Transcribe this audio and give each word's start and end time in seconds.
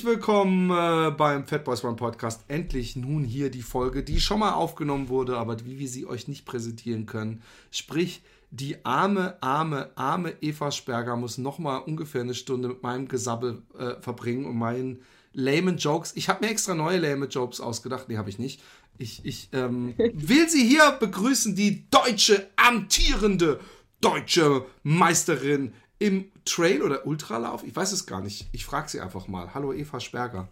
Herzlich 0.00 0.16
willkommen 0.16 0.70
äh, 0.70 1.10
beim 1.10 1.46
Fat 1.46 1.62
Boys 1.64 1.84
Run 1.84 1.96
Podcast. 1.96 2.44
Endlich 2.48 2.96
nun 2.96 3.22
hier 3.22 3.50
die 3.50 3.60
Folge, 3.60 4.02
die 4.02 4.18
schon 4.18 4.40
mal 4.40 4.54
aufgenommen 4.54 5.10
wurde, 5.10 5.36
aber 5.36 5.62
wie 5.66 5.78
wir 5.78 5.88
sie 5.88 6.06
euch 6.06 6.26
nicht 6.26 6.46
präsentieren 6.46 7.04
können. 7.04 7.42
Sprich, 7.70 8.22
die 8.50 8.82
arme, 8.82 9.36
arme, 9.42 9.90
arme 9.96 10.32
Eva 10.40 10.70
Sperger 10.70 11.16
muss 11.16 11.36
noch 11.36 11.58
mal 11.58 11.76
ungefähr 11.76 12.22
eine 12.22 12.32
Stunde 12.32 12.68
mit 12.68 12.82
meinem 12.82 13.08
Gesabbel 13.08 13.60
äh, 13.78 14.00
verbringen 14.00 14.46
und 14.46 14.56
meinen 14.56 15.02
lamen 15.34 15.76
Jokes. 15.76 16.16
Ich 16.16 16.30
habe 16.30 16.46
mir 16.46 16.50
extra 16.50 16.74
neue 16.74 16.96
lame 16.98 17.26
Jokes 17.26 17.60
ausgedacht. 17.60 18.08
Nee, 18.08 18.16
habe 18.16 18.30
ich 18.30 18.38
nicht. 18.38 18.62
Ich, 18.96 19.22
ich 19.26 19.50
ähm, 19.52 19.92
will 20.14 20.48
sie 20.48 20.66
hier 20.66 20.92
begrüßen, 20.92 21.54
die 21.54 21.90
deutsche, 21.90 22.48
amtierende 22.56 23.60
deutsche 24.00 24.64
Meisterin 24.82 25.74
im 25.98 26.24
Trail 26.50 26.82
oder 26.82 27.06
Ultralauf? 27.06 27.62
Ich 27.62 27.76
weiß 27.76 27.92
es 27.92 28.06
gar 28.06 28.20
nicht. 28.20 28.48
Ich 28.50 28.64
frage 28.64 28.88
sie 28.88 29.00
einfach 29.00 29.28
mal. 29.28 29.54
Hallo 29.54 29.72
Eva 29.72 30.00
Sperger. 30.00 30.48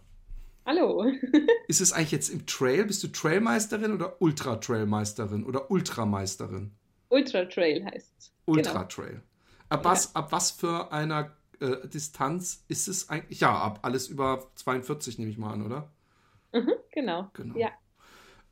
Hallo. 0.65 1.03
ist 1.67 1.81
es 1.81 1.91
eigentlich 1.91 2.11
jetzt 2.11 2.29
im 2.29 2.45
Trail? 2.45 2.85
Bist 2.85 3.03
du 3.03 3.09
Trailmeisterin 3.09 3.91
oder 3.91 4.21
Ultra-Trailmeisterin 4.21 5.43
oder 5.43 5.69
Ultrameisterin? 5.69 6.71
Ultra-Trail 7.09 7.83
heißt 7.83 8.13
es. 8.17 8.31
Ultra-Trail. 8.45 9.09
Genau. 9.09 9.23
Ab, 9.67 9.83
ja. 9.83 9.91
was, 9.91 10.15
ab 10.15 10.31
was 10.31 10.51
für 10.51 10.91
einer 10.93 11.35
äh, 11.59 11.85
Distanz 11.89 12.63
ist 12.69 12.87
es 12.87 13.09
eigentlich? 13.09 13.41
Ja, 13.41 13.57
ab 13.57 13.79
alles 13.81 14.07
über 14.07 14.47
42 14.55 15.17
nehme 15.17 15.31
ich 15.31 15.37
mal 15.37 15.51
an, 15.51 15.65
oder? 15.65 15.91
Mhm, 16.53 16.73
genau. 16.91 17.29
genau. 17.33 17.57
Ja. 17.57 17.71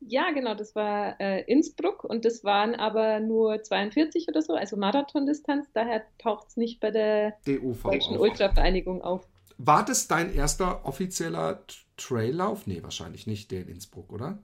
Ja, 0.00 0.30
genau, 0.30 0.54
das 0.54 0.74
war 0.74 1.20
äh, 1.20 1.42
Innsbruck 1.42 2.04
und 2.04 2.24
das 2.24 2.44
waren 2.44 2.74
aber 2.74 3.20
nur 3.20 3.62
42 3.62 4.28
oder 4.28 4.42
so, 4.42 4.54
also 4.54 4.76
Marathondistanz, 4.76 5.68
daher 5.72 6.02
taucht 6.18 6.48
es 6.48 6.56
nicht 6.56 6.80
bei 6.80 6.90
der 6.90 7.34
DUV 7.46 7.82
Deutschen 7.82 8.18
Ultravereinigung 8.18 9.02
auf. 9.02 9.26
War 9.58 9.84
das 9.84 10.06
dein 10.06 10.34
erster 10.34 10.84
offizieller 10.84 11.64
Traillauf? 11.96 12.66
Nee, 12.66 12.82
wahrscheinlich 12.82 13.26
nicht 13.26 13.50
der 13.50 13.62
in 13.62 13.68
Innsbruck, 13.68 14.12
oder? 14.12 14.38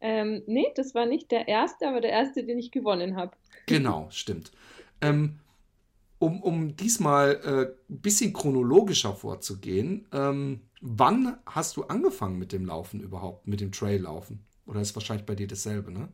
Ähm, 0.00 0.42
nee, 0.46 0.66
das 0.74 0.94
war 0.94 1.06
nicht 1.06 1.30
der 1.30 1.48
erste, 1.48 1.88
aber 1.88 2.00
der 2.00 2.10
erste, 2.10 2.44
den 2.44 2.58
ich 2.58 2.70
gewonnen 2.70 3.16
habe. 3.16 3.36
Genau, 3.66 4.08
stimmt. 4.10 4.52
Ähm, 5.00 5.38
um, 6.18 6.42
um 6.42 6.76
diesmal 6.76 7.40
äh, 7.44 7.92
ein 7.92 8.00
bisschen 8.00 8.32
chronologischer 8.32 9.14
vorzugehen, 9.14 10.06
ähm, 10.12 10.62
wann 10.80 11.38
hast 11.46 11.76
du 11.76 11.84
angefangen 11.84 12.38
mit 12.38 12.52
dem 12.52 12.64
Laufen 12.66 13.00
überhaupt, 13.00 13.46
mit 13.46 13.60
dem 13.60 13.72
Traillaufen? 13.72 14.44
Oder 14.66 14.80
ist 14.80 14.94
wahrscheinlich 14.96 15.26
bei 15.26 15.34
dir 15.34 15.46
dasselbe, 15.46 15.92
ne? 15.92 16.08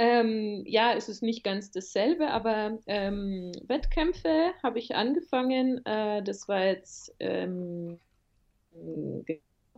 Ähm, 0.00 0.62
ja, 0.64 0.92
es 0.94 1.08
ist 1.08 1.22
nicht 1.22 1.42
ganz 1.42 1.72
dasselbe, 1.72 2.30
aber 2.30 2.78
ähm, 2.86 3.50
Wettkämpfe 3.66 4.52
habe 4.62 4.78
ich 4.78 4.94
angefangen. 4.94 5.84
Äh, 5.84 6.22
das 6.22 6.46
war 6.48 6.64
jetzt 6.64 7.12
ähm, 7.18 7.98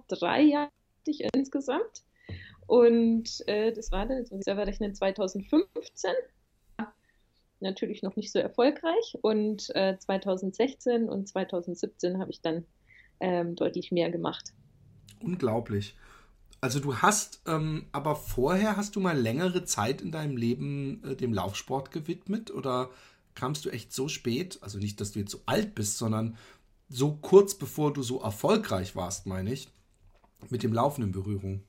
drei 0.09 0.43
Jahre 0.43 0.71
insgesamt. 1.35 2.05
Und 2.67 3.43
äh, 3.49 3.73
das 3.73 3.91
war 3.91 4.07
dann, 4.07 4.19
jetzt 4.19 4.31
muss 4.31 4.41
ich 4.41 4.45
selber 4.45 4.67
rechnen, 4.67 4.95
2015. 4.95 6.11
Natürlich 7.63 8.03
noch 8.03 8.17
nicht 8.17 8.33
so 8.33 8.39
erfolgreich. 8.39 9.19
Und 9.23 9.75
äh, 9.75 9.99
2016 9.99 11.09
und 11.09 11.29
2017 11.29 12.19
habe 12.19 12.31
ich 12.31 12.41
dann 12.41 12.65
ähm, 13.19 13.55
deutlich 13.57 13.93
mehr 13.93 14.11
gemacht. 14.11 14.53
Unglaublich. 15.21 15.95
Also 16.63 16.79
du 16.79 16.97
hast, 16.97 17.43
ähm, 17.47 17.87
aber 17.93 18.17
vorher 18.17 18.77
hast 18.77 18.97
du 18.97 19.01
mal 19.01 19.19
längere 19.19 19.65
Zeit 19.65 20.01
in 20.01 20.13
deinem 20.13 20.37
Leben 20.37 21.03
äh, 21.05 21.17
dem 21.17 21.33
Laufsport 21.33 21.91
gewidmet 21.91 22.51
oder 22.51 22.91
kamst 23.35 23.65
du 23.65 23.71
echt 23.71 23.93
so 23.93 24.09
spät, 24.09 24.59
also 24.61 24.79
nicht, 24.79 25.01
dass 25.01 25.13
du 25.13 25.21
jetzt 25.21 25.31
so 25.31 25.41
alt 25.47 25.75
bist, 25.75 25.99
sondern 25.99 26.37
so 26.91 27.17
kurz 27.23 27.55
bevor 27.55 27.93
du 27.93 28.03
so 28.03 28.21
erfolgreich 28.21 28.95
warst, 28.97 29.27
meine 29.27 29.53
ich, 29.53 29.69
mit 30.51 30.63
dem 30.63 30.73
Laufen 30.73 31.05
in 31.05 31.13
Berührung? 31.13 31.63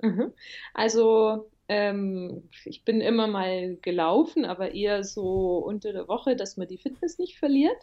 Mhm. 0.00 0.32
Also 0.74 1.50
ähm, 1.68 2.48
ich 2.64 2.84
bin 2.84 3.00
immer 3.00 3.26
mal 3.26 3.76
gelaufen, 3.76 4.44
aber 4.44 4.74
eher 4.74 5.02
so 5.02 5.58
unter 5.58 5.92
der 5.92 6.06
Woche, 6.06 6.36
dass 6.36 6.56
man 6.56 6.68
die 6.68 6.78
Fitness 6.78 7.18
nicht 7.18 7.38
verliert 7.38 7.78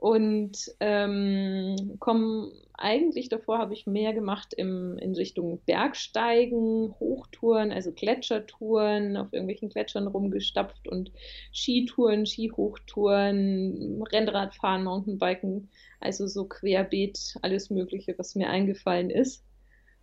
und 0.00 0.74
ähm, 0.80 1.96
komme 1.98 2.52
eigentlich 2.72 3.28
davor 3.28 3.58
habe 3.58 3.74
ich 3.74 3.86
mehr 3.86 4.14
gemacht 4.14 4.54
im, 4.54 4.96
in 4.96 5.14
Richtung 5.14 5.60
Bergsteigen, 5.66 6.94
Hochtouren, 6.98 7.70
also 7.70 7.92
Gletschertouren, 7.92 9.18
auf 9.18 9.30
irgendwelchen 9.30 9.68
Gletschern 9.68 10.06
rumgestapft 10.06 10.88
und 10.88 11.12
Skitouren, 11.52 12.24
Skihochtouren, 12.24 14.02
Rennradfahren, 14.10 14.84
Mountainbiken, 14.84 15.68
also 16.00 16.26
so 16.26 16.46
querbeet 16.46 17.36
alles 17.42 17.68
Mögliche, 17.68 18.14
was 18.16 18.34
mir 18.34 18.48
eingefallen 18.48 19.10
ist. 19.10 19.44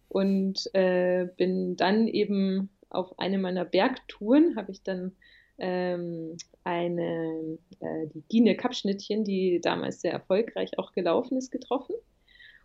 Und 0.09 0.69
äh, 0.75 1.25
bin 1.37 1.75
dann 1.75 2.07
eben 2.07 2.69
auf 2.91 3.17
eine 3.17 3.39
meiner 3.39 3.65
Bergtouren, 3.65 4.57
habe 4.57 4.71
ich 4.71 4.83
dann 4.83 5.13
ähm, 5.57 6.37
eine, 6.67 7.57
äh, 7.79 8.07
die 8.13 8.23
Gine 8.28 8.57
Kapschnittchen, 8.57 9.23
die 9.23 9.61
damals 9.61 10.01
sehr 10.01 10.11
erfolgreich 10.11 10.78
auch 10.78 10.91
gelaufen 10.91 11.38
ist, 11.38 11.50
getroffen. 11.50 11.95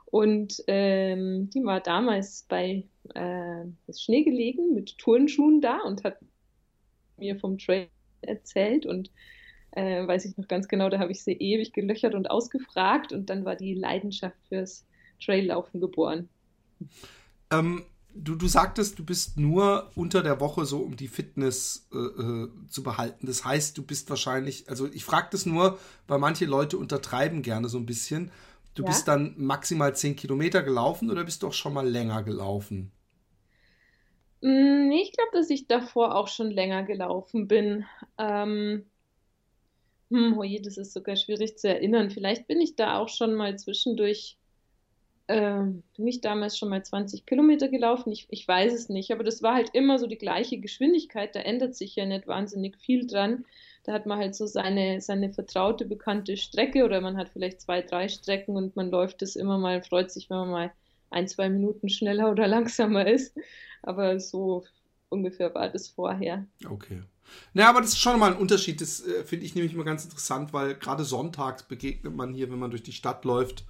Und 0.07 0.63
ähm, 0.67 1.49
die 1.51 1.63
war 1.65 1.81
damals 1.81 2.45
bei 2.49 2.85
äh, 3.15 3.65
Schnee 3.97 4.25
gelegen 4.25 4.75
mit 4.75 4.99
Turnschuhen 4.99 5.61
da 5.61 5.79
und 5.87 6.03
hat 6.03 6.19
mir 7.17 7.39
vom 7.39 7.59
Trail 7.59 7.87
erzählt 8.23 8.87
und 8.87 9.11
äh, 9.71 10.07
weiß 10.07 10.25
ich 10.25 10.37
noch 10.37 10.49
ganz 10.49 10.67
genau, 10.67 10.89
da 10.89 10.99
habe 10.99 11.13
ich 11.13 11.23
sie 11.23 11.33
ewig 11.33 11.73
gelöchert 11.73 12.15
und 12.15 12.29
ausgefragt 12.29 13.13
und 13.13 13.31
dann 13.31 13.45
war 13.45 13.55
die 13.55 13.75
Leidenschaft 13.75 14.37
fürs 14.49 14.85
Traillaufen 15.25 15.81
geboren. 15.81 16.29
Ähm, 17.53 17.85
du, 18.15 18.35
du 18.35 18.47
sagtest, 18.47 18.99
du 18.99 19.05
bist 19.05 19.39
nur 19.39 19.91
unter 19.95 20.23
der 20.23 20.41
Woche 20.41 20.65
so, 20.65 20.79
um 20.79 20.97
die 20.97 21.09
Fitness 21.09 21.89
äh, 21.93 21.97
äh, 21.97 22.49
zu 22.69 22.83
behalten. 22.83 23.27
Das 23.27 23.45
heißt, 23.45 23.77
du 23.77 23.83
bist 23.83 24.11
wahrscheinlich, 24.11 24.69
also 24.69 24.87
ich 24.93 25.05
frage 25.05 25.29
das 25.33 25.47
nur, 25.47 25.79
weil 26.07 26.19
manche 26.19 26.45
Leute 26.45 26.79
untertreiben 26.79 27.43
gerne 27.43 27.69
so 27.69 27.79
ein 27.79 27.87
bisschen. 27.87 28.31
Du 28.75 28.83
ja? 28.83 28.89
bist 28.89 29.09
dann 29.09 29.35
maximal 29.37 29.95
10 29.95 30.17
Kilometer 30.17 30.63
gelaufen 30.63 31.11
oder 31.11 31.25
bist 31.25 31.43
du 31.43 31.49
auch 31.49 31.53
schon 31.53 31.75
mal 31.75 31.89
länger 31.89 32.23
gelaufen? 32.23 32.91
Mm, 34.41 34.91
ich 34.93 35.13
glaube, 35.13 35.31
dass 35.33 35.51
ich 35.51 35.67
davor 35.67 36.15
auch 36.15 36.29
schon 36.29 36.51
länger 36.51 36.83
gelaufen 36.83 37.49
bin. 37.49 37.85
Ähm, 38.19 38.87
hm, 40.11 40.37
oh 40.39 40.43
je, 40.43 40.61
das 40.61 40.77
ist 40.77 40.93
sogar 40.93 41.17
schwierig 41.17 41.59
zu 41.59 41.69
erinnern. 41.69 42.11
Vielleicht 42.11 42.47
bin 42.47 42.61
ich 42.61 42.77
da 42.77 42.99
auch 42.99 43.09
schon 43.09 43.35
mal 43.35 43.59
zwischendurch 43.59 44.39
äh, 45.33 45.65
bin 45.97 46.07
ich 46.07 46.21
damals 46.21 46.59
schon 46.59 46.69
mal 46.69 46.85
20 46.85 47.27
Kilometer 47.27 47.69
gelaufen? 47.69 48.13
Ich, 48.13 48.27
ich 48.31 48.47
weiß 48.47 48.73
es 48.73 48.89
nicht, 48.89 49.11
aber 49.13 49.25
das 49.25 49.43
war 49.43 49.55
halt 49.55 49.71
immer 49.73 49.99
so 49.99 50.07
die 50.07 50.19
gleiche 50.19 50.59
Geschwindigkeit. 50.59 51.35
Da 51.35 51.41
ändert 51.41 51.75
sich 51.75 51.97
ja 51.97 52.07
nicht 52.07 52.27
wahnsinnig 52.27 52.77
viel 52.79 53.07
dran. 53.07 53.45
Da 53.85 53.93
hat 53.93 54.07
man 54.07 54.19
halt 54.19 54.35
so 54.35 54.47
seine, 54.47 55.01
seine 55.01 55.33
vertraute, 55.33 55.85
bekannte 55.85 56.37
Strecke 56.37 56.85
oder 56.85 57.01
man 57.01 57.17
hat 57.17 57.31
vielleicht 57.31 57.61
zwei, 57.61 57.83
drei 57.83 58.09
Strecken 58.09 58.57
und 58.57 58.77
man 58.77 58.91
läuft 58.91 59.23
das 59.23 59.35
immer 59.35 59.59
mal, 59.59 59.83
freut 59.83 60.11
sich, 60.13 60.31
wenn 60.31 60.37
man 60.37 60.51
mal 60.51 60.73
ein, 61.11 61.27
zwei 61.27 61.49
Minuten 61.49 61.89
schneller 61.89 62.31
oder 62.31 62.47
langsamer 62.49 63.07
ist. 63.07 63.37
Aber 63.83 64.21
so 64.21 64.65
ungefähr 65.09 65.55
war 65.55 65.69
das 65.69 65.89
vorher. 65.89 66.47
Okay. 66.69 67.03
Naja, 67.55 67.71
aber 67.71 67.81
das 67.81 67.91
ist 67.91 67.99
schon 67.99 68.19
mal 68.19 68.33
ein 68.33 68.39
Unterschied. 68.39 68.81
Das 68.81 69.05
äh, 69.05 69.25
finde 69.25 69.47
ich 69.47 69.55
nämlich 69.55 69.75
immer 69.75 69.85
ganz 69.85 70.05
interessant, 70.05 70.53
weil 70.53 70.75
gerade 70.75 71.05
sonntags 71.05 71.63
begegnet 71.63 72.15
man 72.15 72.35
hier, 72.35 72.51
wenn 72.51 72.59
man 72.59 72.71
durch 72.71 72.83
die 72.83 72.93
Stadt 72.93 73.25
läuft, 73.25 73.65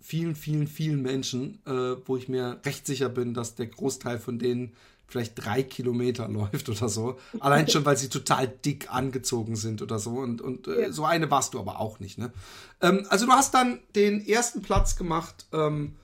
vielen, 0.00 0.34
vielen, 0.34 0.66
vielen 0.66 1.02
Menschen, 1.02 1.60
äh, 1.66 1.96
wo 2.06 2.16
ich 2.16 2.28
mir 2.28 2.60
recht 2.64 2.86
sicher 2.86 3.08
bin, 3.08 3.34
dass 3.34 3.54
der 3.54 3.66
Großteil 3.66 4.18
von 4.18 4.38
denen 4.38 4.72
vielleicht 5.06 5.44
drei 5.44 5.62
Kilometer 5.62 6.28
läuft 6.30 6.68
oder 6.68 6.88
so. 6.88 7.18
Allein 7.40 7.68
schon, 7.68 7.84
weil 7.84 7.96
sie 7.96 8.08
total 8.08 8.48
dick 8.48 8.92
angezogen 8.92 9.56
sind 9.56 9.82
oder 9.82 9.98
so. 9.98 10.12
Und, 10.12 10.40
und 10.40 10.66
äh, 10.66 10.82
ja. 10.82 10.92
so 10.92 11.04
eine 11.04 11.30
warst 11.30 11.54
du 11.54 11.60
aber 11.60 11.80
auch 11.80 12.00
nicht, 12.00 12.18
ne? 12.18 12.32
Ähm, 12.80 13.06
also 13.08 13.26
du 13.26 13.32
hast 13.32 13.54
dann 13.54 13.80
den 13.94 14.26
ersten 14.26 14.62
Platz 14.62 14.96
gemacht 14.96 15.46
ähm, 15.52 15.96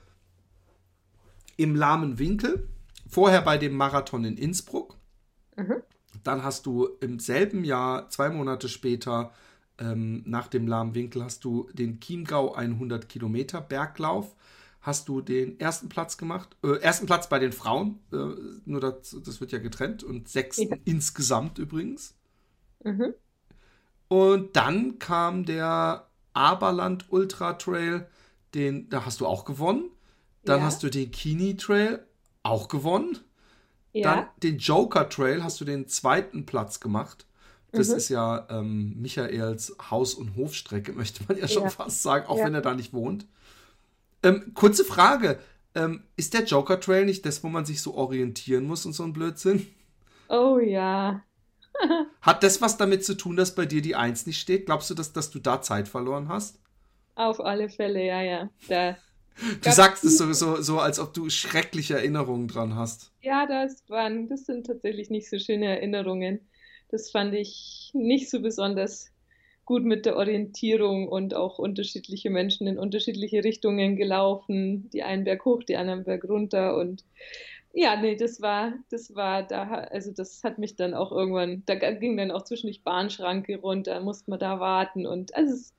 im 1.55 1.75
lahmen 1.75 2.19
Winkel. 2.19 2.67
Vorher 3.09 3.41
bei 3.41 3.57
dem 3.57 3.73
Marathon 3.73 4.25
in 4.25 4.37
Innsbruck. 4.37 4.95
Mhm. 5.55 5.81
Dann 6.23 6.43
hast 6.43 6.65
du 6.65 6.89
im 6.99 7.19
selben 7.19 7.63
Jahr, 7.63 8.09
zwei 8.09 8.29
Monate 8.29 8.67
später, 8.67 9.31
ähm, 9.79 10.23
nach 10.25 10.47
dem 10.47 10.67
lahmen 10.67 10.95
Winkel, 10.95 11.23
hast 11.23 11.43
du 11.43 11.69
den 11.73 11.99
Chiemgau 11.99 12.53
100 12.53 13.07
Kilometer 13.09 13.61
Berglauf 13.61 14.35
hast 14.87 15.09
du 15.09 15.19
den 15.19 15.59
ersten 15.59 15.89
Platz 15.89 16.17
gemacht. 16.17 16.55
Äh, 16.63 16.79
ersten 16.79 17.05
Platz 17.05 17.27
bei 17.27 17.39
den 17.39 17.51
Frauen, 17.51 17.99
äh, 18.13 18.17
nur 18.65 18.79
das, 18.79 19.17
das, 19.23 19.41
wird 19.41 19.51
ja 19.51 19.59
getrennt 19.59 20.01
und 20.01 20.29
sechsten 20.29 20.69
ja. 20.69 20.77
insgesamt 20.85 21.59
übrigens. 21.59 22.15
Mhm. 22.83 23.13
Und 24.07 24.55
dann 24.55 24.97
kam 24.97 25.45
der 25.45 26.07
Aberland 26.33 27.11
Ultra 27.11 27.53
Trail, 27.53 28.07
den, 28.53 28.89
da 28.89 29.05
hast 29.05 29.19
du 29.19 29.27
auch 29.27 29.43
gewonnen. 29.43 29.91
Dann 30.45 30.61
ja. 30.61 30.65
hast 30.65 30.81
du 30.83 30.89
den 30.89 31.11
Kini 31.11 31.57
Trail 31.57 32.05
auch 32.43 32.69
gewonnen. 32.69 33.17
Ja. 33.91 34.15
Dann 34.15 34.27
den 34.41 34.57
Joker 34.57 35.09
Trail 35.09 35.43
hast 35.43 35.59
du 35.59 35.65
den 35.65 35.89
zweiten 35.89 36.45
Platz 36.45 36.79
gemacht. 36.79 37.25
Das 37.71 37.89
mhm. 37.89 37.95
ist 37.95 38.09
ja 38.09 38.47
ähm, 38.49 38.95
Michaels 39.01 39.75
Haus- 39.91 40.13
und 40.13 40.35
Hofstrecke, 40.35 40.93
möchte 40.93 41.23
man 41.27 41.37
ja 41.37 41.47
schon 41.47 41.63
ja. 41.63 41.69
fast 41.69 42.03
sagen, 42.03 42.27
auch 42.27 42.43
wenn 42.43 42.53
er 42.53 42.61
da 42.61 42.73
nicht 42.73 42.93
wohnt. 42.93 43.25
Ähm, 44.23 44.51
kurze 44.53 44.83
Frage. 44.83 45.39
Ähm, 45.75 46.03
ist 46.15 46.33
der 46.33 46.43
Joker 46.43 46.79
Trail 46.79 47.05
nicht 47.05 47.25
das, 47.25 47.43
wo 47.43 47.49
man 47.49 47.65
sich 47.65 47.81
so 47.81 47.93
orientieren 47.93 48.65
muss 48.65 48.85
und 48.85 48.93
so 48.93 49.03
ein 49.03 49.13
Blödsinn? 49.13 49.67
Oh 50.29 50.57
ja. 50.57 51.23
Hat 52.21 52.41
das 52.41 52.61
was 52.61 52.77
damit 52.77 53.05
zu 53.05 53.15
tun, 53.15 53.35
dass 53.35 53.53
bei 53.53 53.65
dir 53.65 53.81
die 53.81 53.95
Eins 53.95 54.25
nicht 54.25 54.39
steht? 54.39 54.65
Glaubst 54.65 54.89
du, 54.89 54.95
dass, 54.95 55.13
dass 55.13 55.29
du 55.29 55.39
da 55.39 55.61
Zeit 55.61 55.87
verloren 55.87 56.29
hast? 56.29 56.59
Auf 57.13 57.39
alle 57.39 57.69
Fälle, 57.69 58.03
ja, 58.03 58.21
ja. 58.21 58.49
Da 58.67 58.97
du 59.63 59.71
sagst 59.71 60.03
es 60.03 60.17
so, 60.17 60.31
so, 60.33 60.61
so, 60.61 60.79
als 60.79 60.99
ob 60.99 61.13
du 61.13 61.29
schreckliche 61.29 61.95
Erinnerungen 61.95 62.47
dran 62.47 62.75
hast. 62.75 63.11
Ja, 63.21 63.45
das 63.45 63.83
waren, 63.89 64.27
das 64.27 64.45
sind 64.45 64.65
tatsächlich 64.65 65.09
nicht 65.09 65.29
so 65.29 65.37
schöne 65.37 65.65
Erinnerungen. 65.65 66.39
Das 66.89 67.11
fand 67.11 67.33
ich 67.33 67.91
nicht 67.93 68.29
so 68.29 68.41
besonders 68.41 69.11
gut 69.65 69.83
mit 69.83 70.05
der 70.05 70.15
Orientierung 70.15 71.09
und 71.09 71.33
auch 71.33 71.59
unterschiedliche 71.59 72.29
Menschen 72.29 72.67
in 72.67 72.79
unterschiedliche 72.79 73.43
Richtungen 73.43 73.97
gelaufen, 73.97 74.89
die 74.91 75.03
einen 75.03 75.25
Berg 75.25 75.43
hoch, 75.43 75.61
die 75.61 75.75
anderen 75.75 76.05
Berg 76.05 76.23
runter 76.23 76.77
und 76.77 77.03
ja, 77.73 77.99
nee, 77.99 78.15
das 78.15 78.41
war, 78.41 78.73
das 78.89 79.13
war 79.13 79.43
da, 79.43 79.67
also 79.67 80.11
das 80.11 80.43
hat 80.43 80.57
mich 80.57 80.77
dann 80.77 80.93
auch 80.93 81.11
irgendwann, 81.11 81.63
da 81.65 81.75
ging 81.75 82.17
dann 82.17 82.31
auch 82.31 82.43
zwischendurch 82.43 82.83
Bahnschranke 82.83 83.57
runter, 83.57 83.99
musste 83.99 84.31
man 84.31 84.39
da 84.39 84.59
warten 84.59 85.05
und 85.05 85.35
also 85.35 85.53
es, 85.53 85.73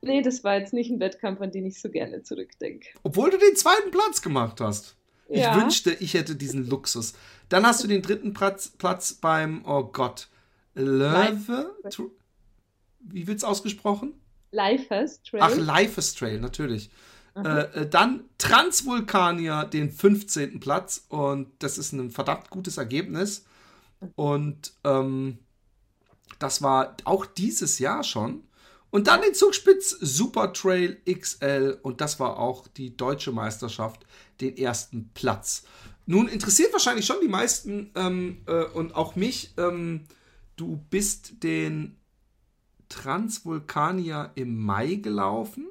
nee, 0.00 0.22
das 0.22 0.42
war 0.42 0.58
jetzt 0.58 0.72
nicht 0.72 0.90
ein 0.90 0.98
Wettkampf, 0.98 1.42
an 1.42 1.52
den 1.52 1.66
ich 1.66 1.80
so 1.80 1.90
gerne 1.90 2.22
zurückdenke. 2.22 2.88
Obwohl 3.02 3.30
du 3.30 3.36
den 3.36 3.54
zweiten 3.54 3.90
Platz 3.90 4.22
gemacht 4.22 4.60
hast. 4.62 4.97
Ich 5.28 5.40
ja. 5.40 5.56
wünschte, 5.60 5.92
ich 5.92 6.14
hätte 6.14 6.36
diesen 6.36 6.68
Luxus. 6.68 7.14
Dann 7.48 7.66
hast 7.66 7.84
du 7.84 7.88
den 7.88 8.02
dritten 8.02 8.32
Platz, 8.32 8.70
Platz 8.70 9.12
beim, 9.14 9.64
oh 9.66 9.84
Gott, 9.84 10.28
Löwe, 10.74 11.74
wie 13.00 13.26
wird 13.26 13.38
es 13.38 13.44
ausgesprochen? 13.44 14.14
Lifest 14.50 15.26
Trail. 15.26 15.40
Ach, 15.42 15.56
Lifest 15.56 16.18
Trail, 16.18 16.40
natürlich. 16.40 16.90
Äh, 17.36 17.82
äh, 17.82 17.88
dann 17.88 18.24
Transvulkanier 18.38 19.64
den 19.64 19.90
15. 19.90 20.60
Platz 20.60 21.04
und 21.08 21.48
das 21.60 21.78
ist 21.78 21.92
ein 21.92 22.10
verdammt 22.10 22.50
gutes 22.50 22.78
Ergebnis. 22.78 23.44
Und 24.16 24.72
ähm, 24.84 25.38
das 26.38 26.62
war 26.62 26.96
auch 27.04 27.26
dieses 27.26 27.78
Jahr 27.78 28.02
schon. 28.04 28.44
Und 28.90 29.06
dann 29.06 29.20
den 29.20 29.34
Zugspitz 29.34 29.90
Super 30.00 30.52
Trail 30.52 31.00
XL 31.06 31.78
und 31.82 32.00
das 32.00 32.18
war 32.18 32.38
auch 32.38 32.66
die 32.68 32.96
deutsche 32.96 33.32
Meisterschaft, 33.32 34.06
den 34.40 34.56
ersten 34.56 35.10
Platz. 35.14 35.64
Nun 36.06 36.28
interessiert 36.28 36.72
wahrscheinlich 36.72 37.06
schon 37.06 37.20
die 37.20 37.28
meisten 37.28 37.90
ähm, 37.94 38.38
äh, 38.46 38.64
und 38.64 38.94
auch 38.94 39.14
mich. 39.14 39.52
Ähm, 39.58 40.04
du 40.56 40.82
bist 40.90 41.42
den 41.42 41.96
Transvulkanier 42.88 44.32
im 44.34 44.58
Mai 44.58 44.94
gelaufen 44.94 45.66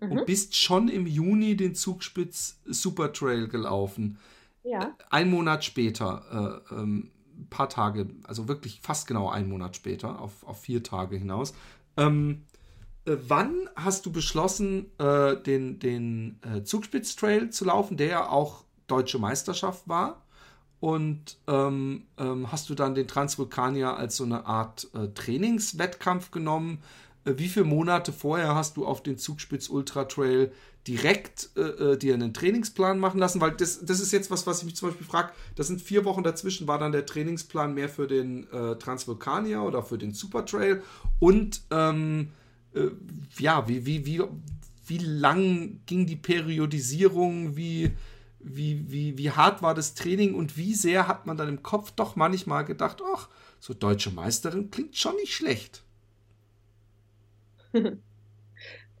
mhm. 0.00 0.12
und 0.12 0.26
bist 0.26 0.56
schon 0.56 0.88
im 0.88 1.06
Juni 1.06 1.56
den 1.56 1.74
Zugspitz 1.74 2.60
Super 2.66 3.12
Trail 3.12 3.48
gelaufen. 3.48 4.18
Ja. 4.62 4.96
Ein 5.10 5.30
Monat 5.30 5.64
später, 5.64 6.62
äh, 6.70 6.74
ähm, 6.74 7.10
ein 7.36 7.48
paar 7.48 7.68
Tage, 7.68 8.10
also 8.24 8.46
wirklich 8.46 8.80
fast 8.80 9.08
genau 9.08 9.28
einen 9.28 9.48
Monat 9.48 9.74
später, 9.74 10.20
auf, 10.20 10.44
auf 10.46 10.60
vier 10.60 10.82
Tage 10.82 11.16
hinaus. 11.16 11.54
Ähm, 11.96 12.42
äh, 12.51 12.51
wann 13.04 13.68
hast 13.76 14.06
du 14.06 14.12
beschlossen, 14.12 14.90
äh, 14.98 15.36
den, 15.36 15.78
den 15.78 16.38
äh, 16.42 16.62
Zugspitz 16.62 17.16
Trail 17.16 17.50
zu 17.50 17.64
laufen, 17.64 17.96
der 17.96 18.06
ja 18.06 18.28
auch 18.28 18.64
deutsche 18.86 19.18
Meisterschaft 19.18 19.88
war? 19.88 20.22
und 20.82 21.38
ähm, 21.46 22.08
ähm, 22.18 22.50
hast 22.50 22.68
du 22.68 22.74
dann 22.74 22.96
den 22.96 23.06
Transvulkanier 23.06 23.96
als 23.96 24.16
so 24.16 24.24
eine 24.24 24.46
Art 24.46 24.88
äh, 24.94 25.06
Trainingswettkampf 25.14 26.32
genommen. 26.32 26.82
Äh, 27.24 27.34
wie 27.36 27.46
viele 27.46 27.66
Monate 27.66 28.12
vorher 28.12 28.56
hast 28.56 28.76
du 28.76 28.84
auf 28.84 29.00
den 29.00 29.16
Zugspitz 29.16 29.68
Ultra 29.68 30.06
Trail 30.06 30.50
direkt 30.88 31.50
äh, 31.56 31.60
äh, 31.60 31.96
dir 31.96 32.14
einen 32.14 32.34
Trainingsplan 32.34 32.98
machen 32.98 33.20
lassen? 33.20 33.40
Weil 33.40 33.52
das, 33.52 33.84
das 33.84 34.00
ist 34.00 34.10
jetzt 34.10 34.32
was, 34.32 34.44
was 34.48 34.58
ich 34.58 34.64
mich 34.64 34.74
zum 34.74 34.88
Beispiel 34.88 35.06
frage. 35.06 35.30
Das 35.54 35.68
sind 35.68 35.80
vier 35.80 36.04
Wochen 36.04 36.24
dazwischen. 36.24 36.66
War 36.66 36.80
dann 36.80 36.90
der 36.90 37.06
Trainingsplan 37.06 37.74
mehr 37.74 37.88
für 37.88 38.08
den 38.08 38.50
äh, 38.50 38.74
Transvulkanier 38.74 39.62
oder 39.62 39.84
für 39.84 39.98
den 39.98 40.12
Super 40.12 40.44
Trail? 40.46 40.82
Und 41.20 41.62
ähm, 41.70 42.32
äh, 42.74 42.90
ja, 43.38 43.68
wie, 43.68 43.86
wie, 43.86 44.06
wie, 44.06 44.22
wie 44.86 44.98
lang 44.98 45.80
ging 45.86 46.06
die 46.06 46.16
Periodisierung? 46.16 47.56
Wie 47.56 47.92
wie, 48.44 48.90
wie, 48.90 49.16
wie 49.18 49.30
hart 49.30 49.62
war 49.62 49.74
das 49.74 49.94
Training 49.94 50.34
und 50.34 50.56
wie 50.56 50.74
sehr 50.74 51.08
hat 51.08 51.26
man 51.26 51.36
dann 51.36 51.48
im 51.48 51.62
Kopf 51.62 51.92
doch 51.92 52.16
manchmal 52.16 52.64
gedacht, 52.64 53.00
ach, 53.14 53.28
so 53.60 53.74
deutsche 53.74 54.10
Meisterin 54.10 54.70
klingt 54.70 54.96
schon 54.96 55.16
nicht 55.16 55.32
schlecht. 55.32 55.82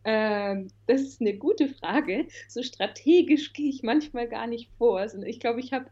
ähm, 0.04 0.68
das 0.86 1.00
ist 1.02 1.20
eine 1.20 1.36
gute 1.36 1.68
Frage. 1.68 2.26
So 2.48 2.62
strategisch 2.62 3.52
gehe 3.52 3.68
ich 3.68 3.82
manchmal 3.82 4.28
gar 4.28 4.46
nicht 4.46 4.70
vor. 4.78 5.00
Also 5.00 5.20
ich 5.22 5.40
glaube, 5.40 5.60
ich 5.60 5.72
habe 5.72 5.86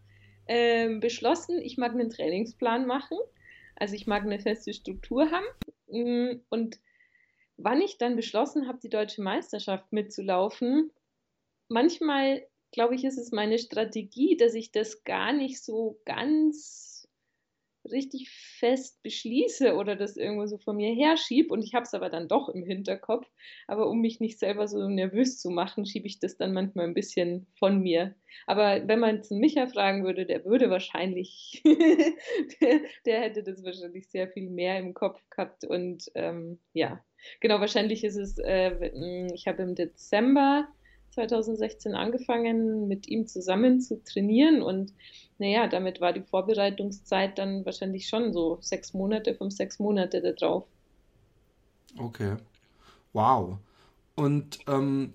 ähm, 0.47 1.01
beschlossen, 1.01 1.61
ich 1.61 1.77
mag 1.77 1.93
einen 1.93 2.11
Trainingsplan 2.11 2.87
machen. 2.87 3.19
Also 3.77 3.95
ich 3.95 4.07
mag 4.07 4.23
eine 4.23 4.39
feste 4.39 4.73
Struktur 4.73 5.31
haben. 5.31 5.47
Mm, 5.89 6.41
und 6.49 6.79
wann 7.63 7.81
ich 7.81 7.99
dann 7.99 8.17
beschlossen 8.17 8.69
habe, 8.69 8.79
die 8.83 8.89
deutsche 8.89 9.23
Meisterschaft 9.23 9.93
mitzulaufen, 9.93 10.91
manchmal 11.69 12.47
glaube 12.73 12.95
ich, 12.95 13.05
ist 13.05 13.19
es 13.19 13.33
meine 13.33 13.59
Strategie, 13.59 14.37
dass 14.37 14.55
ich 14.55 14.73
das 14.73 15.05
gar 15.05 15.33
nicht 15.33 15.63
so 15.63 16.01
ganz 16.05 16.90
richtig 17.85 18.31
fest 18.31 19.03
beschließe 19.03 19.75
oder 19.75 19.97
das 19.97 20.17
irgendwo 20.17 20.47
so 20.47 20.59
von 20.59 20.77
mir 20.77 20.95
herschiebe 20.95 21.53
und 21.53 21.63
ich 21.63 21.75
habe 21.75 21.85
es 21.85 21.95
aber 21.95 22.11
dann 22.11 22.29
doch 22.29 22.49
im 22.49 22.63
Hinterkopf. 22.65 23.27
Aber 23.67 23.89
um 23.89 24.01
mich 24.01 24.21
nicht 24.21 24.39
selber 24.39 24.69
so 24.69 24.89
nervös 24.89 25.39
zu 25.39 25.51
machen, 25.51 25.87
schiebe 25.87 26.07
ich 26.07 26.19
das 26.19 26.37
dann 26.37 26.53
manchmal 26.53 26.87
ein 26.87 26.95
bisschen 26.95 27.47
von 27.59 27.81
mir. 27.81 28.15
Aber 28.47 28.87
wenn 28.87 29.01
man 29.01 29.23
einen 29.31 29.41
Micha 29.41 29.67
fragen 29.67 30.05
würde, 30.05 30.27
der 30.27 30.45
würde 30.45 30.71
wahrscheinlich, 30.71 31.63
der, 31.65 32.81
der, 33.07 33.21
hätte 33.21 33.43
das 33.43 33.65
wahrscheinlich 33.65 34.09
sehr 34.09 34.29
viel 34.29 34.51
mehr 34.51 34.79
im 34.79 34.95
Kopf 34.95 35.21
gehabt 35.31 35.65
und 35.65 36.11
ähm, 36.15 36.59
ja, 36.73 37.03
genau, 37.41 37.61
wahrscheinlich 37.61 38.05
ist 38.05 38.17
es, 38.17 38.39
äh, 38.39 38.91
ich 39.35 39.47
habe 39.47 39.63
im 39.63 39.75
Dezember 39.75 40.69
2016 41.11 41.95
angefangen, 41.95 42.89
mit 42.89 43.09
ihm 43.09 43.27
zusammen 43.27 43.81
zu 43.81 44.03
trainieren 44.05 44.63
und 44.63 44.93
naja, 45.39 45.69
damit 45.69 46.01
war 46.01 46.13
die 46.13 46.23
Vorbereitungszeit 46.23 47.39
dann 47.39 47.65
wahrscheinlich 47.65 48.09
schon 48.09 48.33
so 48.33 48.59
sechs 48.61 48.93
Monate, 48.93 49.35
fünf, 49.35 49.55
sechs 49.55 49.79
Monate 49.79 50.21
da 50.21 50.33
drauf. 50.33 50.65
Okay. 51.99 52.37
Wow. 53.15 53.57
Und 54.15 54.59
ähm, 54.69 55.15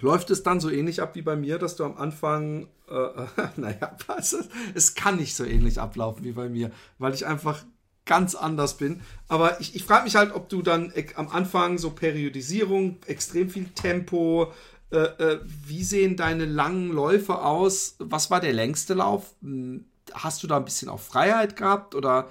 läuft 0.00 0.30
es 0.30 0.42
dann 0.42 0.60
so 0.60 0.70
ähnlich 0.70 1.00
ab 1.00 1.14
wie 1.14 1.22
bei 1.22 1.36
mir, 1.36 1.58
dass 1.58 1.76
du 1.76 1.84
am 1.84 1.96
Anfang, 1.96 2.66
äh, 2.88 3.26
naja, 3.56 3.96
was, 4.06 4.36
es 4.74 4.94
kann 4.94 5.16
nicht 5.16 5.36
so 5.36 5.44
ähnlich 5.44 5.78
ablaufen 5.78 6.24
wie 6.24 6.32
bei 6.32 6.48
mir, 6.48 6.72
weil 6.98 7.14
ich 7.14 7.26
einfach 7.26 7.64
ganz 8.04 8.34
anders 8.34 8.76
bin. 8.76 9.00
Aber 9.28 9.60
ich, 9.60 9.76
ich 9.76 9.84
frage 9.84 10.04
mich 10.04 10.16
halt, 10.16 10.34
ob 10.34 10.48
du 10.48 10.62
dann 10.62 10.92
am 11.14 11.28
Anfang 11.28 11.78
so 11.78 11.90
Periodisierung, 11.90 12.96
extrem 13.06 13.48
viel 13.48 13.68
Tempo, 13.68 14.52
äh, 14.92 14.96
äh, 14.96 15.40
wie 15.44 15.84
sehen 15.84 16.16
deine 16.16 16.44
langen 16.44 16.90
Läufe 16.92 17.42
aus? 17.42 17.96
Was 17.98 18.30
war 18.30 18.40
der 18.40 18.52
längste 18.52 18.94
Lauf? 18.94 19.34
Hm, 19.40 19.86
hast 20.12 20.42
du 20.42 20.46
da 20.46 20.58
ein 20.58 20.64
bisschen 20.64 20.88
auch 20.88 21.00
Freiheit 21.00 21.56
gehabt 21.56 21.94
oder 21.94 22.28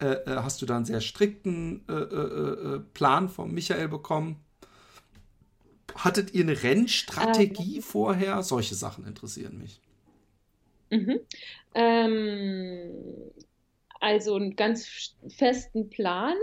äh, 0.00 0.06
äh 0.06 0.36
hast 0.36 0.60
du 0.60 0.66
da 0.66 0.76
einen 0.76 0.84
sehr 0.84 1.00
strikten 1.00 1.86
äh, 1.88 2.80
Plan 2.94 3.28
von 3.28 3.52
Michael 3.52 3.88
bekommen? 3.88 4.36
Hattet 5.94 6.34
ihr 6.34 6.42
eine 6.42 6.62
Rennstrategie 6.62 7.76
ähm. 7.76 7.82
vorher? 7.82 8.42
Solche 8.42 8.74
Sachen 8.74 9.06
interessieren 9.06 9.58
mich. 9.58 9.80
Mhm. 10.90 11.20
Ähm, 11.74 12.90
also 14.00 14.34
einen 14.34 14.56
ganz 14.56 15.14
festen 15.28 15.90
Plan, 15.90 16.34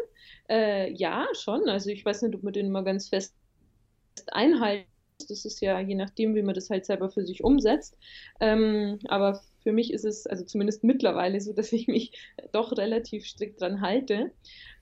äh, 0.49 0.91
ja, 0.93 1.27
schon. 1.33 1.67
Also 1.67 1.89
ich 1.89 2.05
weiß 2.05 2.21
nicht, 2.21 2.35
ob 2.35 2.43
man 2.43 2.53
den 2.53 2.67
immer 2.67 2.83
ganz 2.83 3.09
fest 3.09 3.33
einhalten. 4.31 4.87
Das 5.19 5.45
ist 5.45 5.61
ja 5.61 5.79
je 5.79 5.95
nachdem, 5.95 6.35
wie 6.35 6.43
man 6.43 6.55
das 6.55 6.69
halt 6.69 6.85
selber 6.85 7.09
für 7.09 7.25
sich 7.25 7.43
umsetzt. 7.43 7.97
Ähm, 8.39 8.99
aber 9.07 9.41
für 9.63 9.71
mich 9.71 9.91
ist 9.91 10.05
es 10.05 10.27
also 10.27 10.45
zumindest 10.45 10.83
mittlerweile 10.83 11.41
so, 11.41 11.53
dass 11.53 11.73
ich 11.73 11.87
mich 11.87 12.11
doch 12.51 12.77
relativ 12.77 13.25
strikt 13.25 13.61
dran 13.61 13.81
halte. 13.81 14.31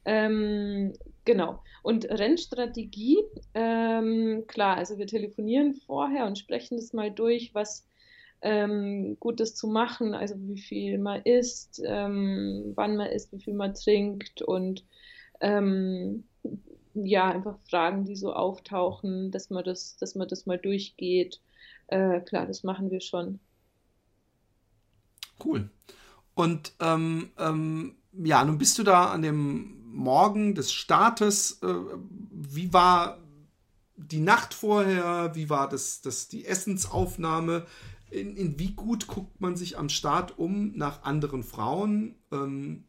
Ähm, 0.06 0.94
genau. 1.24 1.62
Und 1.84 2.06
Rennstrategie, 2.10 3.20
ähm, 3.54 4.44
klar, 4.48 4.77
also 4.77 4.98
wir 4.98 5.08
telefonieren 5.08 5.74
vorher 5.74 6.25
und 6.25 6.38
sprechen 6.38 6.77
das 6.77 6.94
mal 6.94 7.12
durch, 7.12 7.56
was 7.56 7.88
ähm, 8.42 9.18
Gutes 9.20 9.56
zu 9.56 9.68
machen, 9.68 10.13
also 10.13 10.36
wie 10.38 10.60
viel 10.60 10.98
man 11.00 11.22
isst, 11.24 11.82
ähm, 11.84 12.74
wann 12.75 12.98
man 12.98 13.08
isst, 13.08 13.32
wie 13.32 13.39
viel 13.39 13.54
man 13.54 13.74
trinkt 13.74 14.42
und 14.42 14.84
ähm, 15.42 16.25
ja, 16.96 17.30
einfach 17.30 17.58
Fragen, 17.70 18.06
die 18.06 18.16
so 18.16 18.34
auftauchen, 18.34 19.32
dass 19.32 19.50
man 19.50 19.64
das, 19.64 19.98
dass 19.98 20.16
man 20.16 20.28
das 20.28 20.46
mal 20.46 20.58
durchgeht. 20.58 21.42
Äh, 21.88 22.22
klar, 22.22 22.46
das 22.46 22.64
machen 22.64 22.90
wir 22.90 23.02
schon. 23.02 23.40
Cool. 25.44 25.70
Und 26.34 26.74
ähm, 26.80 27.32
ähm, 27.38 27.96
ja, 28.14 28.44
nun 28.44 28.58
bist 28.58 28.78
du 28.78 28.84
da 28.84 29.12
an 29.12 29.22
dem 29.22 29.82
Morgen 29.92 30.56
des 30.56 30.72
Startes. 30.72 31.60
Äh, 31.62 31.74
wie 32.32 32.74
war 32.74 33.20
die 33.98 34.20
Nacht 34.20 34.54
vorher? 34.54 35.32
Wie 35.36 35.50
war 35.50 35.70
das, 35.70 36.02
das 36.02 36.28
die 36.28 36.46
Essensaufnahme? 36.46 37.66
In, 38.10 38.36
in 38.36 38.60
wie 38.60 38.72
gut 38.72 39.08
guckt 39.08 39.42
man 39.42 39.56
sich 39.56 39.78
am 39.78 39.90
Start 39.90 40.38
um 40.38 40.74
nach 40.75 41.04
anderen 41.04 41.44
Frauen? 41.44 42.16
Ähm, 42.32 42.86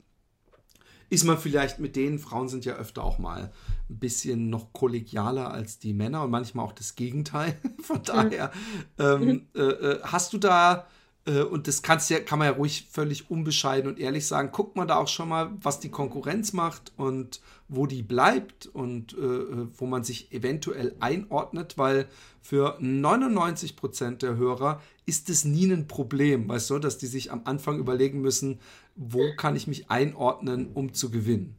ist 1.08 1.24
man 1.24 1.38
vielleicht 1.38 1.78
mit 1.78 1.96
denen, 1.96 2.18
Frauen 2.18 2.48
sind 2.48 2.64
ja 2.64 2.74
öfter 2.74 3.04
auch 3.04 3.18
mal 3.18 3.52
ein 3.88 3.98
bisschen 3.98 4.50
noch 4.50 4.72
kollegialer 4.72 5.50
als 5.52 5.78
die 5.78 5.94
Männer 5.94 6.24
und 6.24 6.30
manchmal 6.30 6.64
auch 6.64 6.72
das 6.72 6.94
Gegenteil. 6.94 7.56
Von 7.82 8.02
daher, 8.02 8.50
ähm, 8.98 9.46
äh, 9.54 9.60
äh, 9.60 10.00
hast 10.02 10.32
du 10.32 10.38
da 10.38 10.86
äh, 11.26 11.42
und 11.42 11.66
das 11.68 11.82
kannst 11.82 12.08
ja, 12.10 12.20
kann 12.20 12.38
man 12.38 12.48
ja 12.48 12.54
ruhig 12.54 12.88
völlig 12.90 13.30
unbescheiden 13.30 13.90
und 13.90 13.98
ehrlich 13.98 14.26
sagen, 14.26 14.50
guckt 14.52 14.76
man 14.76 14.88
da 14.88 14.96
auch 14.96 15.08
schon 15.08 15.28
mal, 15.28 15.50
was 15.60 15.80
die 15.80 15.90
Konkurrenz 15.90 16.52
macht 16.52 16.92
und 16.96 17.40
wo 17.68 17.86
die 17.86 18.02
bleibt 18.02 18.66
und 18.66 19.16
äh, 19.18 19.20
äh 19.20 19.66
wo 19.76 19.86
man 19.86 20.04
sich 20.04 20.32
eventuell 20.32 20.94
einordnet, 21.00 21.76
weil 21.76 22.06
für 22.40 22.76
99 22.80 23.76
Prozent 23.76 24.22
der 24.22 24.36
Hörer 24.36 24.80
ist 25.04 25.28
es 25.28 25.44
nie 25.44 25.70
ein 25.70 25.88
Problem, 25.88 26.48
weißt 26.48 26.70
du, 26.70 26.78
dass 26.78 26.96
die 26.98 27.06
sich 27.06 27.32
am 27.32 27.42
Anfang 27.44 27.78
überlegen 27.78 28.20
müssen, 28.20 28.60
wo 28.96 29.34
kann 29.36 29.56
ich 29.56 29.66
mich 29.66 29.90
einordnen, 29.90 30.72
um 30.72 30.94
zu 30.94 31.10
gewinnen. 31.10 31.54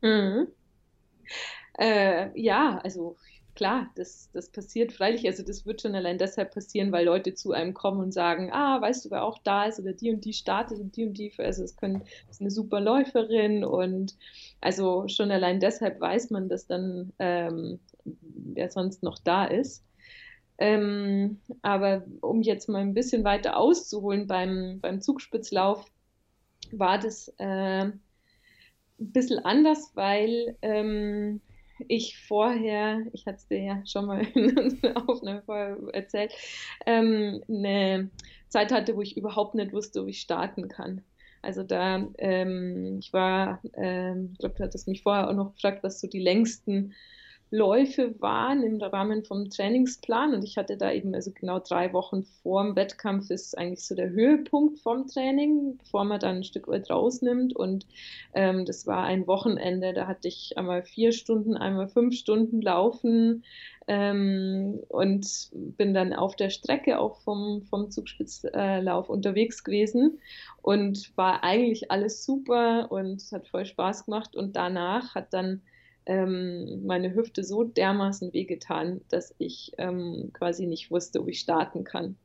Mhm. 0.00 0.48
Äh, 1.78 2.40
ja, 2.40 2.78
also 2.82 3.16
klar, 3.54 3.90
das, 3.94 4.30
das 4.32 4.48
passiert 4.48 4.92
freilich. 4.92 5.26
Also 5.26 5.42
das 5.42 5.66
wird 5.66 5.82
schon 5.82 5.94
allein 5.94 6.18
deshalb 6.18 6.54
passieren, 6.54 6.92
weil 6.92 7.04
Leute 7.04 7.34
zu 7.34 7.52
einem 7.52 7.74
kommen 7.74 8.00
und 8.00 8.12
sagen, 8.12 8.50
ah, 8.52 8.80
weißt 8.80 9.04
du, 9.04 9.10
wer 9.10 9.24
auch 9.24 9.38
da 9.42 9.64
ist 9.64 9.78
oder 9.78 9.92
die 9.92 10.10
und 10.10 10.24
die 10.24 10.32
startet 10.32 10.80
und 10.80 10.96
die 10.96 11.06
und 11.06 11.18
die, 11.18 11.32
also 11.38 11.62
es 11.62 11.76
können, 11.76 12.02
ist 12.30 12.40
eine 12.40 12.50
super 12.50 12.80
Läuferin 12.80 13.64
und 13.64 14.16
also 14.60 15.08
schon 15.08 15.30
allein 15.30 15.60
deshalb 15.60 16.00
weiß 16.00 16.30
man, 16.30 16.48
dass 16.48 16.66
dann 16.66 17.12
ähm, 17.18 17.80
wer 18.04 18.70
sonst 18.70 19.02
noch 19.02 19.18
da 19.18 19.44
ist. 19.44 19.84
Ähm, 20.58 21.40
aber 21.62 22.04
um 22.20 22.42
jetzt 22.42 22.68
mal 22.68 22.80
ein 22.82 22.94
bisschen 22.94 23.24
weiter 23.24 23.56
auszuholen 23.56 24.26
beim, 24.26 24.78
beim 24.80 25.00
Zugspitzlauf, 25.00 25.86
war 26.72 26.98
das 26.98 27.32
äh, 27.38 27.84
ein 27.84 28.00
bisschen 28.98 29.44
anders, 29.44 29.92
weil 29.94 30.56
ähm, 30.62 31.40
ich 31.88 32.18
vorher, 32.18 33.06
ich 33.12 33.26
hatte 33.26 33.38
es 33.38 33.48
dir 33.48 33.62
ja 33.62 33.86
schon 33.86 34.06
mal 34.06 34.20
in 34.34 34.58
unserer 34.58 35.08
Aufnahme 35.08 35.42
vorher 35.42 35.78
erzählt, 35.92 36.32
ähm, 36.86 37.42
eine 37.48 38.10
Zeit 38.48 38.72
hatte, 38.72 38.96
wo 38.96 39.02
ich 39.02 39.16
überhaupt 39.16 39.54
nicht 39.54 39.72
wusste, 39.72 40.02
ob 40.02 40.08
ich 40.08 40.20
starten 40.20 40.68
kann. 40.68 41.02
Also 41.42 41.62
da, 41.62 42.06
ähm, 42.18 42.98
ich 42.98 43.12
war, 43.12 43.60
ähm, 43.74 44.30
ich 44.32 44.38
glaube, 44.38 44.56
du 44.56 44.64
hattest 44.64 44.88
mich 44.88 45.02
vorher 45.02 45.28
auch 45.28 45.34
noch 45.34 45.54
gefragt, 45.54 45.82
was 45.82 46.00
so 46.00 46.06
die 46.06 46.20
längsten 46.20 46.94
Läufe 47.52 48.14
waren 48.20 48.62
im 48.62 48.80
Rahmen 48.80 49.24
vom 49.24 49.50
Trainingsplan. 49.50 50.34
Und 50.34 50.44
ich 50.44 50.56
hatte 50.56 50.76
da 50.76 50.92
eben 50.92 51.14
also 51.14 51.32
genau 51.32 51.58
drei 51.58 51.92
Wochen 51.92 52.22
vor 52.22 52.62
dem 52.62 52.76
Wettkampf 52.76 53.30
ist 53.30 53.58
eigentlich 53.58 53.84
so 53.84 53.96
der 53.96 54.10
Höhepunkt 54.10 54.78
vom 54.78 55.08
Training, 55.08 55.76
bevor 55.78 56.04
man 56.04 56.20
dann 56.20 56.36
ein 56.36 56.44
Stück 56.44 56.68
weit 56.68 56.88
rausnimmt. 56.90 57.54
Und 57.56 57.86
ähm, 58.34 58.64
das 58.64 58.86
war 58.86 59.02
ein 59.02 59.26
Wochenende, 59.26 59.92
da 59.92 60.06
hatte 60.06 60.28
ich 60.28 60.56
einmal 60.56 60.84
vier 60.84 61.10
Stunden, 61.10 61.56
einmal 61.56 61.88
fünf 61.88 62.14
Stunden 62.14 62.62
laufen 62.62 63.44
ähm, 63.88 64.78
und 64.88 65.50
bin 65.52 65.92
dann 65.92 66.12
auf 66.12 66.36
der 66.36 66.50
Strecke 66.50 67.00
auch 67.00 67.20
vom, 67.22 67.62
vom 67.68 67.90
Zugspitzlauf 67.90 69.08
unterwegs 69.08 69.64
gewesen. 69.64 70.20
Und 70.62 71.16
war 71.16 71.42
eigentlich 71.42 71.90
alles 71.90 72.24
super 72.24 72.92
und 72.92 73.22
hat 73.32 73.48
voll 73.48 73.64
Spaß 73.64 74.04
gemacht. 74.04 74.36
Und 74.36 74.54
danach 74.54 75.16
hat 75.16 75.32
dann 75.32 75.62
ähm, 76.10 76.84
meine 76.84 77.14
Hüfte 77.14 77.44
so 77.44 77.62
dermaßen 77.62 78.32
wehgetan, 78.32 79.00
dass 79.10 79.32
ich 79.38 79.70
ähm, 79.78 80.30
quasi 80.32 80.66
nicht 80.66 80.90
wusste, 80.90 81.20
ob 81.20 81.28
ich 81.28 81.38
starten 81.38 81.84
kann. 81.84 82.16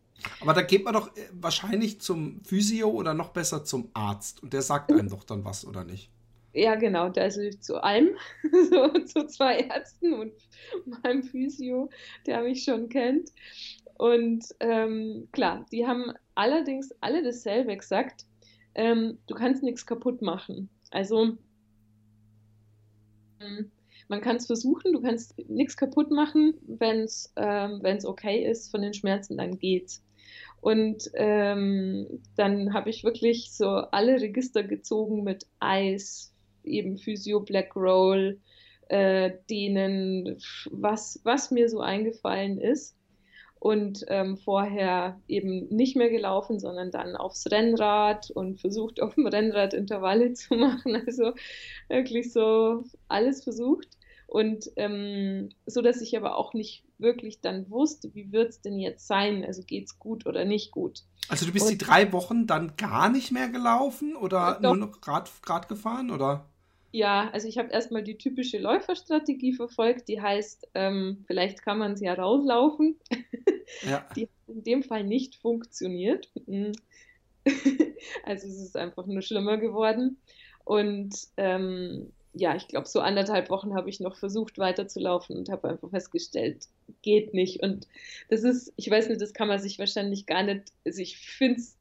Aber 0.42 0.54
da 0.54 0.64
geht 0.64 0.84
man 0.84 0.96
doch 0.96 1.16
äh, 1.16 1.22
wahrscheinlich 1.34 2.02
zum 2.02 2.42
Physio 2.44 2.90
oder 2.90 3.14
noch 3.14 3.30
besser 3.30 3.64
zum 3.64 3.90
Arzt 3.94 4.42
und 4.42 4.54
der 4.54 4.64
sagt 4.64 4.92
einem 4.92 5.08
doch 5.08 5.24
dann 5.24 5.46
was, 5.46 5.68
oder 5.68 5.84
nicht? 5.84 6.10
Ja, 6.54 6.74
genau, 6.74 7.10
da 7.10 7.26
ist 7.26 7.38
ich 7.38 7.62
zu 7.62 7.84
allem, 7.84 8.10
so 8.72 8.90
zu 9.04 9.28
zwei 9.28 9.60
Ärzten 9.60 10.14
und 10.14 10.34
meinem 11.04 11.22
Physio, 11.22 11.92
der 12.26 12.42
mich 12.42 12.64
schon 12.64 12.90
kennt. 12.90 13.30
Und 14.00 14.46
ähm, 14.62 15.28
klar, 15.32 15.64
die 15.72 15.86
haben 15.86 16.12
allerdings 16.34 16.90
alle 17.02 17.22
dasselbe 17.22 17.78
gesagt, 17.78 18.26
ähm, 18.74 19.20
du 19.28 19.36
kannst 19.36 19.62
nichts 19.62 19.86
kaputt 19.86 20.24
machen. 20.24 20.70
Also 20.90 21.38
ähm, 23.40 23.72
man 24.08 24.22
kann 24.22 24.36
es 24.36 24.46
versuchen, 24.46 24.94
du 24.94 25.02
kannst 25.02 25.38
nichts 25.50 25.78
kaputt 25.78 26.12
machen, 26.12 26.56
wenn 26.68 27.02
es 27.02 27.34
ähm, 27.36 27.82
okay 28.04 28.46
ist 28.46 28.72
von 28.72 28.82
den 28.82 28.94
Schmerzen, 28.94 29.38
dann 29.38 29.58
geht's. 29.58 30.04
Und 30.62 31.12
ähm, 31.14 32.22
dann 32.36 32.74
habe 32.74 32.90
ich 32.90 33.04
wirklich 33.04 33.52
so 33.54 33.68
alle 33.68 34.20
Register 34.20 34.64
gezogen 34.64 35.24
mit 35.24 35.46
Eis, 35.60 36.34
eben 36.64 36.98
Physio, 36.98 37.40
Black 37.40 37.76
Roll, 37.76 38.40
äh, 38.90 39.32
denen, 39.50 40.38
was, 40.72 41.20
was 41.24 41.52
mir 41.52 41.70
so 41.70 41.82
eingefallen 41.82 42.60
ist 42.60 42.96
und 43.60 44.06
ähm, 44.10 44.38
vorher 44.38 45.20
eben 45.28 45.68
nicht 45.70 45.96
mehr 45.96 46.10
gelaufen, 46.10 46.60
sondern 46.60 46.92
dann 46.92 47.16
aufs 47.16 47.50
Rennrad 47.50 48.30
und 48.30 48.60
versucht 48.60 49.02
auf 49.02 49.16
dem 49.16 49.26
Rennrad 49.28 49.74
Intervalle 49.74 50.34
zu 50.34 50.56
machen. 50.56 51.02
Also 51.06 51.34
wirklich 51.88 52.32
so 52.32 52.84
alles 53.08 53.44
versucht. 53.44 53.95
Und 54.28 54.70
ähm, 54.76 55.50
so, 55.66 55.82
dass 55.82 56.02
ich 56.02 56.18
aber 56.18 56.38
auch 56.38 56.54
nicht 56.54 56.84
wirklich 56.98 57.42
dann 57.42 57.70
wusste, 57.70 58.14
wie 58.16 58.32
wird 58.32 58.50
es 58.50 58.62
denn 58.62 58.80
jetzt 58.80 59.08
sein? 59.08 59.44
Also 59.46 59.64
geht 59.64 59.86
es 59.86 60.00
gut 60.00 60.26
oder 60.26 60.46
nicht 60.46 60.72
gut? 60.72 61.04
Also 61.30 61.46
du 61.46 61.52
bist 61.52 61.66
und, 61.66 61.72
die 61.74 61.78
drei 61.78 62.12
Wochen 62.12 62.48
dann 62.48 62.76
gar 62.78 63.10
nicht 63.10 63.32
mehr 63.32 63.50
gelaufen 63.50 64.16
oder 64.16 64.60
doch, 64.62 64.76
nur 64.76 64.88
noch 64.88 65.08
Rad, 65.08 65.32
Rad 65.46 65.68
gefahren 65.68 66.12
oder? 66.12 66.46
Ja, 66.92 67.30
also 67.32 67.48
ich 67.48 67.58
habe 67.58 67.72
erstmal 67.72 68.04
die 68.04 68.18
typische 68.18 68.58
Läuferstrategie 68.58 69.54
verfolgt, 69.54 70.08
die 70.08 70.22
heißt, 70.22 70.70
ähm, 70.76 71.26
vielleicht 71.28 71.62
kann 71.62 71.78
man 71.78 71.94
es 71.94 72.02
ja 72.02 72.14
rauslaufen. 72.14 72.98
Ja. 73.82 74.08
Die 74.16 74.24
hat 74.24 74.30
in 74.56 74.64
dem 74.64 74.84
Fall 74.84 75.04
nicht 75.04 75.38
funktioniert. 75.38 76.30
Mhm. 76.46 76.74
also 78.24 78.48
es 78.48 78.60
ist 78.62 78.78
einfach 78.78 79.08
nur 79.08 79.24
schlimmer 79.24 79.58
geworden. 79.58 80.18
Und 80.64 81.16
ähm, 81.38 82.12
ja, 82.38 82.56
ich 82.56 82.68
glaube, 82.68 82.88
so 82.88 83.00
anderthalb 83.00 83.50
Wochen 83.50 83.76
habe 83.76 83.90
ich 83.90 84.02
noch 84.02 84.18
versucht 84.18 84.58
weiterzulaufen 84.58 85.38
und 85.38 85.50
habe 85.50 85.70
einfach 85.70 85.90
festgestellt, 85.90 86.68
geht 87.02 87.34
nicht. 87.34 87.64
Und 87.64 87.88
das 88.30 88.44
ist, 88.44 88.74
ich 88.76 88.90
weiß 88.90 89.08
nicht, 89.08 89.22
das 89.22 89.34
kann 89.34 89.48
man 89.48 89.60
sich 89.60 89.80
wahrscheinlich 89.80 90.26
gar 90.26 90.44
nicht, 90.44 90.74
also 90.86 91.02
ich 91.02 91.18
finde 91.18 91.62
es 91.62 91.78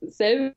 selber, 0.00 0.54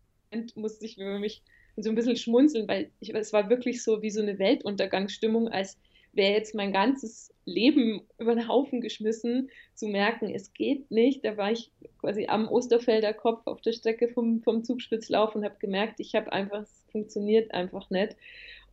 musste 0.56 0.86
ich 0.86 0.98
über 0.98 1.20
mich 1.20 1.44
so 1.76 1.90
ein 1.90 1.96
bisschen 1.96 2.16
schmunzeln, 2.16 2.68
weil 2.68 2.92
ich, 3.02 3.14
es 3.14 3.34
war 3.34 3.50
wirklich 3.50 3.84
so 3.84 4.02
wie 4.02 4.10
so 4.10 4.22
eine 4.22 4.40
Weltuntergangsstimmung, 4.40 5.50
als 5.50 5.78
wäre 6.14 6.34
jetzt 6.34 6.56
mein 6.56 6.72
ganzes 6.72 7.34
Leben 7.46 8.04
über 8.20 8.36
den 8.36 8.48
Haufen 8.48 8.80
geschmissen, 8.80 9.50
zu 9.74 9.88
merken, 9.88 10.34
es 10.34 10.54
geht 10.54 10.90
nicht. 10.92 11.26
Da 11.26 11.36
war 11.36 11.52
ich 11.52 11.72
quasi 12.00 12.28
am 12.28 12.48
Osterfelder 12.48 13.14
Kopf 13.14 13.42
auf 13.46 13.62
der 13.62 13.74
Strecke 13.74 14.08
vom, 14.08 14.42
vom 14.44 14.64
Zugspitzlauf 14.64 15.36
und 15.36 15.44
habe 15.44 15.56
gemerkt, 15.60 16.00
ich 16.00 16.16
habe 16.16 16.32
einfach, 16.32 16.62
es 16.62 16.86
funktioniert 16.92 17.54
einfach 17.54 17.90
nicht. 17.90 18.16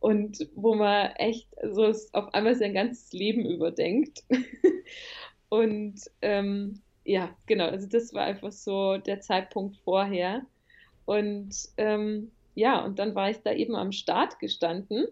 Und 0.01 0.49
wo 0.55 0.75
man 0.75 1.11
echt 1.15 1.47
so 1.71 1.85
auf 1.85 2.33
einmal 2.33 2.55
sein 2.55 2.73
ganzes 2.73 3.13
Leben 3.13 3.45
überdenkt. 3.45 4.23
und 5.49 6.01
ähm, 6.21 6.81
ja, 7.05 7.33
genau. 7.45 7.67
Also 7.67 7.87
das 7.87 8.13
war 8.13 8.23
einfach 8.23 8.51
so 8.51 8.97
der 8.97 9.21
Zeitpunkt 9.21 9.77
vorher. 9.77 10.45
Und 11.05 11.55
ähm, 11.77 12.31
ja, 12.55 12.83
und 12.83 12.99
dann 12.99 13.15
war 13.15 13.29
ich 13.29 13.37
da 13.37 13.53
eben 13.53 13.75
am 13.75 13.91
Start 13.91 14.39
gestanden 14.39 15.07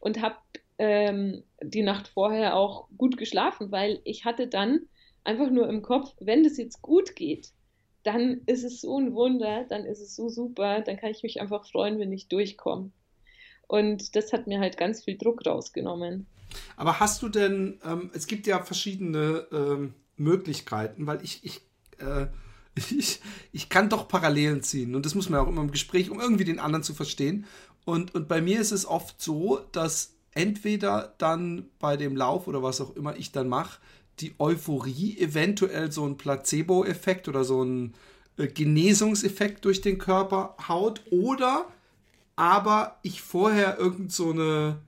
und 0.00 0.20
habe 0.20 0.36
ähm, 0.78 1.44
die 1.62 1.82
Nacht 1.82 2.08
vorher 2.08 2.56
auch 2.56 2.88
gut 2.96 3.16
geschlafen, 3.16 3.70
weil 3.70 4.00
ich 4.04 4.24
hatte 4.24 4.48
dann 4.48 4.88
einfach 5.22 5.50
nur 5.50 5.68
im 5.68 5.82
Kopf, 5.82 6.14
wenn 6.18 6.44
das 6.44 6.56
jetzt 6.56 6.82
gut 6.82 7.14
geht, 7.14 7.52
dann 8.02 8.42
ist 8.46 8.64
es 8.64 8.80
so 8.80 8.98
ein 8.98 9.14
Wunder, 9.14 9.64
dann 9.68 9.84
ist 9.84 10.00
es 10.00 10.16
so 10.16 10.28
super, 10.28 10.80
dann 10.80 10.96
kann 10.96 11.10
ich 11.10 11.22
mich 11.22 11.40
einfach 11.40 11.66
freuen, 11.66 11.98
wenn 11.98 12.12
ich 12.12 12.28
durchkomme. 12.28 12.90
Und 13.66 14.14
das 14.16 14.32
hat 14.32 14.46
mir 14.46 14.60
halt 14.60 14.76
ganz 14.76 15.04
viel 15.04 15.16
Druck 15.16 15.46
rausgenommen. 15.46 16.26
Aber 16.76 17.00
hast 17.00 17.22
du 17.22 17.28
denn, 17.28 17.80
ähm, 17.84 18.10
es 18.14 18.26
gibt 18.26 18.46
ja 18.46 18.62
verschiedene 18.62 19.46
ähm, 19.52 19.94
Möglichkeiten, 20.16 21.06
weil 21.06 21.22
ich, 21.22 21.44
ich, 21.44 21.62
äh, 21.98 22.26
ich, 22.96 23.20
ich 23.52 23.68
kann 23.68 23.88
doch 23.88 24.08
Parallelen 24.08 24.62
ziehen 24.62 24.94
und 24.94 25.06
das 25.06 25.14
muss 25.14 25.28
man 25.28 25.40
auch 25.40 25.48
immer 25.48 25.62
im 25.62 25.70
Gespräch, 25.70 26.10
um 26.10 26.20
irgendwie 26.20 26.44
den 26.44 26.58
anderen 26.58 26.82
zu 26.82 26.94
verstehen. 26.94 27.46
Und, 27.84 28.14
und 28.14 28.28
bei 28.28 28.40
mir 28.40 28.60
ist 28.60 28.72
es 28.72 28.86
oft 28.86 29.20
so, 29.20 29.60
dass 29.72 30.14
entweder 30.32 31.14
dann 31.18 31.66
bei 31.78 31.96
dem 31.96 32.16
Lauf 32.16 32.48
oder 32.48 32.62
was 32.62 32.80
auch 32.80 32.96
immer 32.96 33.16
ich 33.16 33.32
dann 33.32 33.48
mache, 33.48 33.80
die 34.20 34.34
Euphorie 34.38 35.18
eventuell 35.18 35.90
so 35.90 36.06
ein 36.06 36.16
Placebo-Effekt 36.16 37.28
oder 37.28 37.44
so 37.44 37.62
ein 37.62 37.94
äh, 38.36 38.46
Genesungseffekt 38.46 39.64
durch 39.64 39.80
den 39.80 39.98
Körper 39.98 40.56
haut 40.68 41.02
oder 41.10 41.66
aber 42.36 42.98
ich 43.02 43.22
vorher 43.22 43.78
irgend 43.78 44.12
so 44.12 44.30
eine 44.30 44.80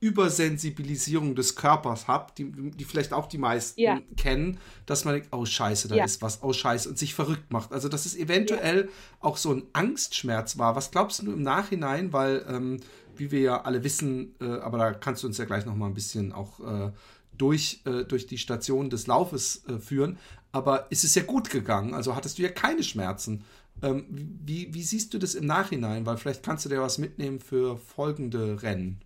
Übersensibilisierung 0.00 1.34
des 1.34 1.56
Körpers 1.56 2.06
habe, 2.06 2.32
die, 2.38 2.52
die 2.52 2.84
vielleicht 2.84 3.12
auch 3.12 3.26
die 3.26 3.38
meisten 3.38 3.80
ja. 3.80 3.98
kennen, 4.16 4.58
dass 4.86 5.04
man 5.04 5.14
denkt, 5.14 5.28
oh 5.32 5.44
Scheiße, 5.44 5.88
da 5.88 5.96
ja. 5.96 6.04
ist 6.04 6.22
was, 6.22 6.42
oh 6.42 6.52
Scheiße, 6.52 6.88
und 6.88 6.98
sich 6.98 7.14
verrückt 7.14 7.52
macht. 7.52 7.72
Also, 7.72 7.88
dass 7.88 8.06
es 8.06 8.14
eventuell 8.14 8.82
ja. 8.82 8.88
auch 9.20 9.36
so 9.36 9.52
ein 9.52 9.64
Angstschmerz 9.72 10.56
war. 10.56 10.76
Was 10.76 10.92
glaubst 10.92 11.20
du 11.20 11.32
im 11.32 11.42
Nachhinein? 11.42 12.12
Weil, 12.12 12.46
ähm, 12.48 12.78
wie 13.16 13.32
wir 13.32 13.40
ja 13.40 13.62
alle 13.62 13.82
wissen, 13.82 14.36
äh, 14.40 14.44
aber 14.44 14.78
da 14.78 14.92
kannst 14.92 15.24
du 15.24 15.26
uns 15.26 15.36
ja 15.38 15.46
gleich 15.46 15.66
noch 15.66 15.74
mal 15.74 15.86
ein 15.86 15.94
bisschen 15.94 16.32
auch 16.32 16.60
äh, 16.60 16.92
durch, 17.36 17.80
äh, 17.84 18.04
durch 18.04 18.28
die 18.28 18.38
Station 18.38 18.90
des 18.90 19.08
Laufes 19.08 19.64
äh, 19.68 19.78
führen. 19.78 20.18
Aber 20.52 20.90
ist 20.90 21.02
es 21.02 21.16
ja 21.16 21.24
gut 21.24 21.50
gegangen, 21.50 21.92
also 21.92 22.14
hattest 22.14 22.38
du 22.38 22.42
ja 22.42 22.50
keine 22.50 22.84
Schmerzen. 22.84 23.44
Ähm, 23.82 24.06
wie, 24.10 24.72
wie 24.74 24.82
siehst 24.82 25.14
du 25.14 25.18
das 25.18 25.34
im 25.34 25.46
Nachhinein? 25.46 26.06
Weil 26.06 26.16
vielleicht 26.16 26.42
kannst 26.42 26.64
du 26.64 26.68
dir 26.68 26.80
was 26.80 26.98
mitnehmen 26.98 27.40
für 27.40 27.76
folgende 27.76 28.62
Rennen. 28.62 29.00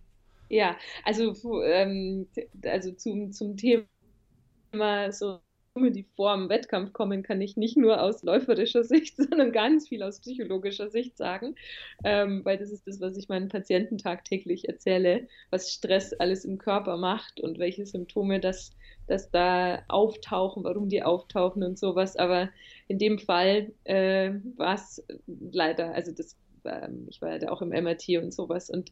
Ja, 0.49 0.77
also, 1.03 1.63
ähm, 1.63 2.27
also 2.63 2.91
zum, 2.91 3.31
zum 3.31 3.57
Thema 3.57 5.11
so 5.11 5.39
die 5.75 6.05
vor 6.15 6.35
dem 6.35 6.49
Wettkampf 6.49 6.93
kommen, 6.93 7.23
kann 7.23 7.41
ich 7.41 7.57
nicht 7.57 7.77
nur 7.77 8.01
aus 8.01 8.21
läuferischer 8.21 8.83
Sicht, 8.83 9.17
sondern 9.17 9.51
ganz 9.51 9.87
viel 9.87 10.03
aus 10.03 10.19
psychologischer 10.19 10.89
Sicht 10.89 11.17
sagen, 11.17 11.55
ähm, 12.03 12.45
weil 12.45 12.57
das 12.57 12.71
ist 12.71 12.85
das, 12.87 13.01
was 13.01 13.17
ich 13.17 13.27
meinen 13.27 13.49
Patienten 13.49 13.97
tagtäglich 13.97 14.69
erzähle, 14.69 15.27
was 15.49 15.71
Stress 15.71 16.13
alles 16.13 16.45
im 16.45 16.59
Körper 16.59 16.97
macht 16.97 17.39
und 17.39 17.57
welche 17.57 17.85
Symptome 17.87 18.39
das, 18.39 18.71
das 19.07 19.31
da 19.31 19.81
auftauchen, 19.87 20.63
warum 20.63 20.89
die 20.89 21.01
auftauchen 21.01 21.63
und 21.63 21.79
sowas. 21.79 22.15
Aber 22.17 22.49
in 22.93 22.99
dem 22.99 23.17
Fall 23.17 23.71
äh, 23.85 24.33
war 24.55 24.75
es 24.75 25.03
leider, 25.27 25.93
also 25.93 26.11
das, 26.11 26.37
ähm, 26.63 27.07
ich 27.09 27.21
war 27.21 27.41
ja 27.41 27.49
auch 27.49 27.61
im 27.63 27.69
MRT 27.69 28.09
und 28.21 28.33
sowas 28.33 28.69
und 28.69 28.91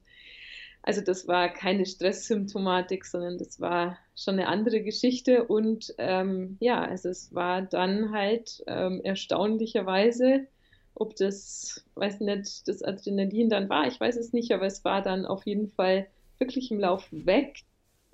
also 0.84 1.02
das 1.02 1.28
war 1.28 1.50
keine 1.50 1.86
Stresssymptomatik, 1.86 3.06
sondern 3.06 3.38
das 3.38 3.62
war 3.62 4.00
schon 4.16 4.40
eine 4.40 4.48
andere 4.48 4.82
Geschichte. 4.82 5.44
Und 5.44 5.94
ähm, 6.00 6.58
ja, 6.60 6.82
also 6.82 7.10
es 7.10 7.36
war 7.36 7.62
dann 7.62 8.12
halt 8.12 8.64
ähm, 8.66 9.00
erstaunlicherweise, 9.04 10.48
ob 10.96 11.16
das, 11.18 11.86
weiß 11.94 12.22
nicht, 12.22 12.68
das 12.68 12.82
Adrenalin 12.82 13.50
dann 13.50 13.70
war, 13.70 13.86
ich 13.86 14.00
weiß 14.00 14.18
es 14.18 14.34
nicht, 14.34 14.52
aber 14.54 14.66
es 14.66 14.84
war 14.84 15.04
dann 15.04 15.28
auf 15.28 15.46
jeden 15.46 15.70
Fall 15.70 16.08
wirklich 16.40 16.72
im 16.72 16.80
Lauf 16.80 17.08
weg 17.12 17.60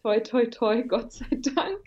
toi, 0.02 0.20
toi, 0.20 0.46
toi, 0.46 0.84
Gott 0.84 1.12
sei 1.14 1.28
Dank. 1.56 1.80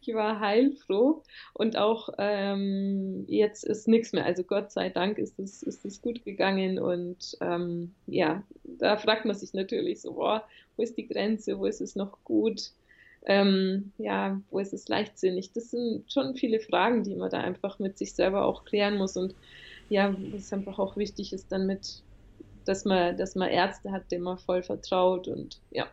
Ich 0.00 0.14
war 0.14 0.40
heilfroh 0.40 1.22
und 1.54 1.76
auch 1.76 2.08
ähm, 2.18 3.24
jetzt 3.28 3.64
ist 3.64 3.88
nichts 3.88 4.12
mehr. 4.12 4.24
Also 4.24 4.44
Gott 4.44 4.72
sei 4.72 4.90
Dank 4.90 5.18
ist 5.18 5.38
es, 5.38 5.62
ist 5.62 6.02
gut 6.02 6.24
gegangen 6.24 6.78
und 6.78 7.36
ähm, 7.40 7.94
ja, 8.06 8.44
da 8.64 8.96
fragt 8.96 9.24
man 9.24 9.36
sich 9.36 9.52
natürlich 9.52 10.02
so, 10.02 10.14
boah, 10.14 10.46
wo 10.76 10.82
ist 10.82 10.96
die 10.96 11.08
Grenze, 11.08 11.58
wo 11.58 11.66
ist 11.66 11.80
es 11.80 11.96
noch 11.96 12.22
gut? 12.24 12.72
Ähm, 13.26 13.92
ja, 13.98 14.40
wo 14.50 14.60
ist 14.60 14.72
es 14.72 14.88
leichtsinnig? 14.88 15.52
Das 15.52 15.70
sind 15.70 16.10
schon 16.12 16.36
viele 16.36 16.60
Fragen, 16.60 17.02
die 17.02 17.16
man 17.16 17.30
da 17.30 17.40
einfach 17.40 17.78
mit 17.80 17.98
sich 17.98 18.14
selber 18.14 18.44
auch 18.44 18.64
klären 18.64 18.96
muss 18.96 19.16
und 19.16 19.34
ja, 19.88 20.16
was 20.30 20.52
einfach 20.52 20.78
auch 20.78 20.96
wichtig 20.96 21.32
ist 21.32 21.50
dann 21.52 21.66
mit, 21.66 22.02
dass 22.64 22.84
man, 22.84 23.16
dass 23.16 23.34
man 23.34 23.48
Ärzte 23.50 23.92
hat, 23.92 24.10
denen 24.10 24.24
man 24.24 24.38
voll 24.38 24.62
vertraut 24.62 25.28
und 25.28 25.60
ja. 25.70 25.86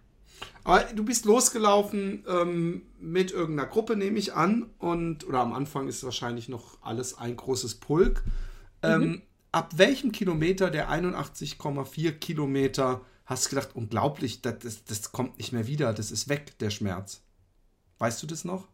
Aber 0.64 0.84
du 0.94 1.04
bist 1.04 1.26
losgelaufen 1.26 2.24
ähm, 2.28 2.84
mit 3.00 3.32
irgendeiner 3.32 3.70
Gruppe, 3.70 3.96
nehme 3.96 4.18
ich 4.18 4.34
an. 4.34 4.70
Und, 4.78 5.28
oder 5.28 5.40
am 5.40 5.54
Anfang 5.54 5.88
ist 5.88 6.04
wahrscheinlich 6.04 6.48
noch 6.48 6.78
alles 6.82 7.18
ein 7.18 7.36
großes 7.36 7.76
Pulk. 7.76 8.24
Ähm, 8.82 9.02
mhm. 9.02 9.22
Ab 9.52 9.78
welchem 9.78 10.12
Kilometer 10.12 10.70
der 10.70 10.90
81,4 10.90 12.14
Kilometer 12.14 13.02
hast 13.26 13.46
du 13.46 13.56
gedacht, 13.56 13.76
unglaublich, 13.76 14.42
das, 14.42 14.60
das, 14.60 14.86
das, 14.86 15.12
kommt 15.12 15.38
nicht 15.38 15.54
mehr 15.54 15.68
wieder, 15.68 15.94
das 15.94 16.12
ist 16.12 16.30
weg, 16.30 16.58
der 16.60 16.70
Schmerz? 16.70 17.22
Weißt 18.00 18.22
du 18.24 18.28
das 18.28 18.46
noch? 18.46 18.68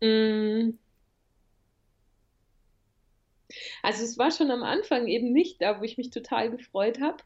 Mm. 0.00 0.72
Also 3.82 4.02
es 4.02 4.18
war 4.18 4.30
schon 4.30 4.50
am 4.50 4.62
Anfang 4.62 5.06
eben 5.06 5.32
nicht 5.32 5.62
da, 5.62 5.80
wo 5.80 5.84
ich 5.84 5.96
mich 5.96 6.10
total 6.10 6.50
gefreut 6.50 7.00
habe. 7.00 7.22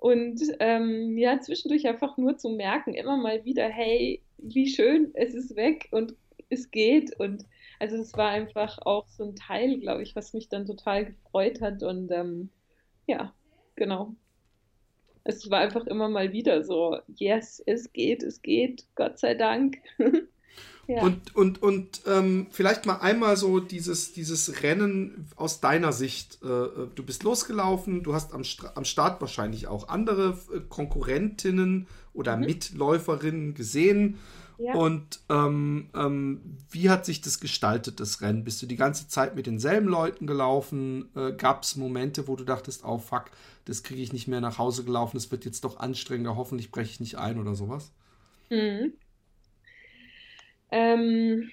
Und 0.00 0.40
ähm, 0.60 1.18
ja, 1.18 1.40
zwischendurch 1.40 1.86
einfach 1.86 2.16
nur 2.16 2.36
zu 2.36 2.50
merken, 2.50 2.94
immer 2.94 3.16
mal 3.16 3.44
wieder, 3.44 3.68
hey, 3.68 4.22
wie 4.38 4.68
schön, 4.68 5.10
es 5.14 5.34
ist 5.34 5.56
weg 5.56 5.88
und 5.90 6.14
es 6.50 6.70
geht. 6.70 7.18
Und 7.18 7.44
also 7.80 7.96
es 7.96 8.14
war 8.14 8.30
einfach 8.30 8.78
auch 8.84 9.08
so 9.08 9.24
ein 9.24 9.34
Teil, 9.36 9.78
glaube 9.78 10.02
ich, 10.02 10.14
was 10.14 10.34
mich 10.34 10.48
dann 10.48 10.66
total 10.66 11.06
gefreut 11.06 11.60
hat. 11.60 11.82
Und 11.82 12.10
ähm, 12.12 12.50
ja, 13.06 13.34
genau. 13.76 14.14
Es 15.24 15.50
war 15.50 15.60
einfach 15.60 15.86
immer 15.86 16.08
mal 16.08 16.32
wieder 16.32 16.62
so, 16.62 16.98
yes, 17.16 17.62
es 17.66 17.92
geht, 17.92 18.22
es 18.22 18.40
geht, 18.40 18.86
Gott 18.94 19.18
sei 19.18 19.34
Dank. 19.34 19.78
Ja. 20.88 21.02
Und, 21.02 21.36
und, 21.36 21.62
und 21.62 22.00
ähm, 22.06 22.46
vielleicht 22.50 22.86
mal 22.86 22.96
einmal 22.96 23.36
so 23.36 23.60
dieses, 23.60 24.14
dieses 24.14 24.62
Rennen 24.62 25.26
aus 25.36 25.60
deiner 25.60 25.92
Sicht. 25.92 26.38
Äh, 26.42 26.46
du 26.46 27.02
bist 27.04 27.24
losgelaufen, 27.24 28.02
du 28.02 28.14
hast 28.14 28.32
am, 28.32 28.42
am 28.74 28.84
Start 28.86 29.20
wahrscheinlich 29.20 29.66
auch 29.66 29.88
andere 29.88 30.38
äh, 30.50 30.60
Konkurrentinnen 30.66 31.86
oder 32.14 32.38
mhm. 32.38 32.46
Mitläuferinnen 32.46 33.52
gesehen. 33.52 34.18
Ja. 34.56 34.74
Und 34.74 35.20
ähm, 35.28 35.90
ähm, 35.94 36.40
wie 36.70 36.88
hat 36.88 37.04
sich 37.04 37.20
das 37.20 37.38
gestaltet, 37.38 38.00
das 38.00 38.22
Rennen? 38.22 38.44
Bist 38.44 38.62
du 38.62 38.66
die 38.66 38.76
ganze 38.76 39.08
Zeit 39.08 39.36
mit 39.36 39.46
denselben 39.46 39.88
Leuten 39.88 40.26
gelaufen? 40.26 41.10
Äh, 41.14 41.32
Gab 41.32 41.64
es 41.64 41.76
Momente, 41.76 42.28
wo 42.28 42.34
du 42.34 42.44
dachtest, 42.44 42.82
oh 42.84 42.96
fuck, 42.96 43.26
das 43.66 43.82
kriege 43.82 44.00
ich 44.00 44.14
nicht 44.14 44.26
mehr 44.26 44.40
nach 44.40 44.56
Hause 44.56 44.84
gelaufen, 44.84 45.18
das 45.18 45.30
wird 45.30 45.44
jetzt 45.44 45.64
doch 45.64 45.78
anstrengender, 45.78 46.34
hoffentlich 46.34 46.70
breche 46.70 46.92
ich 46.92 47.00
nicht 47.00 47.18
ein 47.18 47.38
oder 47.38 47.54
sowas? 47.54 47.92
Mhm. 48.48 48.94
Ähm, 50.70 51.50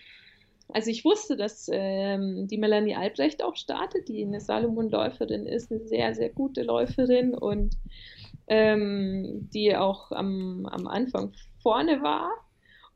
also 0.69 0.89
ich 0.89 1.05
wusste, 1.05 1.37
dass 1.37 1.69
ähm, 1.71 2.47
die 2.47 2.57
Melanie 2.57 2.95
Albrecht 2.95 3.43
auch 3.43 3.55
startet, 3.55 4.07
die 4.07 4.23
eine 4.23 4.41
Salomon-Läuferin 4.41 5.45
ist, 5.45 5.71
eine 5.71 5.81
sehr, 5.87 6.15
sehr 6.15 6.29
gute 6.29 6.63
Läuferin 6.63 7.35
und 7.35 7.75
ähm, 8.47 9.49
die 9.53 9.75
auch 9.75 10.11
am, 10.11 10.65
am 10.65 10.87
Anfang 10.87 11.33
vorne 11.61 12.01
war. 12.01 12.31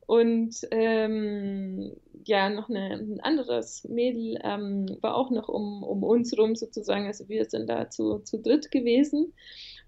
Und 0.07 0.55
ähm, 0.71 1.95
ja, 2.25 2.49
noch 2.49 2.67
eine, 2.69 2.95
ein 2.95 3.19
anderes 3.21 3.83
Mädel 3.83 4.39
ähm, 4.43 4.97
war 5.01 5.15
auch 5.15 5.29
noch 5.29 5.47
um, 5.47 5.83
um 5.83 6.03
uns 6.03 6.35
rum 6.35 6.55
sozusagen. 6.55 7.05
Also 7.05 7.29
wir 7.29 7.45
sind 7.45 7.69
da 7.69 7.91
zu, 7.91 8.17
zu 8.19 8.39
dritt 8.39 8.71
gewesen. 8.71 9.33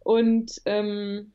Und 0.03 0.61
ähm, 0.65 1.31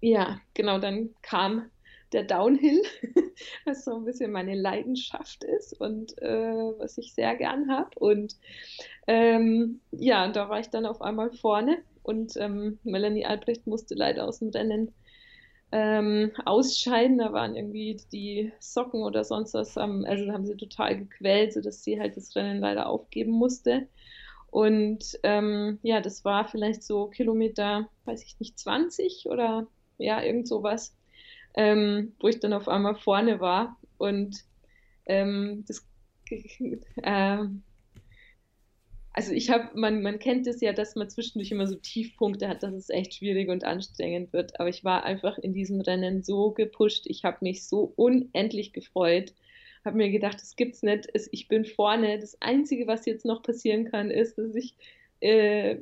ja, 0.00 0.40
genau, 0.54 0.78
dann 0.78 1.10
kam 1.22 1.70
der 2.14 2.24
Downhill, 2.24 2.82
was 3.66 3.84
so 3.84 3.96
ein 3.96 4.04
bisschen 4.04 4.32
meine 4.32 4.54
Leidenschaft 4.54 5.44
ist 5.44 5.78
und 5.80 6.16
äh, 6.22 6.72
was 6.78 6.96
ich 6.96 7.12
sehr 7.14 7.36
gern 7.36 7.70
habe. 7.70 7.90
Und 7.96 8.36
ähm, 9.06 9.80
ja, 9.90 10.28
da 10.28 10.48
war 10.48 10.60
ich 10.60 10.70
dann 10.70 10.86
auf 10.86 11.02
einmal 11.02 11.30
vorne 11.32 11.78
und 12.02 12.36
ähm, 12.36 12.78
Melanie 12.84 13.26
Albrecht 13.26 13.66
musste 13.66 13.94
leider 13.94 14.26
aus 14.26 14.38
dem 14.38 14.50
Rennen 14.50 14.94
ähm, 15.72 16.30
ausscheiden. 16.44 17.18
Da 17.18 17.32
waren 17.32 17.56
irgendwie 17.56 18.00
die 18.12 18.52
Socken 18.60 19.02
oder 19.02 19.24
sonst 19.24 19.54
was, 19.54 19.76
am, 19.76 20.04
also 20.04 20.30
haben 20.32 20.46
sie 20.46 20.56
total 20.56 20.96
gequält, 20.96 21.52
sodass 21.52 21.82
sie 21.82 21.98
halt 21.98 22.16
das 22.16 22.36
Rennen 22.36 22.60
leider 22.60 22.88
aufgeben 22.88 23.32
musste. 23.32 23.88
Und 24.50 25.18
ähm, 25.24 25.80
ja, 25.82 26.00
das 26.00 26.24
war 26.24 26.46
vielleicht 26.46 26.84
so 26.84 27.08
Kilometer, 27.08 27.88
weiß 28.04 28.22
ich 28.24 28.38
nicht, 28.38 28.56
20 28.56 29.26
oder 29.28 29.66
ja, 29.98 30.22
irgend 30.22 30.46
sowas 30.46 30.94
ähm, 31.54 32.12
wo 32.20 32.28
ich 32.28 32.40
dann 32.40 32.52
auf 32.52 32.68
einmal 32.68 32.96
vorne 32.96 33.40
war. 33.40 33.76
Und 33.98 34.44
ähm, 35.06 35.64
das 35.66 35.86
äh, 36.96 37.38
also 39.16 39.32
ich 39.32 39.48
habe, 39.48 39.70
man, 39.78 40.02
man 40.02 40.18
kennt 40.18 40.48
es 40.48 40.60
ja, 40.60 40.72
dass 40.72 40.96
man 40.96 41.08
zwischendurch 41.08 41.52
immer 41.52 41.68
so 41.68 41.76
Tiefpunkte 41.76 42.48
hat, 42.48 42.64
dass 42.64 42.74
es 42.74 42.90
echt 42.90 43.14
schwierig 43.14 43.48
und 43.48 43.62
anstrengend 43.62 44.32
wird. 44.32 44.58
Aber 44.58 44.68
ich 44.68 44.82
war 44.82 45.04
einfach 45.04 45.38
in 45.38 45.52
diesem 45.52 45.80
Rennen 45.80 46.24
so 46.24 46.50
gepusht. 46.50 47.04
Ich 47.06 47.24
habe 47.24 47.38
mich 47.42 47.64
so 47.68 47.92
unendlich 47.94 48.72
gefreut. 48.72 49.32
Habe 49.84 49.98
mir 49.98 50.10
gedacht, 50.10 50.40
das 50.40 50.56
gibt's 50.56 50.82
nicht. 50.82 51.08
Ich 51.30 51.46
bin 51.46 51.64
vorne. 51.64 52.18
Das 52.18 52.42
Einzige, 52.42 52.88
was 52.88 53.06
jetzt 53.06 53.24
noch 53.24 53.40
passieren 53.42 53.84
kann, 53.84 54.10
ist, 54.10 54.36
dass 54.36 54.52
ich, 54.56 54.74
äh, 55.20 55.76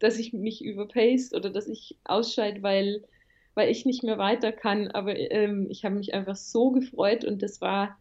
dass 0.00 0.18
ich 0.18 0.32
mich 0.32 0.64
überpace 0.64 1.34
oder 1.34 1.50
dass 1.50 1.68
ich 1.68 1.96
ausscheide, 2.02 2.64
weil, 2.64 3.04
weil 3.54 3.70
ich 3.70 3.84
nicht 3.84 4.02
mehr 4.02 4.18
weiter 4.18 4.52
kann. 4.52 4.88
Aber 4.88 5.16
ähm, 5.16 5.66
ich 5.70 5.84
habe 5.84 5.96
mich 5.96 6.14
einfach 6.14 6.36
so 6.36 6.70
gefreut 6.70 7.24
und 7.24 7.42
das 7.42 7.60
war 7.60 7.96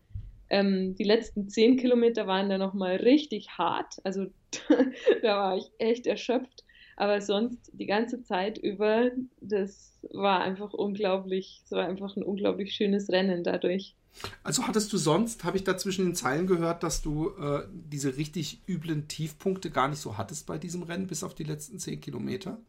ähm, 0.51 0.95
die 0.95 1.05
letzten 1.05 1.49
zehn 1.49 1.77
Kilometer 1.77 2.27
waren 2.27 2.49
dann 2.49 2.59
nochmal 2.59 2.97
richtig 2.97 3.57
hart. 3.57 3.95
Also 4.03 4.27
da 5.21 5.37
war 5.37 5.57
ich 5.57 5.71
echt 5.79 6.05
erschöpft. 6.05 6.65
Aber 6.97 7.21
sonst 7.21 7.71
die 7.73 7.85
ganze 7.85 8.21
Zeit 8.21 8.57
über, 8.57 9.11
das 9.39 9.97
war 10.11 10.41
einfach 10.41 10.73
unglaublich, 10.73 11.61
es 11.65 11.71
war 11.71 11.87
einfach 11.87 12.15
ein 12.15 12.21
unglaublich 12.21 12.73
schönes 12.73 13.09
Rennen 13.09 13.43
dadurch. 13.43 13.95
Also 14.43 14.67
hattest 14.67 14.91
du 14.91 14.97
sonst, 14.97 15.45
habe 15.45 15.55
ich 15.55 15.63
da 15.63 15.77
zwischen 15.77 16.05
den 16.05 16.15
Zeilen 16.15 16.47
gehört, 16.47 16.83
dass 16.83 17.01
du 17.01 17.29
äh, 17.29 17.63
diese 17.71 18.17
richtig 18.17 18.61
üblen 18.67 19.07
Tiefpunkte 19.07 19.71
gar 19.71 19.87
nicht 19.87 19.99
so 19.99 20.17
hattest 20.17 20.45
bei 20.47 20.57
diesem 20.57 20.83
Rennen, 20.83 21.07
bis 21.07 21.23
auf 21.23 21.33
die 21.33 21.45
letzten 21.45 21.79
zehn 21.79 22.01
Kilometer? 22.01 22.59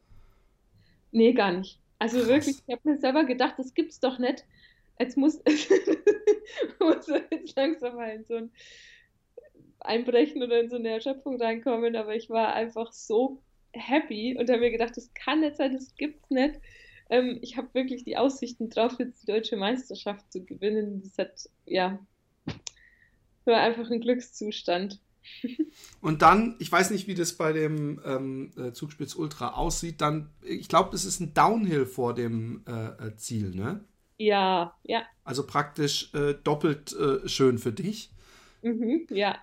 Nee, 1.10 1.32
gar 1.32 1.52
nicht. 1.52 1.81
Also 2.02 2.18
Krass. 2.18 2.28
wirklich, 2.28 2.56
ich 2.66 2.72
habe 2.72 2.90
mir 2.90 2.98
selber 2.98 3.24
gedacht, 3.24 3.54
das 3.58 3.74
gibt's 3.74 4.00
doch 4.00 4.18
nicht 4.18 4.44
jetzt 5.02 5.16
muss, 5.16 5.42
muss 6.80 7.06
jetzt 7.06 7.56
langsam 7.56 7.96
mal 7.96 8.10
in 8.10 8.24
so 8.24 8.34
ein 8.34 8.50
Einbrechen 9.80 10.42
oder 10.42 10.60
in 10.60 10.70
so 10.70 10.76
eine 10.76 10.90
Erschöpfung 10.90 11.40
reinkommen, 11.40 11.96
aber 11.96 12.14
ich 12.14 12.30
war 12.30 12.54
einfach 12.54 12.92
so 12.92 13.42
happy 13.72 14.36
und 14.38 14.48
habe 14.48 14.60
mir 14.60 14.70
gedacht, 14.70 14.96
das 14.96 15.12
kann 15.14 15.40
nicht 15.40 15.56
sein, 15.56 15.72
das 15.72 15.94
gibt's 15.96 16.30
nicht. 16.30 16.60
Ähm, 17.10 17.38
ich 17.42 17.56
habe 17.56 17.68
wirklich 17.72 18.04
die 18.04 18.16
Aussichten 18.16 18.70
drauf, 18.70 18.94
jetzt 18.98 19.22
die 19.22 19.32
deutsche 19.32 19.56
Meisterschaft 19.56 20.30
zu 20.32 20.44
gewinnen. 20.44 21.02
Das 21.02 21.18
hat, 21.18 21.50
ja, 21.66 21.98
war 23.44 23.60
einfach 23.60 23.90
ein 23.90 24.00
Glückszustand. 24.00 25.00
Und 26.00 26.22
dann, 26.22 26.56
ich 26.58 26.70
weiß 26.70 26.90
nicht, 26.90 27.06
wie 27.06 27.14
das 27.14 27.34
bei 27.34 27.52
dem 27.52 28.00
ähm, 28.04 28.52
äh, 28.56 28.72
Zugspitz 28.72 29.14
Ultra 29.14 29.54
aussieht, 29.54 30.00
dann, 30.00 30.30
ich 30.42 30.68
glaube, 30.68 30.90
das 30.92 31.04
ist 31.04 31.20
ein 31.20 31.34
Downhill 31.34 31.86
vor 31.86 32.14
dem 32.14 32.62
äh, 32.66 33.06
äh 33.08 33.16
Ziel, 33.16 33.54
ne? 33.54 33.84
Ja, 34.18 34.76
ja. 34.84 35.02
Also 35.24 35.46
praktisch 35.46 36.12
äh, 36.14 36.34
doppelt 36.34 36.92
äh, 36.92 37.28
schön 37.28 37.58
für 37.58 37.72
dich. 37.72 38.10
Mhm, 38.62 39.06
ja. 39.10 39.38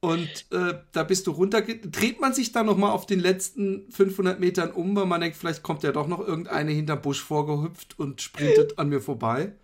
Und 0.00 0.46
äh, 0.52 0.80
da 0.92 1.02
bist 1.02 1.26
du 1.26 1.30
runter. 1.30 1.62
Dreht 1.62 2.20
man 2.20 2.34
sich 2.34 2.52
dann 2.52 2.66
nochmal 2.66 2.90
auf 2.90 3.06
den 3.06 3.20
letzten 3.20 3.90
500 3.90 4.38
Metern 4.38 4.70
um, 4.70 4.94
weil 4.96 5.06
man 5.06 5.22
denkt, 5.22 5.36
vielleicht 5.36 5.62
kommt 5.62 5.82
ja 5.82 5.92
doch 5.92 6.06
noch 6.06 6.20
irgendeine 6.20 6.72
hinter 6.72 6.96
Busch 6.96 7.22
vorgehüpft 7.22 7.98
und 7.98 8.20
sprintet 8.20 8.78
an 8.78 8.90
mir 8.90 9.00
vorbei? 9.00 9.54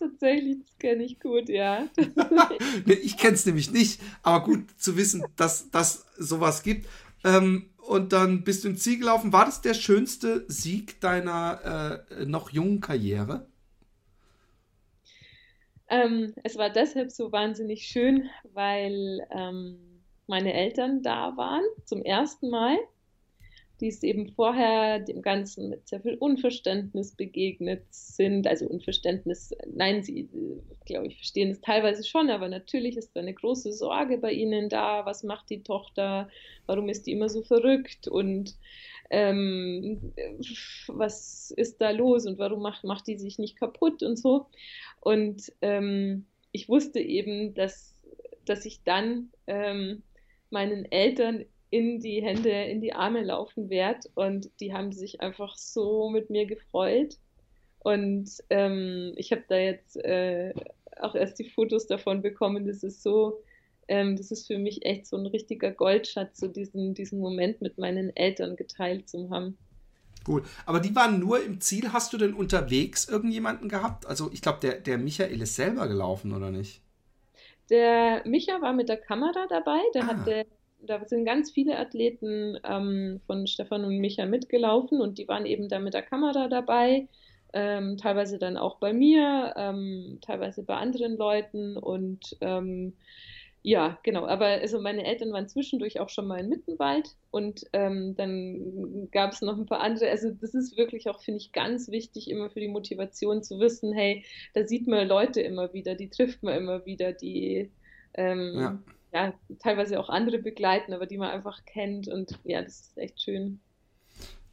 Tatsächlich, 0.00 0.56
das 0.60 0.78
kenne 0.78 1.04
ich 1.04 1.20
gut, 1.20 1.50
ja. 1.50 1.86
ich 2.86 3.18
kenne 3.18 3.34
es 3.34 3.44
nämlich 3.44 3.70
nicht, 3.70 4.00
aber 4.22 4.44
gut 4.44 4.64
zu 4.78 4.96
wissen, 4.96 5.22
dass 5.36 5.70
das 5.70 6.06
sowas 6.16 6.62
gibt. 6.62 6.88
Ähm, 7.22 7.68
und 7.76 8.14
dann 8.14 8.44
bist 8.44 8.64
du 8.64 8.68
ins 8.68 8.82
Ziel 8.82 8.98
gelaufen. 8.98 9.34
War 9.34 9.44
das 9.44 9.60
der 9.60 9.74
schönste 9.74 10.46
Sieg 10.48 11.02
deiner 11.02 12.06
äh, 12.10 12.24
noch 12.24 12.48
jungen 12.48 12.80
Karriere? 12.80 13.46
Ähm, 15.88 16.32
es 16.42 16.56
war 16.56 16.70
deshalb 16.70 17.10
so 17.10 17.30
wahnsinnig 17.30 17.82
schön, 17.82 18.30
weil 18.54 19.20
ähm, 19.30 20.02
meine 20.26 20.54
Eltern 20.54 21.02
da 21.02 21.36
waren 21.36 21.64
zum 21.84 22.02
ersten 22.02 22.48
Mal, 22.48 22.78
die 23.80 23.88
es 23.88 24.02
eben 24.02 24.28
vorher 24.28 24.98
dem 24.98 25.22
Ganzen 25.22 25.70
mit 25.70 25.88
sehr 25.88 26.00
viel 26.00 26.14
Unverständnis 26.14 27.16
begegnet 27.16 27.82
sind. 27.90 28.46
Also 28.46 28.66
Unverständnis, 28.66 29.54
nein, 29.66 30.02
sie, 30.02 30.28
glaube 30.84 31.06
ich, 31.06 31.16
verstehen 31.16 31.50
es 31.50 31.60
teilweise 31.60 32.04
schon, 32.04 32.30
aber 32.30 32.48
natürlich 32.48 32.96
ist 32.96 33.16
da 33.16 33.20
eine 33.20 33.34
große 33.34 33.72
Sorge 33.72 34.18
bei 34.18 34.32
ihnen 34.32 34.68
da. 34.68 35.06
Was 35.06 35.22
macht 35.22 35.50
die 35.50 35.62
Tochter? 35.62 36.28
Warum 36.66 36.88
ist 36.88 37.06
die 37.06 37.12
immer 37.12 37.28
so 37.28 37.42
verrückt? 37.42 38.06
Und 38.06 38.54
ähm, 39.10 40.12
was 40.86 41.50
ist 41.56 41.80
da 41.80 41.90
los 41.90 42.26
und 42.26 42.38
warum 42.38 42.62
macht, 42.62 42.84
macht 42.84 43.06
die 43.06 43.18
sich 43.18 43.38
nicht 43.38 43.56
kaputt 43.56 44.02
und 44.02 44.16
so. 44.16 44.46
Und 45.00 45.52
ähm, 45.62 46.26
ich 46.52 46.68
wusste 46.68 47.00
eben, 47.00 47.54
dass, 47.54 47.96
dass 48.44 48.64
ich 48.64 48.82
dann 48.84 49.30
ähm, 49.46 50.02
meinen 50.50 50.84
Eltern 50.90 51.44
in 51.70 52.00
die 52.00 52.22
Hände, 52.22 52.50
in 52.50 52.80
die 52.80 52.92
Arme 52.92 53.22
laufen 53.22 53.70
werde 53.70 54.08
und 54.14 54.50
die 54.60 54.72
haben 54.72 54.92
sich 54.92 55.20
einfach 55.20 55.56
so 55.56 56.10
mit 56.10 56.30
mir 56.30 56.46
gefreut. 56.46 57.16
Und 57.78 58.30
ähm, 58.50 59.12
ich 59.16 59.32
habe 59.32 59.44
da 59.48 59.56
jetzt 59.56 59.96
äh, 59.96 60.52
auch 61.00 61.14
erst 61.14 61.38
die 61.38 61.48
Fotos 61.48 61.86
davon 61.86 62.20
bekommen. 62.20 62.66
Das 62.66 62.82
ist 62.82 63.02
so 63.02 63.40
ähm, 63.90 64.16
das 64.16 64.30
ist 64.30 64.46
für 64.46 64.56
mich 64.56 64.86
echt 64.86 65.06
so 65.06 65.16
ein 65.16 65.26
richtiger 65.26 65.72
Goldschatz, 65.72 66.38
so 66.38 66.46
diesen, 66.46 66.94
diesen 66.94 67.18
Moment 67.18 67.60
mit 67.60 67.76
meinen 67.76 68.14
Eltern 68.16 68.54
geteilt 68.54 69.08
zu 69.08 69.28
haben. 69.30 69.58
Cool. 70.28 70.44
Aber 70.64 70.78
die 70.78 70.94
waren 70.94 71.18
nur 71.18 71.42
im 71.42 71.60
Ziel. 71.60 71.92
Hast 71.92 72.12
du 72.12 72.18
denn 72.18 72.32
unterwegs 72.32 73.08
irgendjemanden 73.08 73.68
gehabt? 73.68 74.06
Also 74.06 74.30
ich 74.32 74.42
glaube, 74.42 74.60
der, 74.60 74.74
der 74.78 74.96
Michael 74.96 75.42
ist 75.42 75.56
selber 75.56 75.88
gelaufen, 75.88 76.32
oder 76.32 76.52
nicht? 76.52 76.82
Der 77.68 78.22
Micha 78.24 78.60
war 78.60 78.72
mit 78.72 78.88
der 78.88 78.98
Kamera 78.98 79.46
dabei. 79.48 79.80
Der 79.94 80.04
ah. 80.04 80.06
hatte, 80.06 80.46
da 80.82 81.04
sind 81.04 81.24
ganz 81.24 81.50
viele 81.50 81.78
Athleten 81.78 82.58
ähm, 82.64 83.20
von 83.26 83.46
Stefan 83.46 83.84
und 83.84 83.98
Micha 83.98 84.26
mitgelaufen 84.26 85.00
und 85.00 85.18
die 85.18 85.28
waren 85.28 85.46
eben 85.46 85.68
da 85.68 85.78
mit 85.78 85.94
der 85.94 86.02
Kamera 86.02 86.48
dabei. 86.48 87.08
Ähm, 87.52 87.96
teilweise 87.96 88.38
dann 88.38 88.56
auch 88.56 88.78
bei 88.78 88.92
mir, 88.92 89.54
ähm, 89.56 90.18
teilweise 90.20 90.62
bei 90.62 90.76
anderen 90.76 91.16
Leuten 91.16 91.76
und 91.76 92.36
ähm, 92.40 92.94
ja, 93.62 93.98
genau. 94.04 94.24
Aber 94.26 94.46
also 94.46 94.80
meine 94.80 95.04
Eltern 95.04 95.32
waren 95.32 95.48
zwischendurch 95.48 96.00
auch 96.00 96.08
schon 96.08 96.26
mal 96.26 96.40
in 96.40 96.48
Mittenwald 96.48 97.16
und 97.30 97.64
ähm, 97.74 98.14
dann 98.16 99.08
gab 99.10 99.32
es 99.32 99.42
noch 99.42 99.58
ein 99.58 99.66
paar 99.66 99.80
andere. 99.80 100.08
Also 100.08 100.30
das 100.30 100.54
ist 100.54 100.78
wirklich 100.78 101.10
auch, 101.10 101.20
finde 101.20 101.40
ich, 101.40 101.52
ganz 101.52 101.90
wichtig, 101.90 102.30
immer 102.30 102.48
für 102.48 102.60
die 102.60 102.68
Motivation 102.68 103.42
zu 103.42 103.58
wissen, 103.58 103.92
hey, 103.92 104.24
da 104.54 104.66
sieht 104.66 104.86
man 104.86 105.06
Leute 105.06 105.42
immer 105.42 105.74
wieder, 105.74 105.94
die 105.94 106.08
trifft 106.08 106.42
man 106.42 106.56
immer 106.56 106.86
wieder, 106.86 107.12
die 107.12 107.70
ähm, 108.14 108.54
ja. 108.58 108.82
Ja. 109.12 109.32
teilweise 109.60 109.98
auch 109.98 110.08
andere 110.08 110.38
begleiten, 110.38 110.92
aber 110.92 111.06
die 111.06 111.18
man 111.18 111.30
einfach 111.30 111.64
kennt 111.64 112.08
und 112.08 112.38
ja, 112.44 112.62
das 112.62 112.80
ist 112.80 112.98
echt 112.98 113.22
schön. 113.22 113.60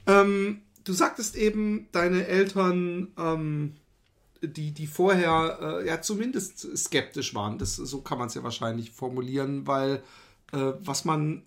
Ähm, 0.05 0.61
du 0.83 0.93
sagtest 0.93 1.35
eben, 1.35 1.87
deine 1.91 2.27
Eltern 2.27 3.13
ähm, 3.17 3.75
die, 4.41 4.71
die 4.71 4.87
vorher 4.87 5.59
äh, 5.61 5.87
ja 5.87 6.01
zumindest 6.01 6.77
skeptisch 6.77 7.33
waren. 7.33 7.57
Das, 7.57 7.75
so 7.75 8.01
kann 8.01 8.17
man 8.17 8.27
es 8.27 8.35
ja 8.35 8.43
wahrscheinlich 8.43 8.91
formulieren, 8.91 9.67
weil 9.67 10.03
äh, 10.53 10.73
was 10.79 11.05
man 11.05 11.43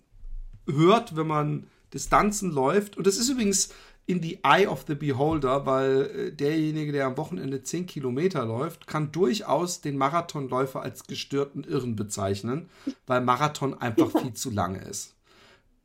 hört, 0.67 1.15
wenn 1.15 1.27
man 1.27 1.67
Distanzen 1.93 2.51
läuft, 2.51 2.97
und 2.97 3.07
das 3.07 3.17
ist 3.17 3.29
übrigens 3.29 3.73
in 4.05 4.21
the 4.21 4.39
eye 4.43 4.67
of 4.67 4.85
the 4.87 4.95
beholder, 4.95 5.65
weil 5.65 6.01
äh, 6.01 6.31
derjenige, 6.31 6.91
der 6.91 7.05
am 7.05 7.17
Wochenende 7.17 7.61
10 7.61 7.85
Kilometer 7.85 8.45
läuft, 8.45 8.87
kann 8.87 9.11
durchaus 9.11 9.81
den 9.81 9.97
Marathonläufer 9.97 10.81
als 10.81 11.05
gestörten 11.05 11.63
Irren 11.63 11.95
bezeichnen, 11.95 12.69
weil 13.07 13.21
Marathon 13.21 13.73
einfach 13.79 14.11
viel 14.21 14.33
zu 14.33 14.49
lange 14.49 14.79
ist. 14.79 15.15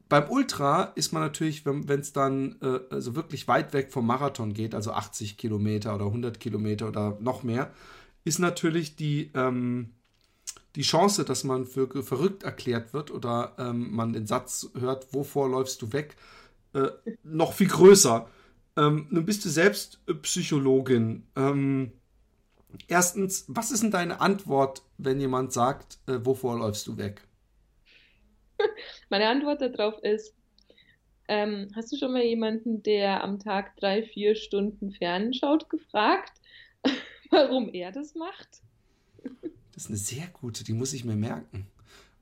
Beim 0.09 0.31
Ultra 0.31 0.93
ist 0.95 1.13
man 1.13 1.23
natürlich, 1.23 1.67
wenn 1.67 2.01
es 2.01 2.13
dann 2.13 2.57
äh, 2.63 2.79
also 2.91 3.17
wirklich 3.17 3.49
weit 3.49 3.73
weg 3.73 3.93
vom 3.93 4.07
Marathon 4.07 4.55
geht, 4.55 4.75
also 4.75 4.93
80 4.93 5.37
Kilometer 5.37 5.95
oder 5.95 6.07
100 6.07 6.39
Kilometer 6.39 6.89
oder 6.89 7.19
noch 7.21 7.43
mehr, 7.43 7.73
ist 8.25 8.39
natürlich 8.39 8.95
die, 8.95 9.31
ähm, 9.35 9.91
die 10.77 10.83
Chance, 10.83 11.25
dass 11.25 11.43
man 11.43 11.65
für 11.65 11.89
verrückt 12.05 12.45
erklärt 12.45 12.93
wird 12.93 13.11
oder 13.11 13.55
ähm, 13.59 13.95
man 13.95 14.13
den 14.13 14.27
Satz 14.27 14.69
hört, 14.79 15.13
wovor 15.13 15.49
läufst 15.49 15.83
du 15.83 15.93
weg, 15.93 16.17
äh, 16.77 16.91
noch 17.23 17.55
viel 17.55 17.69
größer. 17.69 18.29
Ähm, 18.77 19.07
nun 19.11 19.25
bist 19.25 19.45
du 19.45 19.49
selbst 19.49 20.05
Psychologin. 20.23 21.27
Ähm, 21.35 21.93
erstens, 22.89 23.47
was 23.49 23.71
ist 23.71 23.83
denn 23.83 23.91
deine 23.91 24.21
Antwort, 24.21 24.83
wenn 24.99 25.19
jemand 25.19 25.53
sagt, 25.53 25.99
äh, 26.07 26.19
wovor 26.23 26.59
läufst 26.59 26.87
du 26.87 26.99
weg? 26.99 27.23
Meine 29.09 29.29
Antwort 29.29 29.63
darauf 29.63 29.99
ist, 30.03 30.35
ähm, 31.29 31.69
hast 31.75 31.91
du 31.93 31.97
schon 31.97 32.13
mal 32.13 32.23
jemanden, 32.23 32.83
der 32.83 33.25
am 33.25 33.39
Tag 33.39 33.77
drei, 33.77 34.03
vier 34.03 34.37
Stunden 34.37 34.93
fernschaut, 34.93 35.71
gefragt, 35.71 36.33
warum 37.31 37.73
er 37.73 37.91
das 37.91 38.15
macht? 38.15 38.61
Das 39.73 39.85
ist 39.85 39.89
eine 39.89 39.97
sehr 39.97 40.27
gute, 40.29 40.63
die 40.63 40.73
muss 40.73 40.93
ich 40.93 41.05
mir 41.05 41.17
merken. 41.17 41.67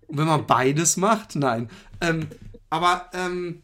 Und 0.06 0.18
wenn 0.18 0.26
man 0.26 0.46
beides 0.46 0.96
macht, 0.96 1.34
nein. 1.34 1.68
Ähm, 2.00 2.28
aber 2.70 3.10
ähm, 3.12 3.62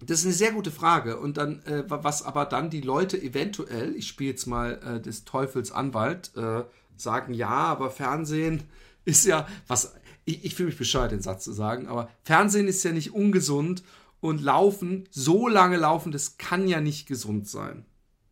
das 0.00 0.20
ist 0.20 0.26
eine 0.26 0.34
sehr 0.34 0.52
gute 0.52 0.70
Frage. 0.70 1.18
Und 1.18 1.36
dann, 1.36 1.62
äh, 1.64 1.84
was 1.88 2.22
aber 2.22 2.44
dann 2.44 2.70
die 2.70 2.80
Leute 2.80 3.20
eventuell, 3.20 3.94
ich 3.96 4.06
spiele 4.06 4.30
jetzt 4.30 4.46
mal 4.46 4.80
äh, 4.84 5.00
des 5.00 5.24
Teufels 5.24 5.72
Anwalt, 5.72 6.30
äh, 6.36 6.64
sagen, 6.96 7.34
ja, 7.34 7.48
aber 7.48 7.90
Fernsehen 7.90 8.64
ist 9.04 9.26
ja, 9.26 9.46
was, 9.66 9.94
ich, 10.24 10.44
ich 10.44 10.54
fühle 10.54 10.68
mich 10.68 10.78
bescheuert, 10.78 11.12
den 11.12 11.22
Satz 11.22 11.44
zu 11.44 11.52
sagen, 11.52 11.88
aber 11.88 12.10
Fernsehen 12.22 12.68
ist 12.68 12.84
ja 12.84 12.92
nicht 12.92 13.12
ungesund 13.12 13.82
und 14.20 14.42
Laufen, 14.42 15.08
so 15.10 15.48
lange 15.48 15.76
laufen, 15.76 16.12
das 16.12 16.38
kann 16.38 16.66
ja 16.68 16.80
nicht 16.80 17.06
gesund 17.06 17.48
sein. 17.48 17.84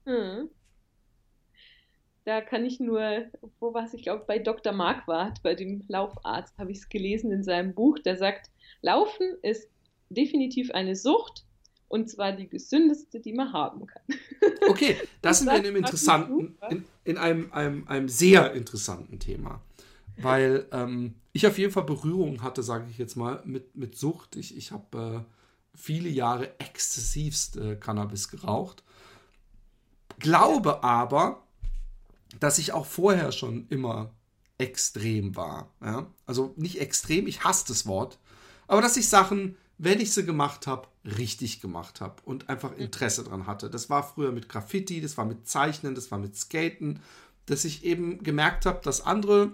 Hm. 0.05 0.50
Da 2.24 2.40
kann 2.40 2.64
ich 2.64 2.81
nur, 2.81 3.26
wo 3.61 3.72
war 3.72 3.85
es, 3.85 3.94
ich 3.94 4.02
glaube, 4.02 4.24
bei 4.26 4.40
Dr. 4.40 4.72
Marquardt, 4.72 5.42
bei 5.44 5.55
dem 5.55 5.85
Laufarzt, 5.87 6.59
habe 6.59 6.72
ich 6.72 6.79
es 6.79 6.88
gelesen 6.88 7.31
in 7.31 7.44
seinem 7.44 7.72
Buch, 7.72 8.00
der 8.00 8.16
sagt, 8.16 8.50
Laufen 8.83 9.37
ist 9.42 9.68
definitiv 10.11 10.72
eine 10.72 10.96
Sucht 10.96 11.45
und 11.88 12.11
zwar 12.11 12.33
die 12.33 12.49
gesündeste, 12.49 13.20
die 13.20 13.33
man 13.33 13.53
haben 13.53 13.87
kann. 13.87 14.03
Okay, 14.68 14.96
das 15.22 15.38
sind 15.38 15.49
wir 15.49 15.57
in 15.57 15.64
einem 15.64 15.77
interessanten, 15.77 16.57
in, 16.70 16.85
in 17.05 17.18
einem, 17.18 17.53
einem, 17.53 17.87
einem 17.87 18.09
sehr 18.09 18.53
interessanten 18.53 19.20
Thema. 19.20 19.61
Weil 20.16 20.66
ähm, 20.72 21.14
ich 21.33 21.46
auf 21.46 21.59
jeden 21.59 21.72
Fall 21.72 21.85
Berührung 21.85 22.42
hatte, 22.42 22.62
sage 22.62 22.87
ich 22.90 22.99
jetzt 22.99 23.16
mal, 23.16 23.42
mit, 23.44 23.77
mit 23.77 23.96
Sucht. 23.96 24.35
Ich, 24.35 24.57
ich 24.57 24.72
habe 24.72 25.25
äh, 25.25 25.33
viele 25.77 26.09
Jahre 26.09 26.59
exzessivst 26.59 27.59
äh, 27.59 27.77
Cannabis 27.77 28.29
geraucht. 28.29 28.83
Glaube 30.18 30.83
aber, 30.83 31.42
dass 32.40 32.59
ich 32.59 32.72
auch 32.72 32.87
vorher 32.87 33.31
schon 33.31 33.66
immer 33.68 34.11
extrem 34.59 35.37
war. 35.37 35.70
Ja? 35.83 36.07
Also 36.25 36.55
nicht 36.57 36.81
extrem, 36.81 37.27
ich 37.27 37.44
hasse 37.44 37.66
das 37.68 37.87
Wort, 37.87 38.18
aber 38.66 38.81
dass 38.81 38.96
ich 38.96 39.09
Sachen, 39.09 39.57
wenn 39.78 40.00
ich 40.00 40.12
sie 40.12 40.24
gemacht 40.24 40.66
habe, 40.66 40.88
richtig 41.04 41.60
gemacht 41.60 42.00
habe 42.00 42.16
und 42.24 42.48
einfach 42.48 42.76
Interesse 42.76 43.24
dran 43.24 43.46
hatte. 43.46 43.70
Das 43.70 43.90
war 43.90 44.02
früher 44.02 44.32
mit 44.32 44.48
Graffiti, 44.48 45.00
das 45.00 45.16
war 45.16 45.24
mit 45.24 45.46
Zeichnen, 45.46 45.94
das 45.94 46.10
war 46.10 46.18
mit 46.18 46.36
Skaten, 46.36 47.00
dass 47.46 47.64
ich 47.64 47.84
eben 47.84 48.22
gemerkt 48.22 48.66
habe, 48.66 48.80
dass 48.82 49.02
andere, 49.02 49.52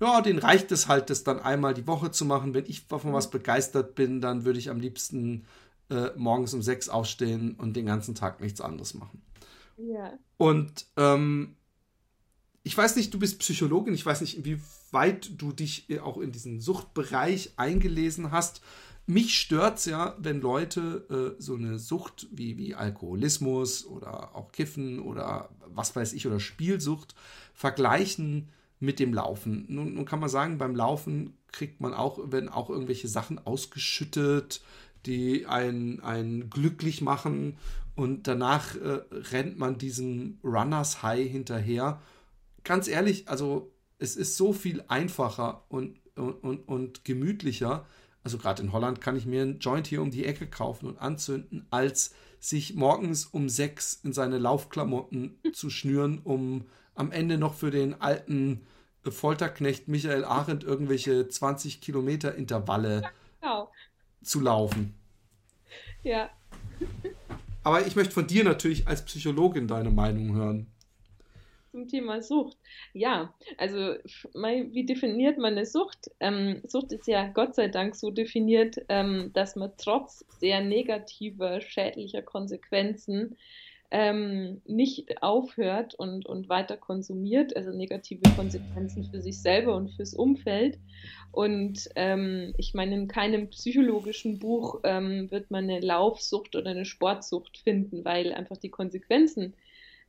ja, 0.00 0.20
denen 0.20 0.40
reicht 0.40 0.72
es 0.72 0.88
halt, 0.88 1.08
das 1.08 1.24
dann 1.24 1.40
einmal 1.40 1.74
die 1.74 1.86
Woche 1.86 2.10
zu 2.10 2.24
machen. 2.24 2.52
Wenn 2.52 2.66
ich 2.66 2.82
von 2.82 3.12
was 3.12 3.30
begeistert 3.30 3.94
bin, 3.94 4.20
dann 4.20 4.44
würde 4.44 4.58
ich 4.58 4.70
am 4.70 4.80
liebsten 4.80 5.46
äh, 5.88 6.10
morgens 6.16 6.52
um 6.52 6.62
sechs 6.62 6.88
aufstehen 6.88 7.54
und 7.54 7.74
den 7.76 7.86
ganzen 7.86 8.14
Tag 8.14 8.40
nichts 8.40 8.60
anderes 8.60 8.94
machen. 8.94 9.22
Ja. 9.76 10.18
Und 10.36 10.86
ähm, 10.96 11.56
ich 12.62 12.76
weiß 12.76 12.96
nicht, 12.96 13.14
du 13.14 13.18
bist 13.18 13.38
Psychologin, 13.38 13.94
ich 13.94 14.04
weiß 14.04 14.20
nicht, 14.20 14.36
inwieweit 14.36 15.30
du 15.40 15.52
dich 15.52 15.86
auch 16.02 16.18
in 16.18 16.32
diesen 16.32 16.60
Suchtbereich 16.60 17.54
eingelesen 17.56 18.32
hast. 18.32 18.60
Mich 19.10 19.40
stört 19.40 19.78
es 19.78 19.86
ja, 19.86 20.14
wenn 20.18 20.40
Leute 20.40 21.34
äh, 21.38 21.42
so 21.42 21.56
eine 21.56 21.80
Sucht 21.80 22.28
wie, 22.30 22.56
wie 22.56 22.76
Alkoholismus 22.76 23.84
oder 23.84 24.36
auch 24.36 24.52
Kiffen 24.52 25.00
oder 25.00 25.50
was 25.66 25.96
weiß 25.96 26.12
ich 26.12 26.28
oder 26.28 26.38
Spielsucht 26.38 27.16
vergleichen 27.52 28.50
mit 28.78 29.00
dem 29.00 29.12
Laufen. 29.12 29.66
Nun, 29.68 29.94
nun 29.94 30.04
kann 30.04 30.20
man 30.20 30.28
sagen, 30.28 30.58
beim 30.58 30.76
Laufen 30.76 31.36
kriegt 31.50 31.80
man 31.80 31.92
auch, 31.92 32.20
wenn 32.26 32.48
auch 32.48 32.70
irgendwelche 32.70 33.08
Sachen 33.08 33.44
ausgeschüttet, 33.44 34.62
die 35.06 35.44
einen, 35.46 35.98
einen 36.00 36.48
glücklich 36.48 37.00
machen 37.00 37.56
und 37.96 38.28
danach 38.28 38.76
äh, 38.76 39.00
rennt 39.32 39.58
man 39.58 39.76
diesem 39.76 40.38
Runners 40.44 41.02
High 41.02 41.28
hinterher 41.28 42.00
ganz 42.62 42.86
ehrlich, 42.86 43.28
also 43.28 43.72
es 43.98 44.14
ist 44.14 44.36
so 44.36 44.52
viel 44.52 44.84
einfacher 44.86 45.64
und, 45.68 45.98
und, 46.14 46.68
und 46.68 47.04
gemütlicher. 47.04 47.86
Also 48.22 48.38
gerade 48.38 48.62
in 48.62 48.72
Holland 48.72 49.00
kann 49.00 49.16
ich 49.16 49.26
mir 49.26 49.42
einen 49.42 49.58
Joint 49.60 49.86
hier 49.86 50.02
um 50.02 50.10
die 50.10 50.26
Ecke 50.26 50.46
kaufen 50.46 50.86
und 50.86 50.98
anzünden, 50.98 51.66
als 51.70 52.14
sich 52.38 52.74
morgens 52.74 53.26
um 53.26 53.48
sechs 53.48 54.00
in 54.02 54.12
seine 54.12 54.38
Laufklamotten 54.38 55.38
zu 55.52 55.70
schnüren, 55.70 56.20
um 56.24 56.66
am 56.94 57.12
Ende 57.12 57.38
noch 57.38 57.54
für 57.54 57.70
den 57.70 58.00
alten 58.00 58.66
Folterknecht 59.08 59.88
Michael 59.88 60.24
Arendt 60.24 60.64
irgendwelche 60.64 61.28
20 61.28 61.80
Kilometer 61.80 62.34
Intervalle 62.34 63.02
ja, 63.02 63.10
genau. 63.40 63.72
zu 64.22 64.40
laufen. 64.40 64.94
Ja. 66.02 66.28
Aber 67.62 67.86
ich 67.86 67.96
möchte 67.96 68.12
von 68.12 68.26
dir 68.26 68.44
natürlich 68.44 68.86
als 68.88 69.04
Psychologin 69.04 69.68
deine 69.68 69.90
Meinung 69.90 70.34
hören 70.34 70.66
zum 71.70 71.88
Thema 71.88 72.22
Sucht. 72.22 72.56
Ja, 72.92 73.34
also 73.56 73.94
wie 74.34 74.84
definiert 74.86 75.38
man 75.38 75.52
eine 75.52 75.66
Sucht? 75.66 76.10
Ähm, 76.20 76.60
Sucht 76.64 76.92
ist 76.92 77.06
ja 77.06 77.28
Gott 77.28 77.54
sei 77.54 77.68
Dank 77.68 77.94
so 77.96 78.10
definiert, 78.10 78.76
ähm, 78.88 79.30
dass 79.32 79.56
man 79.56 79.72
trotz 79.78 80.24
sehr 80.28 80.60
negativer, 80.62 81.60
schädlicher 81.60 82.22
Konsequenzen 82.22 83.36
ähm, 83.92 84.62
nicht 84.66 85.20
aufhört 85.22 85.94
und, 85.94 86.26
und 86.26 86.48
weiter 86.48 86.76
konsumiert, 86.76 87.56
also 87.56 87.70
negative 87.72 88.28
Konsequenzen 88.28 89.04
für 89.04 89.20
sich 89.20 89.40
selber 89.42 89.74
und 89.76 89.90
fürs 89.90 90.14
Umfeld. 90.14 90.78
Und 91.32 91.88
ähm, 91.96 92.54
ich 92.56 92.74
meine, 92.74 92.94
in 92.94 93.08
keinem 93.08 93.50
psychologischen 93.50 94.38
Buch 94.38 94.80
ähm, 94.84 95.30
wird 95.30 95.50
man 95.50 95.64
eine 95.64 95.80
Laufsucht 95.80 96.54
oder 96.56 96.70
eine 96.70 96.84
Sportsucht 96.84 97.58
finden, 97.58 98.04
weil 98.04 98.32
einfach 98.32 98.58
die 98.58 98.70
Konsequenzen 98.70 99.56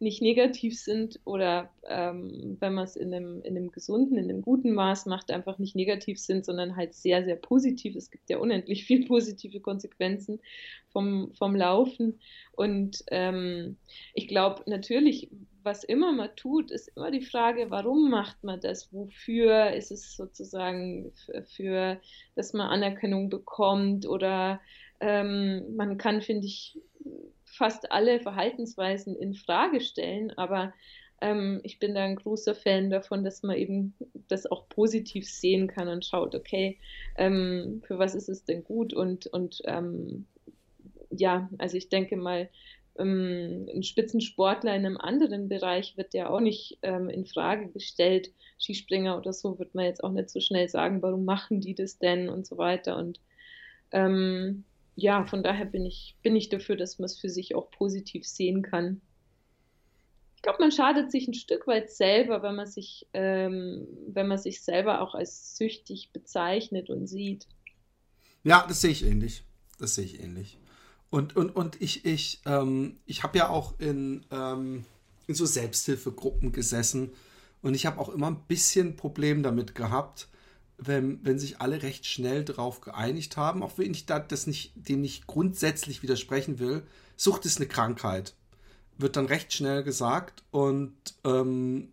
nicht 0.02 0.22
negativ 0.22 0.80
sind 0.80 1.20
oder 1.26 1.72
ähm, 1.88 2.58
wenn 2.60 2.74
man 2.74 2.86
es 2.86 2.96
in 2.96 3.14
einem, 3.14 3.42
in 3.44 3.56
einem 3.56 3.72
gesunden, 3.72 4.18
in 4.18 4.30
einem 4.30 4.42
guten 4.42 4.74
Maß 4.74 5.06
macht, 5.06 5.32
einfach 5.32 5.60
nicht 5.60 5.76
negativ 5.76 6.20
sind, 6.20 6.44
sondern 6.46 6.76
halt 6.76 6.94
sehr, 6.94 7.24
sehr 7.24 7.36
positiv. 7.36 7.96
Es 7.96 8.10
gibt 8.10 8.30
ja 8.30 8.40
unendlich 8.40 8.86
viel 8.86 9.06
positive 9.06 9.60
Konsequenzen 9.60 10.40
vom, 10.90 11.32
vom 11.38 11.56
Laufen. 11.56 12.20
Und 12.54 13.04
ähm, 13.08 13.78
ich 14.14 14.28
glaube 14.28 14.64
natürlich, 14.66 15.30
was 15.64 15.84
immer 15.84 16.12
man 16.12 16.36
tut, 16.36 16.72
ist 16.72 16.88
immer 16.96 17.12
die 17.12 17.22
Frage, 17.22 17.70
warum 17.70 18.10
macht 18.10 18.44
man 18.44 18.60
das? 18.60 18.92
Wofür 18.92 19.72
ist 19.72 19.92
es 19.92 20.16
sozusagen 20.16 21.12
für, 21.26 21.44
für 21.44 22.02
dass 22.36 22.54
man 22.54 22.68
Anerkennung 22.68 23.30
bekommt 23.30 24.08
oder 24.08 24.60
ähm, 25.00 25.76
man 25.76 25.98
kann, 25.98 26.22
finde 26.22 26.48
ich, 26.48 26.80
fast 27.62 27.92
alle 27.92 28.20
Verhaltensweisen 28.20 29.16
in 29.16 29.36
Frage 29.36 29.82
stellen, 29.82 30.32
aber 30.32 30.74
ähm, 31.22 31.60
ich 31.62 31.78
bin 31.78 31.94
da 31.94 32.02
ein 32.02 32.16
großer 32.16 32.56
Fan 32.56 32.90
davon, 32.90 33.24
dass 33.24 33.44
man 33.44 33.56
eben 33.56 33.94
das 34.28 34.48
auch 34.48 34.68
positiv 34.68 35.30
sehen 35.30 35.68
kann 35.68 35.88
und 35.88 36.04
schaut, 36.04 36.34
okay, 36.34 36.80
ähm, 37.18 37.84
für 37.86 38.00
was 38.00 38.16
ist 38.16 38.30
es 38.30 38.46
denn 38.46 38.64
gut 38.64 38.96
und, 38.96 39.28
und 39.28 39.62
ähm, 39.66 40.26
ja, 41.12 41.52
also 41.60 41.78
ich 41.78 41.90
denke 41.90 42.18
mal, 42.18 42.50
ähm, 42.98 43.70
ein 43.72 43.84
Spitzensportler 43.84 44.76
in 44.76 44.84
einem 44.84 44.98
anderen 44.98 45.48
Bereich 45.48 45.98
wird 45.98 46.16
ja 46.16 46.32
auch 46.32 46.40
nicht 46.40 46.80
ähm, 46.82 47.10
in 47.10 47.28
Frage 47.28 47.68
gestellt. 47.68 48.32
Skispringer 48.58 49.20
oder 49.20 49.34
so 49.34 49.60
wird 49.60 49.76
man 49.76 49.86
jetzt 49.86 50.04
auch 50.04 50.12
nicht 50.12 50.32
so 50.32 50.40
schnell 50.40 50.68
sagen, 50.68 51.04
warum 51.04 51.26
machen 51.26 51.62
die 51.62 51.76
das 51.76 52.00
denn 52.00 52.28
und 52.28 52.48
so 52.48 52.58
weiter. 52.58 52.98
Und 52.98 53.20
ähm, 53.92 54.64
ja, 55.02 55.26
von 55.26 55.44
daher 55.44 55.66
bin 55.66 55.86
ich, 55.86 56.16
bin 56.22 56.36
ich 56.36 56.50
dafür, 56.50 56.76
dass 56.76 57.00
man 57.00 57.06
es 57.06 57.20
für 57.20 57.30
sich 57.30 57.56
auch 57.56 57.72
positiv 57.72 58.26
sehen 58.26 58.62
kann. 58.62 59.02
Ich 60.36 60.42
glaube, 60.42 60.60
man 60.60 60.72
schadet 60.72 61.12
sich 61.12 61.28
ein 61.28 61.34
Stück 61.34 61.68
weit 61.68 61.92
selber, 61.92 62.42
wenn 62.42 62.56
man 62.56 62.66
sich, 62.66 63.08
ähm, 63.14 63.88
wenn 64.08 64.28
man 64.28 64.38
sich 64.38 64.62
selber 64.62 65.02
auch 65.02 65.14
als 65.14 65.56
süchtig 65.56 66.12
bezeichnet 66.14 66.90
und 66.90 67.08
sieht. 67.08 67.48
Ja, 68.44 68.66
das 68.68 68.82
sehe 68.82 68.92
ich 68.92 69.06
ähnlich. 69.06 69.44
Das 69.80 69.96
sehe 69.96 70.06
ich 70.06 70.20
ähnlich. 70.22 70.58
Und, 71.10 71.36
und, 71.36 71.56
und 71.56 71.82
ich, 71.82 72.06
ich, 72.06 72.42
ähm, 72.46 72.98
ich 73.06 73.24
habe 73.24 73.38
ja 73.38 73.50
auch 73.50 73.80
in, 73.80 74.26
ähm, 74.32 74.86
in 75.28 75.36
so 75.36 75.46
Selbsthilfegruppen 75.46 76.52
gesessen 76.52 77.12
und 77.62 77.76
ich 77.76 77.86
habe 77.86 78.00
auch 78.00 78.10
immer 78.10 78.28
ein 78.28 78.44
bisschen 78.48 78.96
Problem 78.96 79.44
damit 79.44 79.76
gehabt, 79.76 80.28
wenn, 80.84 81.24
wenn 81.24 81.38
sich 81.38 81.62
alle 81.62 81.84
recht 81.84 82.08
schnell 82.08 82.44
darauf 82.44 82.82
geeinigt 82.82 83.38
haben, 83.38 83.62
auch 83.62 83.78
wenn 83.78 83.92
ich 83.92 84.08
da 84.08 84.20
das 84.20 84.48
nicht, 84.48 84.74
dem 84.76 85.02
nicht 85.02 85.28
grundsätzlich 85.28 86.02
widersprechen 86.02 86.60
will, 86.60 86.84
Sucht 87.16 87.46
ist 87.46 87.58
eine 87.58 87.68
Krankheit. 87.68 88.34
Wird 88.98 89.16
dann 89.16 89.28
recht 89.28 89.54
schnell 89.54 89.84
gesagt. 89.84 90.44
Und 90.50 90.96
ähm, 91.24 91.90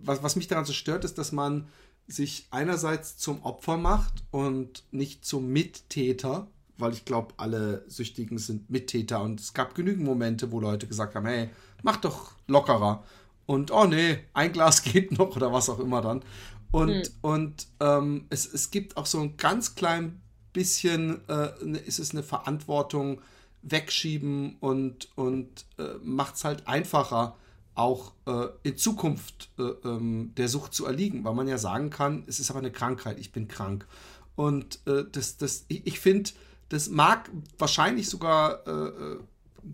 was, 0.00 0.22
was 0.22 0.36
mich 0.36 0.46
daran 0.46 0.64
so 0.64 0.72
stört, 0.72 1.04
ist, 1.04 1.18
dass 1.18 1.32
man 1.32 1.66
sich 2.06 2.46
einerseits 2.52 3.16
zum 3.16 3.42
Opfer 3.42 3.76
macht 3.76 4.22
und 4.30 4.84
nicht 4.92 5.24
zum 5.24 5.48
Mittäter, 5.48 6.46
weil 6.78 6.92
ich 6.92 7.04
glaube, 7.04 7.34
alle 7.36 7.84
Süchtigen 7.88 8.38
sind 8.38 8.70
Mittäter 8.70 9.20
und 9.22 9.40
es 9.40 9.54
gab 9.54 9.74
genügend 9.74 10.04
Momente, 10.04 10.52
wo 10.52 10.60
Leute 10.60 10.86
gesagt 10.86 11.16
haben, 11.16 11.26
hey, 11.26 11.50
mach 11.82 11.96
doch 11.96 12.32
lockerer 12.46 13.02
und 13.46 13.70
oh 13.70 13.86
nee, 13.86 14.20
ein 14.34 14.52
Glas 14.52 14.82
geht 14.84 15.18
noch 15.18 15.34
oder 15.34 15.52
was 15.52 15.68
auch 15.68 15.80
immer 15.80 16.00
dann. 16.00 16.22
Und, 16.70 16.88
mhm. 16.88 17.02
und 17.22 17.66
ähm, 17.80 18.26
es, 18.30 18.52
es 18.52 18.70
gibt 18.70 18.96
auch 18.96 19.06
so 19.06 19.20
ein 19.20 19.36
ganz 19.36 19.74
klein 19.74 20.20
bisschen, 20.52 21.26
äh, 21.28 21.50
ne, 21.64 21.78
ist 21.78 21.98
es 21.98 22.10
eine 22.12 22.22
Verantwortung 22.22 23.20
wegschieben 23.62 24.56
und, 24.60 25.08
und 25.16 25.66
äh, 25.78 25.94
macht 26.02 26.36
es 26.36 26.44
halt 26.44 26.66
einfacher, 26.68 27.36
auch 27.74 28.12
äh, 28.26 28.48
in 28.64 28.76
Zukunft 28.76 29.50
äh, 29.58 29.62
ähm, 29.62 30.32
der 30.36 30.48
Sucht 30.48 30.74
zu 30.74 30.84
erliegen, 30.84 31.24
weil 31.24 31.34
man 31.34 31.46
ja 31.46 31.58
sagen 31.58 31.90
kann, 31.90 32.24
es 32.26 32.40
ist 32.40 32.50
aber 32.50 32.58
eine 32.58 32.72
Krankheit, 32.72 33.18
ich 33.20 33.30
bin 33.30 33.46
krank. 33.46 33.86
Und 34.34 34.80
äh, 34.86 35.04
das, 35.10 35.36
das, 35.36 35.64
ich, 35.68 35.86
ich 35.86 36.00
finde, 36.00 36.30
das 36.68 36.88
mag 36.88 37.30
wahrscheinlich 37.56 38.08
sogar 38.08 38.66
äh, 38.66 39.16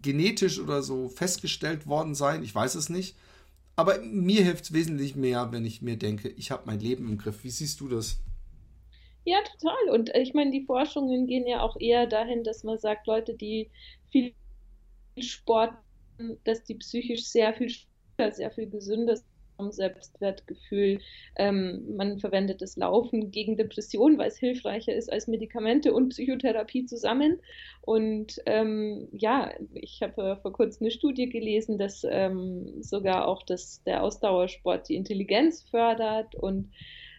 genetisch 0.02 0.58
oder 0.60 0.82
so 0.82 1.08
festgestellt 1.08 1.86
worden 1.86 2.14
sein, 2.14 2.42
ich 2.42 2.54
weiß 2.54 2.74
es 2.74 2.88
nicht. 2.88 3.16
Aber 3.76 4.00
mir 4.00 4.42
hilft 4.42 4.64
es 4.64 4.72
wesentlich 4.72 5.16
mehr, 5.16 5.52
wenn 5.52 5.64
ich 5.64 5.82
mir 5.82 5.96
denke, 5.96 6.28
ich 6.28 6.50
habe 6.50 6.64
mein 6.66 6.80
Leben 6.80 7.08
im 7.08 7.18
Griff. 7.18 7.44
Wie 7.44 7.50
siehst 7.50 7.80
du 7.80 7.88
das? 7.88 8.20
Ja, 9.24 9.38
total. 9.42 9.90
Und 9.92 10.14
äh, 10.14 10.20
ich 10.20 10.34
meine, 10.34 10.50
die 10.50 10.64
Forschungen 10.64 11.26
gehen 11.26 11.46
ja 11.46 11.60
auch 11.62 11.76
eher 11.80 12.06
dahin, 12.06 12.44
dass 12.44 12.62
man 12.62 12.78
sagt, 12.78 13.06
Leute, 13.06 13.34
die 13.34 13.70
viel 14.10 14.34
Sport, 15.18 15.72
dass 16.44 16.62
die 16.64 16.74
psychisch 16.74 17.24
sehr 17.24 17.54
viel, 17.54 17.72
sehr 18.32 18.50
viel 18.50 18.68
gesünder 18.68 19.16
sind 19.16 19.33
vom 19.56 19.72
Selbstwertgefühl. 19.72 21.00
Ähm, 21.36 21.96
man 21.96 22.18
verwendet 22.18 22.62
das 22.62 22.76
Laufen 22.76 23.30
gegen 23.30 23.56
Depressionen, 23.56 24.18
weil 24.18 24.28
es 24.28 24.38
hilfreicher 24.38 24.94
ist 24.94 25.12
als 25.12 25.26
Medikamente 25.26 25.92
und 25.92 26.10
Psychotherapie 26.10 26.86
zusammen. 26.86 27.40
Und 27.82 28.40
ähm, 28.46 29.08
ja, 29.12 29.52
ich 29.74 30.02
habe 30.02 30.38
vor 30.40 30.52
kurzem 30.52 30.84
eine 30.84 30.90
Studie 30.90 31.28
gelesen, 31.28 31.78
dass 31.78 32.06
ähm, 32.08 32.82
sogar 32.82 33.28
auch 33.28 33.42
das, 33.42 33.82
der 33.84 34.02
Ausdauersport 34.02 34.88
die 34.88 34.96
Intelligenz 34.96 35.62
fördert. 35.62 36.34
Und 36.34 36.70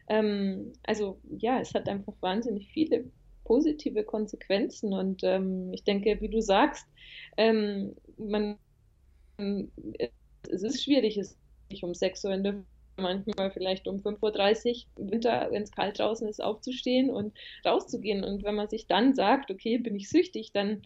ähm, 0.08 0.74
also 0.84 1.20
ja, 1.38 1.60
es 1.60 1.74
hat 1.74 1.90
einfach 1.90 2.14
wahnsinnig 2.22 2.70
viele 2.72 3.06
positive 3.44 4.04
Konsequenzen. 4.04 4.94
Und 4.94 5.24
ähm, 5.24 5.72
ich 5.74 5.84
denke, 5.84 6.20
wie 6.22 6.30
du 6.30 6.42
sagst, 6.42 6.88
ähm, 7.38 7.96
man 8.18 8.58
es 9.38 10.64
ist 10.64 10.84
schwierig, 10.84 11.18
es 11.18 11.38
nicht 11.76 11.84
um 11.84 11.94
6 11.94 12.26
Uhr 12.26 12.34
in 12.34 12.44
der 12.44 12.64
manchmal 12.98 13.52
vielleicht 13.52 13.90
um 13.90 13.98
5.30 13.98 14.86
Uhr 14.96 15.12
Winter, 15.12 15.50
wenn 15.52 15.64
es 15.64 15.72
kalt 15.72 16.00
draußen 16.00 16.30
ist, 16.30 16.42
aufzustehen 16.42 17.10
und 17.10 17.34
rauszugehen. 17.66 18.24
Und 18.24 18.46
wenn 18.46 18.56
man 18.56 18.70
sich 18.70 18.88
dann 18.88 19.14
sagt, 19.14 19.52
okay, 19.52 19.78
bin 19.78 19.96
ich 19.96 20.08
süchtig, 20.08 20.54
dann 20.54 20.82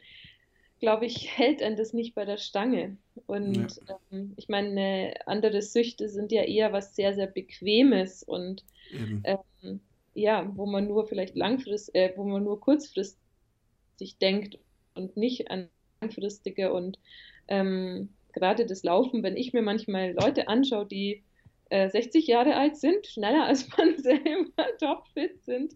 glaube 0.80 1.06
ich, 1.06 1.38
hält 1.38 1.62
einen 1.62 1.78
das 1.78 1.93
nicht 1.93 2.15
bei 2.15 2.25
der 2.25 2.38
Stange. 2.38 2.97
Und 3.28 3.80
ja. 3.88 3.99
ähm, 4.12 4.34
ich 4.38 4.49
meine, 4.49 5.13
andere 5.28 5.62
Süchte 5.62 6.10
sind 6.10 6.32
ja 6.32 6.41
eher 6.41 6.73
was 6.73 6.95
sehr, 6.95 7.13
sehr 7.13 7.28
Bequemes 7.28 8.23
und 8.23 8.63
ähm, 9.23 9.82
ja, 10.15 10.52
wo 10.56 10.65
man 10.65 10.88
nur 10.88 11.06
vielleicht 11.06 11.36
langfristig, 11.36 11.93
äh, 11.93 12.13
wo 12.15 12.23
man 12.23 12.43
nur 12.43 12.60
kurzfristig 12.60 13.19
denkt 14.19 14.58
und 14.95 15.15
nicht 15.15 15.52
an 15.52 15.69
langfristige 16.02 16.73
und 16.73 16.97
ähm, 17.47 18.10
gerade 18.33 18.65
das 18.65 18.83
Laufen, 18.83 19.23
wenn 19.23 19.37
ich 19.37 19.53
mir 19.53 19.61
manchmal 19.61 20.13
Leute 20.13 20.47
anschaue, 20.47 20.85
die 20.85 21.23
äh, 21.69 21.89
60 21.89 22.27
Jahre 22.27 22.55
alt 22.55 22.77
sind, 22.77 23.05
schneller 23.07 23.45
als 23.45 23.67
man 23.77 23.97
selber 23.97 24.65
topfit 24.79 25.43
sind, 25.43 25.73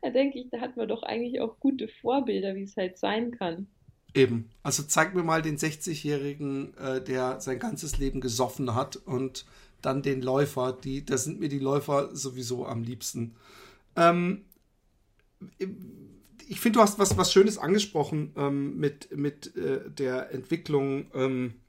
da 0.00 0.10
denke 0.10 0.38
ich, 0.38 0.50
da 0.50 0.60
hat 0.60 0.76
man 0.76 0.88
doch 0.88 1.02
eigentlich 1.02 1.40
auch 1.40 1.58
gute 1.60 1.88
Vorbilder, 1.88 2.54
wie 2.54 2.62
es 2.62 2.76
halt 2.76 2.98
sein 2.98 3.32
kann. 3.32 3.66
Eben. 4.14 4.50
Also 4.62 4.82
zeig 4.82 5.14
mir 5.14 5.22
mal 5.22 5.42
den 5.42 5.56
60-Jährigen, 5.56 6.76
äh, 6.76 7.02
der 7.02 7.40
sein 7.40 7.58
ganzes 7.58 7.98
Leben 7.98 8.20
gesoffen 8.20 8.74
hat 8.74 8.96
und 8.96 9.46
dann 9.80 10.02
den 10.02 10.22
Läufer. 10.22 10.72
Die, 10.72 11.04
da 11.04 11.16
sind 11.16 11.40
mir 11.40 11.48
die 11.48 11.58
Läufer 11.58 12.14
sowieso 12.14 12.66
am 12.66 12.82
liebsten. 12.82 13.34
Ähm, 13.96 14.44
ich 16.48 16.60
finde, 16.60 16.78
du 16.78 16.82
hast 16.82 16.98
was, 16.98 17.16
was 17.16 17.32
Schönes 17.32 17.58
angesprochen 17.58 18.32
ähm, 18.36 18.76
mit, 18.76 19.16
mit 19.16 19.56
äh, 19.56 19.90
der 19.90 20.32
Entwicklung 20.32 21.06
ähm, 21.14 21.54
äh, 21.54 21.61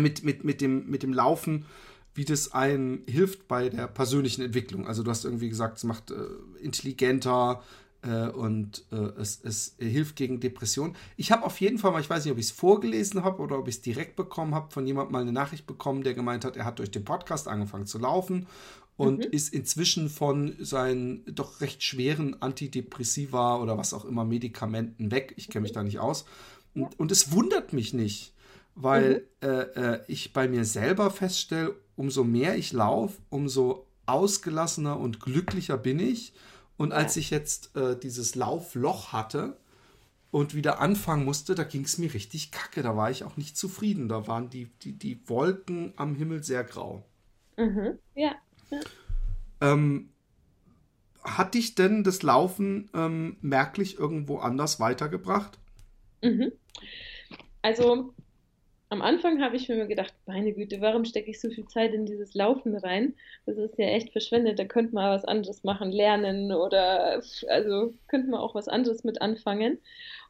mit, 0.00 0.24
mit, 0.24 0.44
mit, 0.44 0.60
dem, 0.60 0.88
mit 0.88 1.02
dem 1.02 1.12
Laufen, 1.12 1.66
wie 2.14 2.24
das 2.24 2.52
einem 2.52 3.02
hilft 3.08 3.48
bei 3.48 3.68
der 3.68 3.88
persönlichen 3.88 4.42
Entwicklung. 4.42 4.86
Also 4.86 5.02
du 5.02 5.10
hast 5.10 5.24
irgendwie 5.24 5.48
gesagt, 5.48 5.78
es 5.78 5.84
macht 5.84 6.10
äh, 6.10 6.16
intelligenter 6.60 7.62
äh, 8.02 8.28
und 8.28 8.84
äh, 8.92 8.96
es, 9.20 9.40
es 9.42 9.76
hilft 9.78 10.16
gegen 10.16 10.40
Depressionen. 10.40 10.94
Ich 11.16 11.32
habe 11.32 11.44
auf 11.44 11.60
jeden 11.60 11.78
Fall 11.78 11.92
mal, 11.92 12.00
ich 12.00 12.10
weiß 12.10 12.24
nicht, 12.24 12.32
ob 12.32 12.38
ich 12.38 12.46
es 12.46 12.52
vorgelesen 12.52 13.24
habe 13.24 13.42
oder 13.42 13.58
ob 13.58 13.68
ich 13.68 13.76
es 13.76 13.82
direkt 13.82 14.14
bekommen 14.16 14.54
habe, 14.54 14.70
von 14.70 14.86
jemandem 14.86 15.12
mal 15.12 15.22
eine 15.22 15.32
Nachricht 15.32 15.66
bekommen, 15.66 16.04
der 16.04 16.14
gemeint 16.14 16.44
hat, 16.44 16.56
er 16.56 16.64
hat 16.64 16.78
durch 16.78 16.90
den 16.90 17.04
Podcast 17.04 17.48
angefangen 17.48 17.86
zu 17.86 17.98
laufen 17.98 18.46
und 18.96 19.18
mhm. 19.18 19.32
ist 19.32 19.52
inzwischen 19.52 20.08
von 20.08 20.54
seinen 20.60 21.24
doch 21.34 21.60
recht 21.60 21.82
schweren 21.82 22.40
Antidepressiva 22.40 23.56
oder 23.60 23.76
was 23.76 23.92
auch 23.92 24.04
immer 24.04 24.24
Medikamenten 24.24 25.10
weg. 25.10 25.34
Ich 25.36 25.48
kenne 25.48 25.62
mich 25.62 25.72
mhm. 25.72 25.76
da 25.76 25.82
nicht 25.82 25.98
aus. 25.98 26.26
Und, 26.74 26.98
und 26.98 27.10
es 27.10 27.32
wundert 27.32 27.72
mich 27.72 27.92
nicht 27.92 28.33
weil 28.74 29.26
mhm. 29.42 29.48
äh, 29.48 29.60
äh, 29.94 30.00
ich 30.08 30.32
bei 30.32 30.48
mir 30.48 30.64
selber 30.64 31.10
feststelle, 31.10 31.74
umso 31.96 32.24
mehr 32.24 32.56
ich 32.56 32.72
laufe, 32.72 33.18
umso 33.30 33.86
ausgelassener 34.06 34.98
und 34.98 35.20
glücklicher 35.20 35.78
bin 35.78 35.98
ich. 35.98 36.34
Und 36.76 36.90
ja. 36.90 36.96
als 36.96 37.16
ich 37.16 37.30
jetzt 37.30 37.76
äh, 37.76 37.98
dieses 37.98 38.34
Laufloch 38.34 39.12
hatte 39.12 39.56
und 40.30 40.54
wieder 40.54 40.80
anfangen 40.80 41.24
musste, 41.24 41.54
da 41.54 41.62
ging 41.62 41.84
es 41.84 41.98
mir 41.98 42.12
richtig 42.12 42.50
kacke. 42.50 42.82
Da 42.82 42.96
war 42.96 43.10
ich 43.10 43.22
auch 43.24 43.36
nicht 43.36 43.56
zufrieden. 43.56 44.08
Da 44.08 44.26
waren 44.26 44.50
die, 44.50 44.66
die, 44.82 44.98
die 44.98 45.20
Wolken 45.28 45.92
am 45.96 46.16
Himmel 46.16 46.42
sehr 46.42 46.64
grau. 46.64 47.04
Mhm. 47.56 47.98
Ja. 48.16 48.34
ja. 48.70 48.80
Ähm, 49.60 50.10
hat 51.22 51.54
dich 51.54 51.74
denn 51.74 52.02
das 52.04 52.22
Laufen 52.22 52.90
ähm, 52.92 53.36
merklich 53.40 53.98
irgendwo 53.98 54.38
anders 54.38 54.80
weitergebracht? 54.80 55.58
Mhm. 56.22 56.52
Also 57.62 58.12
am 58.90 59.02
Anfang 59.02 59.42
habe 59.42 59.56
ich 59.56 59.68
mir 59.68 59.86
gedacht, 59.86 60.14
meine 60.26 60.52
Güte, 60.52 60.80
warum 60.80 61.04
stecke 61.04 61.30
ich 61.30 61.40
so 61.40 61.50
viel 61.50 61.66
Zeit 61.66 61.94
in 61.94 62.06
dieses 62.06 62.34
Laufen 62.34 62.76
rein? 62.76 63.14
Das 63.46 63.56
ist 63.56 63.78
ja 63.78 63.86
echt 63.86 64.12
verschwendet, 64.12 64.58
da 64.58 64.64
könnte 64.64 64.94
man 64.94 65.10
was 65.10 65.24
anderes 65.24 65.64
machen, 65.64 65.90
lernen 65.90 66.52
oder 66.52 67.22
also 67.48 67.94
könnte 68.08 68.30
man 68.30 68.40
auch 68.40 68.54
was 68.54 68.68
anderes 68.68 69.02
mit 69.04 69.20
anfangen. 69.20 69.78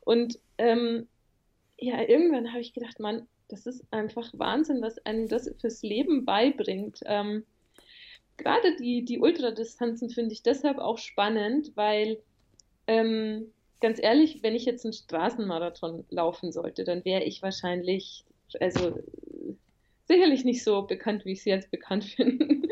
Und 0.00 0.38
ähm, 0.58 1.08
ja, 1.78 2.00
irgendwann 2.08 2.52
habe 2.52 2.60
ich 2.60 2.72
gedacht, 2.72 3.00
Mann, 3.00 3.26
das 3.48 3.66
ist 3.66 3.84
einfach 3.90 4.30
Wahnsinn, 4.32 4.80
was 4.80 5.04
einem 5.04 5.28
das 5.28 5.52
fürs 5.60 5.82
Leben 5.82 6.24
beibringt. 6.24 7.00
Ähm, 7.04 7.44
gerade 8.36 8.76
die, 8.76 9.04
die 9.04 9.18
Ultradistanzen 9.18 10.10
finde 10.10 10.32
ich 10.32 10.42
deshalb 10.42 10.78
auch 10.78 10.98
spannend, 10.98 11.72
weil 11.74 12.18
ähm, 12.86 13.52
ganz 13.80 14.02
ehrlich, 14.02 14.42
wenn 14.42 14.54
ich 14.54 14.64
jetzt 14.64 14.84
einen 14.84 14.92
Straßenmarathon 14.92 16.04
laufen 16.10 16.52
sollte, 16.52 16.84
dann 16.84 17.04
wäre 17.04 17.24
ich 17.24 17.42
wahrscheinlich 17.42 18.24
also 18.60 18.98
sicherlich 20.06 20.44
nicht 20.44 20.62
so 20.62 20.82
bekannt, 20.82 21.24
wie 21.24 21.32
ich 21.32 21.42
sie 21.42 21.50
jetzt 21.50 21.70
bekannt 21.70 22.14
bin, 22.16 22.68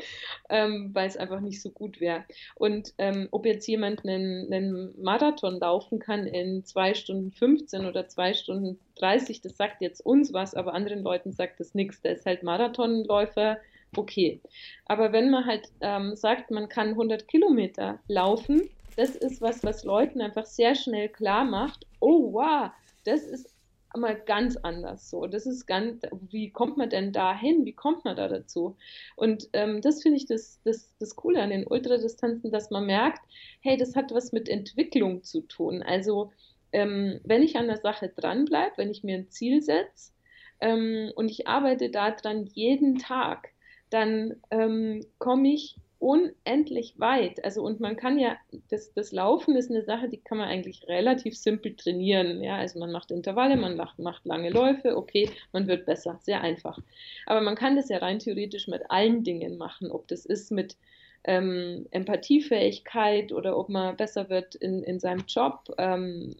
ähm, 0.48 0.90
weil 0.92 1.08
es 1.08 1.16
einfach 1.16 1.40
nicht 1.40 1.62
so 1.62 1.70
gut 1.70 2.00
wäre. 2.00 2.24
Und 2.54 2.92
ähm, 2.98 3.28
ob 3.30 3.46
jetzt 3.46 3.66
jemand 3.66 4.04
einen, 4.04 4.52
einen, 4.52 5.02
Marathon 5.02 5.58
laufen 5.58 5.98
kann 5.98 6.26
in 6.26 6.64
2 6.64 6.94
Stunden 6.94 7.32
15 7.32 7.86
oder 7.86 8.08
2 8.08 8.34
Stunden 8.34 8.78
30, 8.96 9.40
das 9.40 9.56
sagt 9.56 9.80
jetzt 9.80 10.04
uns 10.04 10.32
was, 10.32 10.54
aber 10.54 10.74
anderen 10.74 11.02
Leuten 11.02 11.32
sagt 11.32 11.60
das 11.60 11.74
nichts. 11.74 12.00
Der 12.02 12.12
ist 12.12 12.26
halt 12.26 12.42
Marathonläufer, 12.42 13.58
okay. 13.96 14.40
Aber 14.86 15.12
wenn 15.12 15.30
man 15.30 15.46
halt 15.46 15.70
ähm, 15.80 16.14
sagt, 16.16 16.50
man 16.50 16.68
kann 16.68 16.90
100 16.90 17.26
Kilometer 17.28 17.98
laufen, 18.08 18.68
das 18.96 19.16
ist 19.16 19.40
was, 19.40 19.64
was 19.64 19.84
Leuten 19.84 20.20
einfach 20.20 20.44
sehr 20.44 20.74
schnell 20.74 21.08
klar 21.08 21.44
macht, 21.44 21.86
oh 22.00 22.34
wow, 22.34 22.70
das 23.04 23.22
ist 23.22 23.51
mal 23.96 24.14
ganz 24.14 24.56
anders 24.56 25.10
so. 25.10 25.26
Das 25.26 25.46
ist 25.46 25.66
ganz, 25.66 26.02
wie 26.30 26.50
kommt 26.50 26.76
man 26.76 26.90
denn 26.90 27.12
da 27.12 27.36
hin? 27.36 27.64
Wie 27.64 27.72
kommt 27.72 28.04
man 28.04 28.16
da 28.16 28.28
dazu? 28.28 28.76
Und 29.16 29.48
ähm, 29.52 29.80
das 29.80 30.02
finde 30.02 30.18
ich 30.18 30.26
das, 30.26 30.60
das, 30.64 30.94
das 30.98 31.16
Coole 31.16 31.42
an 31.42 31.50
den 31.50 31.66
Ultradistanzen, 31.66 32.50
dass 32.50 32.70
man 32.70 32.86
merkt, 32.86 33.20
hey, 33.60 33.76
das 33.76 33.96
hat 33.96 34.12
was 34.12 34.32
mit 34.32 34.48
Entwicklung 34.48 35.22
zu 35.22 35.42
tun. 35.42 35.82
Also 35.82 36.32
ähm, 36.72 37.20
wenn 37.24 37.42
ich 37.42 37.56
an 37.56 37.66
der 37.66 37.78
Sache 37.78 38.08
dranbleibe, 38.08 38.78
wenn 38.78 38.90
ich 38.90 39.04
mir 39.04 39.16
ein 39.16 39.30
Ziel 39.30 39.62
setze 39.62 40.12
ähm, 40.60 41.12
und 41.14 41.30
ich 41.30 41.46
arbeite 41.46 41.90
daran 41.90 42.46
jeden 42.46 42.98
Tag, 42.98 43.50
dann 43.90 44.36
ähm, 44.50 45.04
komme 45.18 45.52
ich 45.52 45.76
unendlich 46.02 46.98
weit. 46.98 47.44
Also 47.44 47.62
und 47.62 47.78
man 47.78 47.96
kann 47.96 48.18
ja, 48.18 48.36
das, 48.70 48.92
das 48.92 49.12
Laufen 49.12 49.54
ist 49.54 49.70
eine 49.70 49.84
Sache, 49.84 50.08
die 50.08 50.16
kann 50.16 50.36
man 50.36 50.48
eigentlich 50.48 50.88
relativ 50.88 51.38
simpel 51.38 51.76
trainieren. 51.76 52.42
Ja, 52.42 52.56
also 52.56 52.80
man 52.80 52.90
macht 52.90 53.12
Intervalle, 53.12 53.56
man 53.56 53.76
macht, 53.76 54.00
macht 54.00 54.26
lange 54.26 54.50
Läufe, 54.50 54.96
okay, 54.96 55.30
man 55.52 55.68
wird 55.68 55.86
besser, 55.86 56.18
sehr 56.20 56.40
einfach. 56.40 56.80
Aber 57.26 57.40
man 57.40 57.54
kann 57.54 57.76
das 57.76 57.88
ja 57.88 57.98
rein 57.98 58.18
theoretisch 58.18 58.66
mit 58.66 58.90
allen 58.90 59.22
Dingen 59.22 59.56
machen, 59.56 59.92
ob 59.92 60.08
das 60.08 60.26
ist 60.26 60.50
mit 60.50 60.76
ähm, 61.22 61.86
Empathiefähigkeit 61.92 63.30
oder 63.30 63.56
ob 63.56 63.68
man 63.68 63.96
besser 63.96 64.28
wird 64.28 64.56
in, 64.56 64.82
in 64.82 64.98
seinem 64.98 65.24
Job. 65.28 65.72
Ähm, 65.78 66.34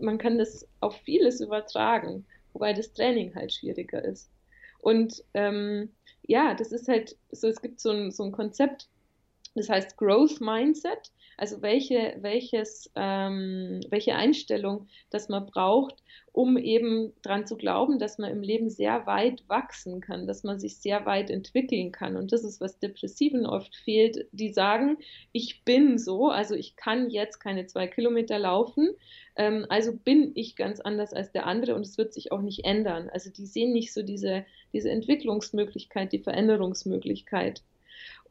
man 0.00 0.16
kann 0.16 0.38
das 0.38 0.66
auf 0.80 0.96
vieles 1.02 1.42
übertragen, 1.42 2.24
wobei 2.54 2.72
das 2.72 2.94
Training 2.94 3.34
halt 3.34 3.52
schwieriger 3.52 4.02
ist. 4.02 4.30
Und 4.80 5.22
ähm, 5.34 5.90
ja, 6.22 6.54
das 6.54 6.72
ist 6.72 6.88
halt 6.88 7.14
so, 7.30 7.46
es 7.48 7.60
gibt 7.60 7.78
so 7.78 7.90
ein, 7.90 8.10
so 8.10 8.24
ein 8.24 8.32
Konzept, 8.32 8.88
Das 9.54 9.68
heißt 9.68 9.98
Growth 9.98 10.40
Mindset, 10.40 11.12
also 11.36 11.60
welche, 11.60 12.16
welches, 12.20 12.90
ähm, 12.94 13.80
welche 13.90 14.14
Einstellung, 14.14 14.88
dass 15.10 15.28
man 15.28 15.44
braucht, 15.44 16.02
um 16.32 16.56
eben 16.56 17.12
daran 17.20 17.46
zu 17.46 17.56
glauben, 17.56 17.98
dass 17.98 18.16
man 18.16 18.30
im 18.30 18.42
Leben 18.42 18.70
sehr 18.70 19.06
weit 19.06 19.42
wachsen 19.48 20.00
kann, 20.00 20.26
dass 20.26 20.42
man 20.42 20.58
sich 20.58 20.78
sehr 20.78 21.04
weit 21.04 21.28
entwickeln 21.28 21.92
kann. 21.92 22.16
Und 22.16 22.32
das 22.32 22.44
ist, 22.44 22.62
was 22.62 22.78
Depressiven 22.78 23.44
oft 23.44 23.76
fehlt. 23.76 24.26
Die 24.32 24.50
sagen, 24.52 24.96
ich 25.32 25.62
bin 25.64 25.98
so, 25.98 26.28
also 26.28 26.54
ich 26.54 26.76
kann 26.76 27.10
jetzt 27.10 27.38
keine 27.38 27.66
zwei 27.66 27.86
Kilometer 27.86 28.38
laufen, 28.38 28.88
ähm, 29.36 29.66
also 29.68 29.94
bin 29.94 30.32
ich 30.34 30.56
ganz 30.56 30.80
anders 30.80 31.12
als 31.12 31.32
der 31.32 31.46
andere 31.46 31.74
und 31.74 31.82
es 31.82 31.98
wird 31.98 32.14
sich 32.14 32.32
auch 32.32 32.40
nicht 32.40 32.64
ändern. 32.64 33.10
Also 33.10 33.30
die 33.30 33.46
sehen 33.46 33.72
nicht 33.72 33.92
so 33.92 34.02
diese, 34.02 34.46
diese 34.72 34.90
Entwicklungsmöglichkeit, 34.90 36.12
die 36.12 36.20
Veränderungsmöglichkeit. 36.20 37.62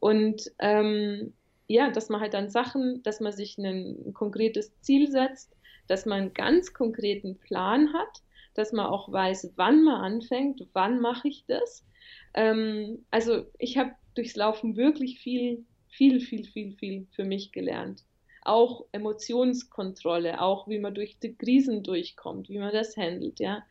Und 0.02 0.50
ähm, 0.58 1.32
ja, 1.68 1.88
dass 1.88 2.08
man 2.08 2.20
halt 2.20 2.34
dann 2.34 2.50
Sachen, 2.50 3.04
dass 3.04 3.20
man 3.20 3.32
sich 3.32 3.56
ein, 3.56 4.12
konkretes 4.14 4.76
Ziel 4.80 5.08
setzt, 5.08 5.54
dass 5.86 6.06
man 6.06 6.22
einen 6.22 6.34
ganz 6.34 6.74
konkreten 6.74 7.38
Plan 7.38 7.92
hat, 7.92 8.24
dass 8.54 8.72
man 8.72 8.86
auch 8.86 9.12
weiß, 9.12 9.52
wann 9.54 9.84
man 9.84 10.00
anfängt, 10.00 10.66
wann 10.72 11.00
mache 11.00 11.28
ich 11.28 11.44
das. 11.46 11.86
Ähm, 12.34 13.04
also 13.12 13.46
ich 13.60 13.78
habe 13.78 13.92
durchs 14.16 14.34
Laufen 14.34 14.76
wirklich 14.76 15.20
viel, 15.20 15.64
viel, 15.88 16.18
viel, 16.18 16.46
viel, 16.46 16.72
viel 16.72 17.06
für 17.12 17.24
mich 17.24 17.52
gelernt. 17.52 18.02
Auch 18.42 18.86
Emotionskontrolle, 18.90 20.42
auch 20.42 20.66
wie 20.66 20.80
man 20.80 20.96
durch 20.96 21.20
die 21.20 21.36
Krisen 21.36 21.84
durchkommt, 21.84 22.48
wie 22.48 22.58
man 22.58 22.72
das 22.72 22.96
handelt, 22.96 23.38
ja. 23.38 23.62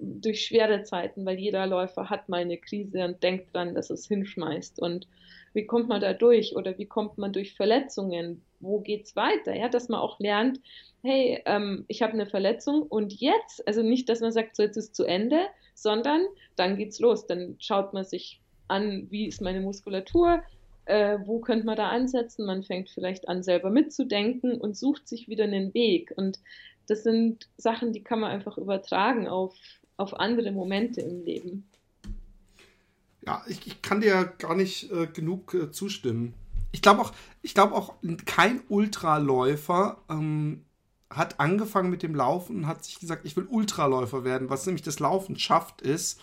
Durch 0.00 0.44
schwere 0.44 0.82
Zeiten, 0.82 1.24
weil 1.26 1.38
jeder 1.38 1.66
Läufer 1.66 2.10
hat 2.10 2.28
mal 2.28 2.40
eine 2.40 2.58
Krise 2.58 3.04
und 3.04 3.22
denkt 3.22 3.54
dran, 3.54 3.74
dass 3.74 3.90
es 3.90 4.06
hinschmeißt. 4.06 4.80
Und 4.80 5.06
wie 5.54 5.66
kommt 5.66 5.88
man 5.88 6.00
da 6.00 6.12
durch 6.12 6.56
oder 6.56 6.76
wie 6.78 6.86
kommt 6.86 7.18
man 7.18 7.32
durch 7.32 7.54
Verletzungen? 7.54 8.42
Wo 8.60 8.80
geht's 8.80 9.16
weiter? 9.16 9.54
Ja, 9.54 9.68
dass 9.68 9.88
man 9.88 10.00
auch 10.00 10.18
lernt, 10.18 10.60
hey, 11.02 11.42
ähm, 11.46 11.84
ich 11.88 12.02
habe 12.02 12.12
eine 12.12 12.26
Verletzung 12.26 12.82
und 12.82 13.12
jetzt, 13.20 13.66
also 13.66 13.82
nicht, 13.82 14.08
dass 14.08 14.20
man 14.20 14.32
sagt, 14.32 14.56
so 14.56 14.62
jetzt 14.62 14.76
ist 14.76 14.94
zu 14.94 15.04
Ende, 15.04 15.46
sondern 15.74 16.22
dann 16.56 16.76
geht's 16.76 17.00
los. 17.00 17.26
Dann 17.26 17.56
schaut 17.58 17.92
man 17.92 18.04
sich 18.04 18.40
an, 18.68 19.06
wie 19.10 19.26
ist 19.26 19.40
meine 19.40 19.60
Muskulatur, 19.60 20.42
äh, 20.86 21.18
wo 21.24 21.40
könnte 21.40 21.66
man 21.66 21.76
da 21.76 21.88
ansetzen? 21.88 22.46
Man 22.46 22.62
fängt 22.62 22.90
vielleicht 22.90 23.28
an, 23.28 23.42
selber 23.42 23.70
mitzudenken 23.70 24.60
und 24.60 24.76
sucht 24.76 25.08
sich 25.08 25.28
wieder 25.28 25.44
einen 25.44 25.74
Weg. 25.74 26.12
Und 26.16 26.38
das 26.88 27.02
sind 27.02 27.48
Sachen, 27.56 27.92
die 27.92 28.02
kann 28.02 28.20
man 28.20 28.30
einfach 28.30 28.58
übertragen 28.58 29.28
auf, 29.28 29.54
auf 29.96 30.18
andere 30.18 30.52
Momente 30.52 31.00
im 31.00 31.24
Leben. 31.24 31.68
Ja, 33.24 33.42
ich, 33.46 33.66
ich 33.66 33.82
kann 33.82 34.00
dir 34.00 34.32
gar 34.38 34.56
nicht 34.56 34.90
äh, 34.90 35.06
genug 35.06 35.54
äh, 35.54 35.70
zustimmen. 35.70 36.34
Ich 36.72 36.82
glaube 36.82 37.02
auch, 37.02 37.12
ich 37.42 37.58
auch, 37.58 37.94
kein 38.24 38.62
Ultraläufer 38.68 39.98
ähm, 40.08 40.64
hat 41.10 41.38
angefangen 41.38 41.90
mit 41.90 42.02
dem 42.02 42.14
Laufen 42.14 42.56
und 42.56 42.66
hat 42.66 42.84
sich 42.84 42.98
gesagt, 42.98 43.24
ich 43.24 43.36
will 43.36 43.46
Ultraläufer 43.48 44.24
werden. 44.24 44.50
Was 44.50 44.66
nämlich 44.66 44.82
das 44.82 44.98
Laufen 44.98 45.38
schafft, 45.38 45.82
ist, 45.82 46.20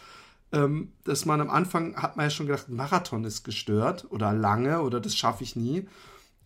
ähm, 0.51 0.91
dass 1.03 1.25
man 1.25 1.41
am 1.41 1.49
Anfang 1.49 1.95
hat 1.95 2.17
man 2.17 2.25
ja 2.25 2.29
schon 2.29 2.47
gedacht, 2.47 2.69
Marathon 2.69 3.23
ist 3.23 3.43
gestört 3.43 4.07
oder 4.09 4.33
lange 4.33 4.81
oder 4.81 4.99
das 4.99 5.15
schaffe 5.15 5.43
ich 5.43 5.55
nie. 5.55 5.87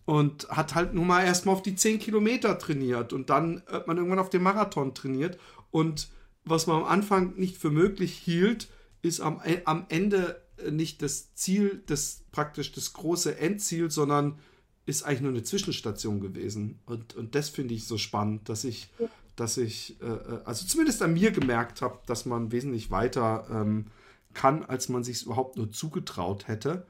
Und 0.04 0.46
hat 0.50 0.74
halt 0.74 0.92
nur 0.92 1.06
mal 1.06 1.24
erstmal 1.24 1.54
auf 1.54 1.62
die 1.62 1.76
10 1.76 1.98
Kilometer 1.98 2.58
trainiert 2.58 3.14
und 3.14 3.30
dann 3.30 3.62
hat 3.66 3.86
man 3.86 3.96
irgendwann 3.96 4.18
auf 4.18 4.28
den 4.28 4.42
Marathon 4.42 4.94
trainiert. 4.94 5.38
Und 5.70 6.08
was 6.44 6.66
man 6.66 6.82
am 6.82 6.84
Anfang 6.84 7.34
nicht 7.36 7.56
für 7.56 7.70
möglich 7.70 8.12
hielt, 8.16 8.68
ist 9.02 9.20
am, 9.20 9.40
äh, 9.44 9.62
am 9.64 9.86
Ende 9.88 10.42
nicht 10.70 11.02
das 11.02 11.34
Ziel, 11.34 11.82
das 11.86 12.22
praktisch 12.32 12.72
das 12.72 12.92
große 12.92 13.38
Endziel, 13.38 13.90
sondern 13.90 14.38
ist 14.86 15.02
eigentlich 15.02 15.20
nur 15.22 15.30
eine 15.30 15.42
Zwischenstation 15.42 16.20
gewesen. 16.20 16.78
Und, 16.86 17.14
und 17.14 17.34
das 17.34 17.48
finde 17.48 17.74
ich 17.74 17.86
so 17.86 17.98
spannend, 17.98 18.48
dass 18.48 18.64
ich, 18.64 18.90
dass 19.36 19.56
ich, 19.56 20.00
äh, 20.02 20.06
äh, 20.06 20.40
also 20.44 20.66
zumindest 20.66 21.02
an 21.02 21.14
mir 21.14 21.30
gemerkt 21.30 21.82
habe, 21.82 22.00
dass 22.06 22.26
man 22.26 22.52
wesentlich 22.52 22.90
weiter 22.90 23.46
ähm, 23.50 23.86
kann, 24.34 24.64
als 24.64 24.88
man 24.88 25.04
sich 25.04 25.24
überhaupt 25.24 25.56
nur 25.56 25.70
zugetraut 25.72 26.48
hätte. 26.48 26.86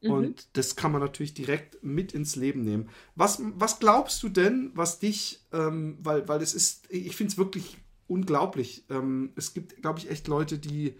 Mhm. 0.00 0.10
Und 0.10 0.48
das 0.56 0.76
kann 0.76 0.92
man 0.92 1.02
natürlich 1.02 1.34
direkt 1.34 1.82
mit 1.82 2.12
ins 2.12 2.36
Leben 2.36 2.62
nehmen. 2.62 2.88
Was, 3.14 3.40
was 3.56 3.78
glaubst 3.78 4.22
du 4.22 4.28
denn, 4.28 4.70
was 4.74 4.98
dich, 4.98 5.40
ähm, 5.52 5.98
weil, 6.00 6.26
weil 6.28 6.40
es 6.40 6.54
ist, 6.54 6.90
ich 6.90 7.14
finde 7.14 7.32
es 7.32 7.38
wirklich 7.38 7.76
unglaublich. 8.06 8.84
Ähm, 8.90 9.32
es 9.36 9.54
gibt, 9.54 9.80
glaube 9.82 9.98
ich, 9.98 10.10
echt 10.10 10.28
Leute, 10.28 10.58
die 10.58 10.94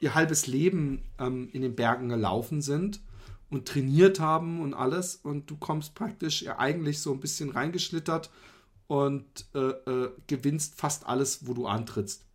ihr 0.00 0.14
halbes 0.14 0.46
Leben 0.46 1.02
ähm, 1.18 1.48
in 1.52 1.62
den 1.62 1.74
Bergen 1.74 2.08
gelaufen 2.08 2.62
sind 2.62 3.00
und 3.50 3.66
trainiert 3.66 4.20
haben 4.20 4.60
und 4.60 4.74
alles 4.74 5.16
und 5.16 5.50
du 5.50 5.56
kommst 5.56 5.94
praktisch 5.94 6.42
ja 6.42 6.58
eigentlich 6.58 7.00
so 7.00 7.12
ein 7.12 7.20
bisschen 7.20 7.50
reingeschlittert 7.50 8.30
und 8.86 9.46
äh, 9.54 9.58
äh, 9.58 10.12
gewinnst 10.26 10.74
fast 10.74 11.06
alles, 11.06 11.46
wo 11.46 11.54
du 11.54 11.66
antrittst. 11.66 12.26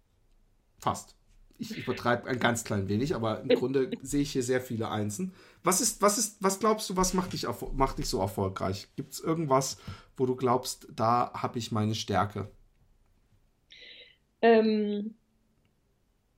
Fast. 0.79 1.15
Ich 1.57 1.77
übertreibe 1.77 2.25
ein 2.27 2.39
ganz 2.39 2.63
klein 2.63 2.87
wenig, 2.87 3.15
aber 3.15 3.41
im 3.41 3.49
Grunde 3.49 3.91
sehe 4.01 4.21
ich 4.21 4.31
hier 4.31 4.43
sehr 4.43 4.61
viele 4.61 4.89
Einsen. 4.89 5.33
Was 5.61 5.81
ist, 5.81 6.01
was 6.01 6.17
ist, 6.17 6.37
was 6.39 6.59
glaubst 6.59 6.89
du, 6.89 6.95
was 6.95 7.13
macht 7.13 7.33
dich, 7.33 7.47
macht 7.73 7.97
dich 7.97 8.07
so 8.07 8.19
erfolgreich? 8.19 8.87
Gibt 8.95 9.13
es 9.13 9.19
irgendwas, 9.19 9.77
wo 10.15 10.25
du 10.25 10.35
glaubst, 10.35 10.87
da 10.95 11.31
habe 11.33 11.59
ich 11.59 11.73
meine 11.73 11.95
Stärke? 11.95 12.49
Ähm, 14.41 15.15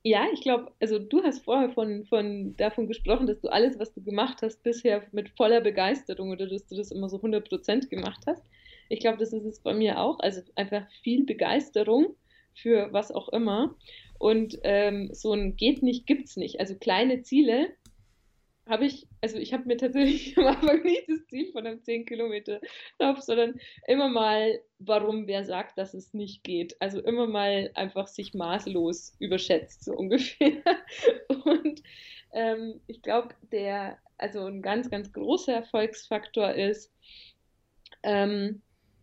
ja, 0.03 0.25
ich 0.33 0.41
glaube, 0.41 0.71
also 0.79 0.97
du 0.97 1.21
hast 1.23 1.43
vorher 1.43 1.69
von, 1.69 2.05
von 2.05 2.55
davon 2.57 2.87
gesprochen, 2.87 3.27
dass 3.27 3.39
du 3.39 3.49
alles, 3.49 3.77
was 3.77 3.93
du 3.93 4.01
gemacht 4.01 4.39
hast, 4.41 4.63
bisher 4.63 5.03
mit 5.11 5.29
voller 5.29 5.61
Begeisterung 5.61 6.31
oder 6.31 6.47
dass 6.47 6.65
du 6.65 6.75
das 6.75 6.91
immer 6.91 7.07
so 7.07 7.17
100% 7.17 7.87
gemacht 7.89 8.23
hast. 8.25 8.43
Ich 8.89 8.99
glaube, 8.99 9.19
das 9.19 9.31
ist 9.31 9.45
es 9.45 9.59
bei 9.59 9.73
mir 9.73 9.99
auch. 9.99 10.19
Also 10.19 10.41
einfach 10.55 10.87
viel 11.03 11.23
Begeisterung 11.23 12.15
für 12.55 12.91
was 12.91 13.11
auch 13.11 13.29
immer. 13.29 13.75
Und 14.17 14.57
ähm, 14.63 15.09
so 15.13 15.33
ein 15.33 15.55
geht 15.55 15.83
nicht, 15.83 16.07
gibt's 16.07 16.35
nicht. 16.35 16.59
Also 16.59 16.75
kleine 16.75 17.21
Ziele 17.21 17.69
habe 18.71 18.85
ich, 18.85 19.05
also 19.19 19.37
ich 19.37 19.53
habe 19.53 19.65
mir 19.65 19.77
tatsächlich 19.77 20.35
am 20.39 20.47
Anfang 20.47 20.81
nicht 20.81 21.07
das 21.07 21.27
Ziel 21.27 21.51
von 21.51 21.67
einem 21.67 21.83
10 21.83 22.05
Kilometer 22.05 22.59
Lauf, 22.97 23.21
sondern 23.21 23.59
immer 23.85 24.07
mal, 24.07 24.59
warum 24.79 25.27
wer 25.27 25.43
sagt, 25.43 25.77
dass 25.77 25.93
es 25.93 26.13
nicht 26.13 26.43
geht. 26.43 26.75
Also 26.81 27.01
immer 27.01 27.27
mal 27.27 27.69
einfach 27.75 28.07
sich 28.07 28.33
maßlos 28.33 29.17
überschätzt, 29.19 29.83
so 29.83 29.93
ungefähr. 29.95 30.63
Und 31.43 31.83
ähm, 32.33 32.79
ich 32.87 33.01
glaube, 33.01 33.35
der, 33.51 33.99
also 34.17 34.45
ein 34.45 34.61
ganz, 34.61 34.89
ganz 34.89 35.11
großer 35.11 35.53
Erfolgsfaktor 35.53 36.53
ist 36.53 36.91
ähm, 38.03 38.61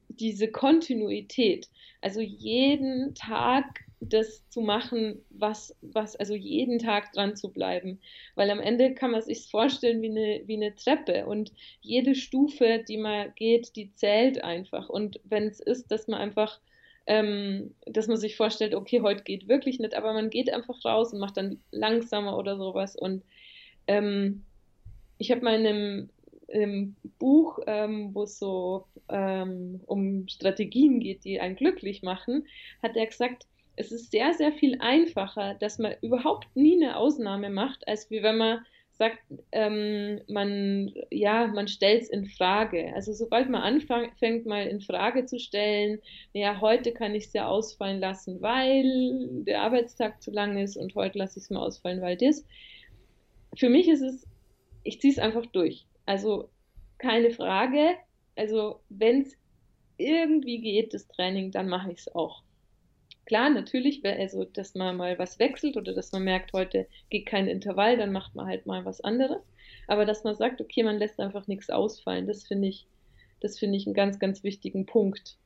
diese 0.08 0.50
Kontinuität. 0.50 1.68
Also 2.00 2.20
jeden 2.20 3.14
Tag 3.14 3.84
das 4.00 4.48
zu 4.48 4.60
machen, 4.60 5.24
was, 5.30 5.76
was, 5.80 6.14
also 6.16 6.34
jeden 6.34 6.78
Tag 6.78 7.12
dran 7.12 7.36
zu 7.36 7.50
bleiben. 7.50 8.00
Weil 8.34 8.50
am 8.50 8.60
Ende 8.60 8.94
kann 8.94 9.10
man 9.10 9.22
sich 9.22 9.50
vorstellen 9.50 10.02
wie 10.02 10.10
eine, 10.10 10.42
wie 10.46 10.56
eine 10.56 10.74
Treppe 10.74 11.26
und 11.26 11.52
jede 11.80 12.14
Stufe, 12.14 12.84
die 12.86 12.98
man 12.98 13.32
geht, 13.34 13.74
die 13.76 13.92
zählt 13.94 14.42
einfach. 14.44 14.88
Und 14.88 15.20
wenn 15.24 15.48
es 15.48 15.60
ist, 15.60 15.90
dass 15.90 16.06
man 16.06 16.20
einfach, 16.20 16.60
ähm, 17.06 17.74
dass 17.86 18.06
man 18.06 18.18
sich 18.18 18.36
vorstellt, 18.36 18.74
okay, 18.74 19.00
heute 19.00 19.24
geht 19.24 19.48
wirklich 19.48 19.80
nicht, 19.80 19.94
aber 19.94 20.12
man 20.12 20.30
geht 20.30 20.52
einfach 20.52 20.84
raus 20.84 21.12
und 21.12 21.18
macht 21.18 21.36
dann 21.36 21.60
langsamer 21.72 22.36
oder 22.36 22.56
sowas. 22.56 22.94
Und 22.94 23.24
ähm, 23.88 24.44
ich 25.18 25.32
habe 25.32 25.42
mal 25.42 25.58
in 25.58 25.66
einem, 25.66 26.10
im 26.46 26.96
Buch, 27.18 27.58
ähm, 27.66 28.14
wo 28.14 28.22
es 28.22 28.38
so 28.38 28.86
ähm, 29.08 29.80
um 29.86 30.28
Strategien 30.28 31.00
geht, 31.00 31.24
die 31.24 31.40
einen 31.40 31.56
glücklich 31.56 32.02
machen, 32.02 32.46
hat 32.82 32.96
er 32.96 33.06
gesagt, 33.06 33.46
es 33.78 33.92
ist 33.92 34.10
sehr, 34.10 34.34
sehr 34.34 34.52
viel 34.52 34.80
einfacher, 34.80 35.54
dass 35.54 35.78
man 35.78 35.94
überhaupt 36.02 36.48
nie 36.56 36.74
eine 36.74 36.96
Ausnahme 36.96 37.48
macht, 37.48 37.86
als 37.86 38.10
wie 38.10 38.22
wenn 38.22 38.36
man 38.36 38.66
sagt, 38.90 39.18
ähm, 39.52 40.20
man, 40.26 40.92
ja, 41.10 41.46
man 41.46 41.68
stellt 41.68 42.02
es 42.02 42.08
in 42.08 42.26
Frage. 42.26 42.92
Also 42.94 43.12
sobald 43.12 43.48
man 43.48 43.62
anfängt, 43.62 44.44
mal 44.44 44.66
in 44.66 44.80
Frage 44.80 45.24
zu 45.24 45.38
stellen, 45.38 46.00
ja, 46.32 46.60
heute 46.60 46.92
kann 46.92 47.14
ich 47.14 47.26
es 47.26 47.32
ja 47.32 47.46
ausfallen 47.46 48.00
lassen, 48.00 48.42
weil 48.42 49.28
der 49.44 49.62
Arbeitstag 49.62 50.20
zu 50.20 50.32
lang 50.32 50.58
ist 50.58 50.76
und 50.76 50.96
heute 50.96 51.18
lasse 51.18 51.38
ich 51.38 51.44
es 51.44 51.50
mal 51.50 51.64
ausfallen, 51.64 52.02
weil 52.02 52.16
das. 52.16 52.44
Für 53.56 53.68
mich 53.68 53.88
ist 53.88 54.02
es, 54.02 54.26
ich 54.82 55.00
ziehe 55.00 55.12
es 55.12 55.20
einfach 55.20 55.46
durch. 55.46 55.86
Also 56.04 56.48
keine 56.98 57.30
Frage. 57.30 57.94
Also 58.34 58.80
wenn 58.88 59.22
es 59.22 59.36
irgendwie 59.96 60.60
geht, 60.60 60.92
das 60.92 61.06
Training, 61.06 61.52
dann 61.52 61.68
mache 61.68 61.92
ich 61.92 61.98
es 61.98 62.14
auch. 62.14 62.42
Klar, 63.28 63.50
natürlich, 63.50 64.02
also 64.06 64.44
dass 64.46 64.74
man 64.74 64.96
mal 64.96 65.18
was 65.18 65.38
wechselt 65.38 65.76
oder 65.76 65.92
dass 65.92 66.12
man 66.12 66.24
merkt, 66.24 66.54
heute 66.54 66.86
geht 67.10 67.26
kein 67.26 67.46
Intervall, 67.46 67.98
dann 67.98 68.10
macht 68.10 68.34
man 68.34 68.46
halt 68.46 68.64
mal 68.64 68.86
was 68.86 69.02
anderes. 69.02 69.42
Aber 69.86 70.06
dass 70.06 70.24
man 70.24 70.34
sagt, 70.34 70.62
okay, 70.62 70.82
man 70.82 70.96
lässt 70.96 71.20
einfach 71.20 71.46
nichts 71.46 71.68
ausfallen, 71.68 72.26
das 72.26 72.44
finde 72.44 72.68
ich, 72.68 72.86
das 73.40 73.58
finde 73.58 73.76
ich 73.76 73.86
einen 73.86 73.92
ganz, 73.92 74.18
ganz 74.18 74.44
wichtigen 74.44 74.86
Punkt. 74.86 75.36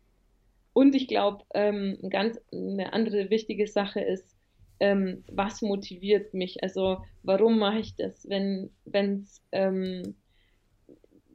Und 0.73 0.95
ich 0.95 1.09
glaube, 1.09 1.45
ähm, 1.55 1.99
ganz 2.09 2.41
eine 2.53 2.93
andere 2.93 3.31
wichtige 3.31 3.67
Sache 3.67 4.01
ist, 4.01 4.37
ähm, 4.79 5.25
was 5.27 5.61
motiviert 5.61 6.35
mich? 6.35 6.63
Also 6.63 6.99
warum 7.25 7.59
mache 7.59 7.81
ich 7.81 7.97
das? 7.97 8.29
Wenn 8.29 8.71
es 8.85 9.43
ähm, 9.51 10.15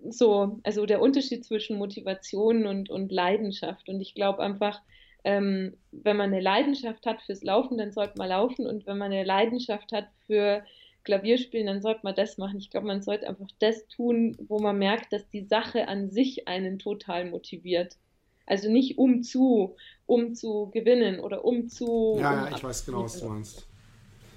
so, 0.09 0.61
also 0.63 0.85
der 0.85 1.01
Unterschied 1.01 1.43
zwischen 1.43 1.77
Motivation 1.77 2.65
und, 2.67 2.89
und 2.89 3.11
Leidenschaft. 3.11 3.89
Und 3.89 3.99
ich 3.99 4.15
glaube 4.15 4.39
einfach, 4.39 4.81
ähm, 5.27 5.73
wenn 5.91 6.15
man 6.15 6.31
eine 6.31 6.39
Leidenschaft 6.39 7.05
hat 7.05 7.21
fürs 7.21 7.43
Laufen, 7.43 7.77
dann 7.77 7.91
sollte 7.91 8.17
man 8.17 8.29
laufen. 8.29 8.65
Und 8.65 8.87
wenn 8.87 8.97
man 8.97 9.11
eine 9.11 9.25
Leidenschaft 9.25 9.91
hat 9.91 10.07
für 10.25 10.63
Klavierspielen, 11.03 11.67
dann 11.67 11.81
sollte 11.81 11.99
man 12.03 12.15
das 12.15 12.37
machen. 12.37 12.59
Ich 12.59 12.69
glaube, 12.69 12.87
man 12.87 13.01
sollte 13.01 13.27
einfach 13.27 13.49
das 13.59 13.85
tun, 13.89 14.37
wo 14.47 14.59
man 14.59 14.77
merkt, 14.77 15.11
dass 15.11 15.27
die 15.27 15.43
Sache 15.43 15.89
an 15.89 16.11
sich 16.11 16.47
einen 16.47 16.79
total 16.79 17.29
motiviert. 17.29 17.97
Also 18.45 18.71
nicht 18.71 18.97
um 18.97 19.21
zu, 19.21 19.75
um 20.05 20.33
zu 20.33 20.69
gewinnen 20.71 21.19
oder 21.19 21.43
um 21.43 21.67
zu. 21.67 22.15
Ja, 22.21 22.45
um 22.45 22.49
ja, 22.49 22.55
ich 22.55 22.63
weiß 22.63 22.85
genau, 22.85 23.03
was 23.03 23.19
du 23.19 23.27
meinst. 23.27 23.67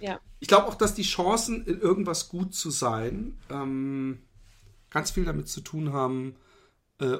Ja. 0.01 0.19
Ich 0.41 0.49
glaube 0.49 0.67
auch, 0.67 0.75
dass 0.75 0.95
die 0.95 1.03
Chancen, 1.03 1.65
in 1.67 1.81
irgendwas 1.81 2.29
gut 2.29 2.53
zu 2.53 2.71
sein, 2.71 3.39
ähm, 3.49 4.23
ganz 4.91 5.13
viel 5.13 5.25
damit 5.25 5.47
zu 5.47 5.61
tun 5.61 5.93
haben, 5.93 6.35
äh, 7.01 7.19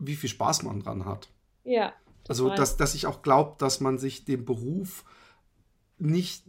wie 0.00 0.16
viel 0.16 0.28
Spaß 0.28 0.64
man 0.64 0.80
dran 0.80 1.04
hat. 1.04 1.28
Ja. 1.62 1.92
Also, 2.30 2.48
dass, 2.54 2.76
dass 2.76 2.94
ich 2.94 3.06
auch 3.06 3.22
glaube, 3.22 3.56
dass 3.58 3.80
man 3.80 3.98
sich 3.98 4.24
den 4.24 4.44
Beruf 4.44 5.04
nicht 5.98 6.44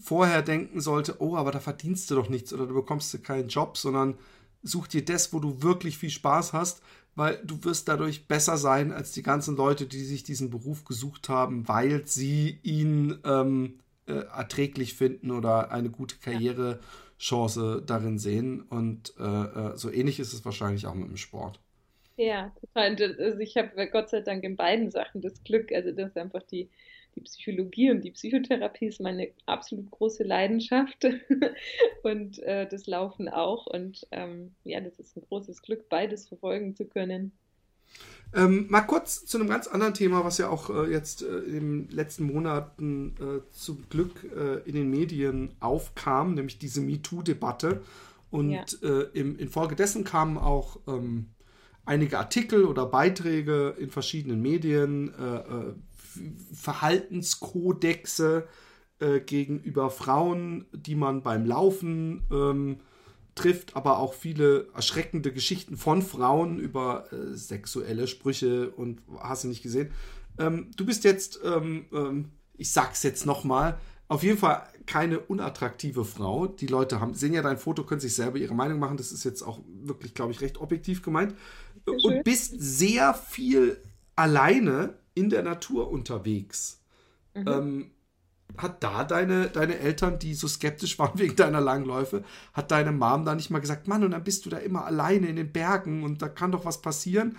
vorher 0.00 0.42
denken 0.42 0.80
sollte, 0.80 1.16
oh, 1.20 1.36
aber 1.36 1.50
da 1.50 1.60
verdienst 1.60 2.10
du 2.10 2.14
doch 2.14 2.28
nichts 2.28 2.52
oder 2.52 2.66
du 2.66 2.74
bekommst 2.74 3.12
du 3.12 3.18
keinen 3.18 3.48
Job, 3.48 3.76
sondern 3.76 4.16
such 4.62 4.86
dir 4.86 5.04
das, 5.04 5.32
wo 5.32 5.40
du 5.40 5.62
wirklich 5.62 5.98
viel 5.98 6.10
Spaß 6.10 6.52
hast, 6.52 6.82
weil 7.14 7.40
du 7.44 7.62
wirst 7.64 7.88
dadurch 7.88 8.26
besser 8.26 8.56
sein 8.56 8.92
als 8.92 9.12
die 9.12 9.22
ganzen 9.22 9.56
Leute, 9.56 9.86
die 9.86 10.04
sich 10.04 10.24
diesen 10.24 10.50
Beruf 10.50 10.84
gesucht 10.84 11.28
haben, 11.28 11.68
weil 11.68 12.06
sie 12.06 12.58
ihn 12.62 13.18
ähm, 13.24 13.80
äh, 14.06 14.12
erträglich 14.12 14.94
finden 14.94 15.30
oder 15.30 15.70
eine 15.70 15.90
gute 15.90 16.16
Karrierechance 16.16 17.82
darin 17.86 18.18
sehen. 18.18 18.62
Und 18.62 19.14
äh, 19.18 19.22
äh, 19.22 19.76
so 19.76 19.90
ähnlich 19.90 20.18
ist 20.18 20.32
es 20.32 20.44
wahrscheinlich 20.44 20.86
auch 20.86 20.94
mit 20.94 21.08
dem 21.08 21.16
Sport. 21.16 21.60
Ja, 22.16 22.52
total. 22.60 22.96
Also 23.18 23.38
ich 23.40 23.56
habe 23.56 23.88
Gott 23.88 24.10
sei 24.10 24.20
Dank 24.20 24.44
in 24.44 24.56
beiden 24.56 24.90
Sachen 24.90 25.20
das 25.20 25.42
Glück, 25.44 25.72
also 25.72 25.90
das 25.90 26.10
ist 26.10 26.16
einfach 26.16 26.42
die, 26.42 26.68
die 27.16 27.20
Psychologie 27.20 27.90
und 27.90 28.02
die 28.02 28.12
Psychotherapie 28.12 28.86
ist 28.86 29.00
meine 29.00 29.30
absolut 29.46 29.90
große 29.90 30.22
Leidenschaft 30.22 31.04
und 32.02 32.38
äh, 32.40 32.68
das 32.68 32.86
Laufen 32.86 33.28
auch. 33.28 33.66
Und 33.66 34.06
ähm, 34.12 34.54
ja, 34.64 34.80
das 34.80 34.98
ist 34.98 35.16
ein 35.16 35.22
großes 35.28 35.62
Glück, 35.62 35.88
beides 35.88 36.28
verfolgen 36.28 36.76
zu 36.76 36.84
können. 36.84 37.32
Ähm, 38.34 38.66
mal 38.68 38.80
kurz 38.80 39.24
zu 39.26 39.38
einem 39.38 39.48
ganz 39.48 39.68
anderen 39.68 39.94
Thema, 39.94 40.24
was 40.24 40.38
ja 40.38 40.48
auch 40.48 40.70
äh, 40.70 40.90
jetzt 40.90 41.22
äh, 41.22 41.38
in 41.38 41.86
den 41.86 41.88
letzten 41.90 42.24
Monaten 42.24 43.14
äh, 43.20 43.50
zum 43.50 43.88
Glück 43.88 44.24
äh, 44.24 44.68
in 44.68 44.74
den 44.74 44.90
Medien 44.90 45.54
aufkam, 45.60 46.34
nämlich 46.34 46.58
diese 46.58 46.80
MeToo-Debatte. 46.80 47.82
Und 48.30 48.50
ja. 48.50 48.66
Äh, 48.82 49.06
im, 49.12 49.38
infolgedessen 49.38 50.02
kamen 50.02 50.38
auch 50.38 50.80
ähm, 50.88 51.33
einige 51.84 52.18
Artikel 52.18 52.64
oder 52.64 52.86
Beiträge 52.86 53.74
in 53.78 53.90
verschiedenen 53.90 54.40
Medien, 54.42 55.14
äh, 55.14 55.74
Verhaltenskodexe 56.52 58.46
gegenüber 59.26 59.90
Frauen, 59.90 60.66
die 60.72 60.94
man 60.94 61.22
beim 61.22 61.44
Laufen 61.44 62.22
ähm, 62.30 62.78
trifft 63.34 63.76
aber 63.76 63.98
auch 63.98 64.14
viele 64.14 64.68
erschreckende 64.74 65.32
Geschichten 65.32 65.76
von 65.76 66.02
Frauen 66.02 66.58
über 66.58 67.12
äh, 67.12 67.34
sexuelle 67.34 68.06
Sprüche 68.06 68.70
und 68.70 69.02
hast 69.20 69.44
du 69.44 69.48
nicht 69.48 69.62
gesehen. 69.62 69.90
Ähm, 70.38 70.70
du 70.76 70.86
bist 70.86 71.04
jetzt, 71.04 71.40
ähm, 71.44 71.86
ähm, 71.92 72.30
ich 72.56 72.70
sag's 72.70 73.02
jetzt 73.02 73.26
nochmal, 73.26 73.78
auf 74.06 74.22
jeden 74.22 74.38
Fall 74.38 74.62
keine 74.86 75.18
unattraktive 75.18 76.04
Frau. 76.04 76.46
Die 76.46 76.66
Leute 76.66 77.00
haben, 77.00 77.14
sehen 77.14 77.32
ja 77.32 77.42
dein 77.42 77.58
Foto, 77.58 77.84
können 77.84 78.00
sich 78.00 78.14
selber 78.14 78.38
ihre 78.38 78.54
Meinung 78.54 78.78
machen. 78.78 78.96
Das 78.96 79.12
ist 79.12 79.24
jetzt 79.24 79.42
auch 79.42 79.60
wirklich, 79.82 80.14
glaube 80.14 80.32
ich, 80.32 80.40
recht 80.40 80.60
objektiv 80.60 81.02
gemeint. 81.02 81.34
Und 81.86 82.24
bist 82.24 82.54
sehr 82.58 83.14
viel 83.14 83.78
alleine 84.16 84.94
in 85.14 85.30
der 85.30 85.42
Natur 85.42 85.90
unterwegs. 85.90 86.80
Mhm. 87.34 87.48
Ähm, 87.48 87.90
hat 88.56 88.84
da 88.84 89.04
deine, 89.04 89.48
deine 89.48 89.78
Eltern, 89.78 90.18
die 90.18 90.34
so 90.34 90.46
skeptisch 90.46 90.98
waren 90.98 91.18
wegen 91.18 91.36
deiner 91.36 91.60
Langläufe, 91.60 92.24
hat 92.52 92.70
deine 92.70 92.92
Mom 92.92 93.24
da 93.24 93.34
nicht 93.34 93.50
mal 93.50 93.60
gesagt, 93.60 93.88
Mann, 93.88 94.04
und 94.04 94.12
dann 94.12 94.24
bist 94.24 94.46
du 94.46 94.50
da 94.50 94.58
immer 94.58 94.84
alleine 94.84 95.28
in 95.28 95.36
den 95.36 95.52
Bergen 95.52 96.04
und 96.04 96.22
da 96.22 96.28
kann 96.28 96.52
doch 96.52 96.64
was 96.64 96.82
passieren? 96.82 97.36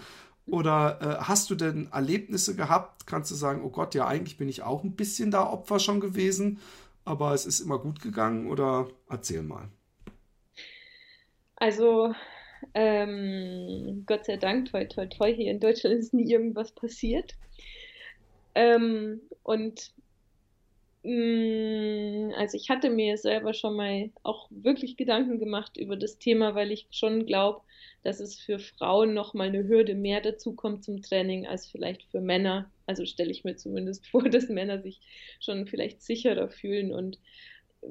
Oder 0.48 1.00
äh, 1.02 1.24
hast 1.24 1.50
du 1.50 1.56
denn 1.56 1.90
Erlebnisse 1.92 2.56
gehabt? 2.56 3.08
Kannst 3.08 3.32
du 3.32 3.36
sagen, 3.36 3.64
oh 3.64 3.70
Gott, 3.70 3.96
ja, 3.96 4.06
eigentlich 4.08 4.38
bin 4.38 4.48
ich 4.48 4.62
auch 4.62 4.84
ein 4.84 4.96
bisschen 4.96 5.32
da 5.32 5.44
Opfer 5.44 5.80
schon 5.80 6.00
gewesen, 6.00 6.60
aber 7.04 7.34
es 7.34 7.46
ist 7.46 7.62
immer 7.62 7.80
gut 7.80 8.00
gegangen? 8.00 8.48
Oder 8.48 8.88
erzähl 9.10 9.42
mal. 9.42 9.70
Also, 11.56 12.14
ähm, 12.74 14.04
Gott 14.06 14.26
sei 14.26 14.38
Dank, 14.38 14.72
toi, 14.72 14.86
toi, 14.86 15.06
toi, 15.08 15.34
hier 15.34 15.52
in 15.52 15.60
Deutschland 15.60 15.96
ist 15.96 16.14
nie 16.14 16.32
irgendwas 16.32 16.72
passiert. 16.72 17.34
Ähm, 18.56 19.22
und 19.44 19.94
Mm, 21.06 22.32
also 22.36 22.58
ich 22.58 22.70
hatte 22.72 22.90
mir 22.90 23.18
selber 23.18 23.54
schon 23.54 23.76
mal 23.76 24.10
auch 24.24 24.48
wirklich 24.50 24.98
Gedanken 24.98 25.38
gemacht 25.38 25.78
über 25.78 25.96
das 25.98 26.18
Thema, 26.18 26.56
weil 26.56 26.72
ich 26.72 26.88
schon 26.90 27.28
glaube, 27.28 27.62
dass 28.02 28.20
es 28.20 28.40
für 28.40 28.58
Frauen 28.58 29.14
noch 29.14 29.36
mal 29.36 29.50
eine 29.50 29.68
Hürde 29.68 29.94
mehr 29.94 30.22
dazu 30.22 30.54
kommt 30.56 30.84
zum 30.84 31.04
Training 31.04 31.46
als 31.46 31.68
vielleicht 31.68 32.04
für 32.06 32.22
Männer. 32.22 32.72
Also 32.88 33.06
stelle 33.06 33.30
ich 33.30 33.44
mir 33.44 33.56
zumindest 33.56 34.08
vor, 34.12 34.28
dass 34.28 34.50
Männer 34.50 34.82
sich 34.82 35.00
schon 35.40 35.68
vielleicht 35.68 36.02
sicherer 36.02 36.50
fühlen. 36.50 36.92
Und 36.92 37.20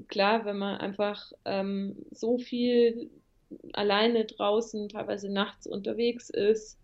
klar, 0.08 0.44
wenn 0.44 0.58
man 0.58 0.78
einfach 0.78 1.30
ähm, 1.44 2.04
so 2.10 2.38
viel 2.38 3.12
alleine 3.72 4.24
draußen, 4.24 4.88
teilweise 4.88 5.32
nachts 5.32 5.66
unterwegs 5.66 6.30
ist 6.30 6.78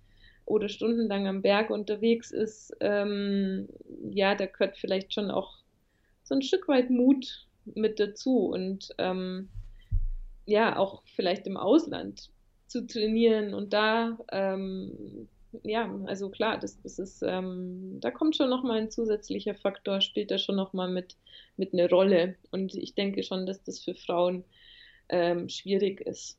oder 0.45 0.68
stundenlang 0.68 1.27
am 1.29 1.43
Berg 1.43 1.71
unterwegs 1.71 2.31
ist, 2.31 2.77
ähm, 2.81 3.68
ja, 4.11 4.35
da 4.35 4.47
gehört 4.47 4.77
vielleicht 4.77 5.14
schon 5.14 5.31
auch 5.31 5.59
so 6.25 6.35
ein 6.35 6.43
Stück 6.43 6.68
weit 6.68 6.91
Mut 6.91 7.47
mit 7.75 8.01
dazu 8.01 8.47
und 8.47 8.91
ähm, 8.99 9.49
ja, 10.47 10.77
auch 10.77 11.03
vielleicht 11.14 11.47
im 11.47 11.57
Ausland 11.57 12.31
zu 12.66 12.87
trainieren 12.87 13.55
und 13.55 13.73
da, 13.73 14.18
ähm, 14.33 15.29
ja, 15.62 15.93
also 16.07 16.31
klar, 16.31 16.59
das, 16.59 16.81
das 16.83 16.99
ist, 16.99 17.23
ähm, 17.23 17.99
da 18.01 18.11
kommt 18.11 18.37
schon 18.37 18.51
nochmal 18.51 18.79
ein 18.79 18.91
zusätzlicher 18.91 19.55
Faktor, 19.55 20.01
spielt 20.01 20.31
da 20.31 20.39
schon 20.39 20.57
nochmal 20.57 20.89
mit, 20.89 21.16
mit 21.57 21.73
eine 21.73 21.89
Rolle 21.89 22.37
und 22.51 22.75
ich 22.75 22.95
denke 22.95 23.23
schon, 23.23 23.47
dass 23.47 23.62
das 23.62 23.81
für 23.81 23.95
Frauen 23.95 24.45
ähm, 25.09 25.49
schwierig 25.49 26.01
ist. 26.01 26.39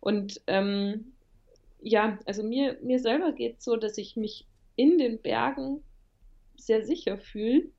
Und 0.00 0.40
ähm, 0.46 1.12
ja, 1.80 2.18
also 2.26 2.42
mir, 2.42 2.78
mir 2.82 3.00
selber 3.00 3.32
geht 3.32 3.58
es 3.58 3.64
so, 3.64 3.76
dass 3.76 3.98
ich 3.98 4.16
mich 4.16 4.46
in 4.76 4.98
den 4.98 5.20
Bergen 5.20 5.82
sehr 6.56 6.84
sicher 6.84 7.18
fühle 7.18 7.70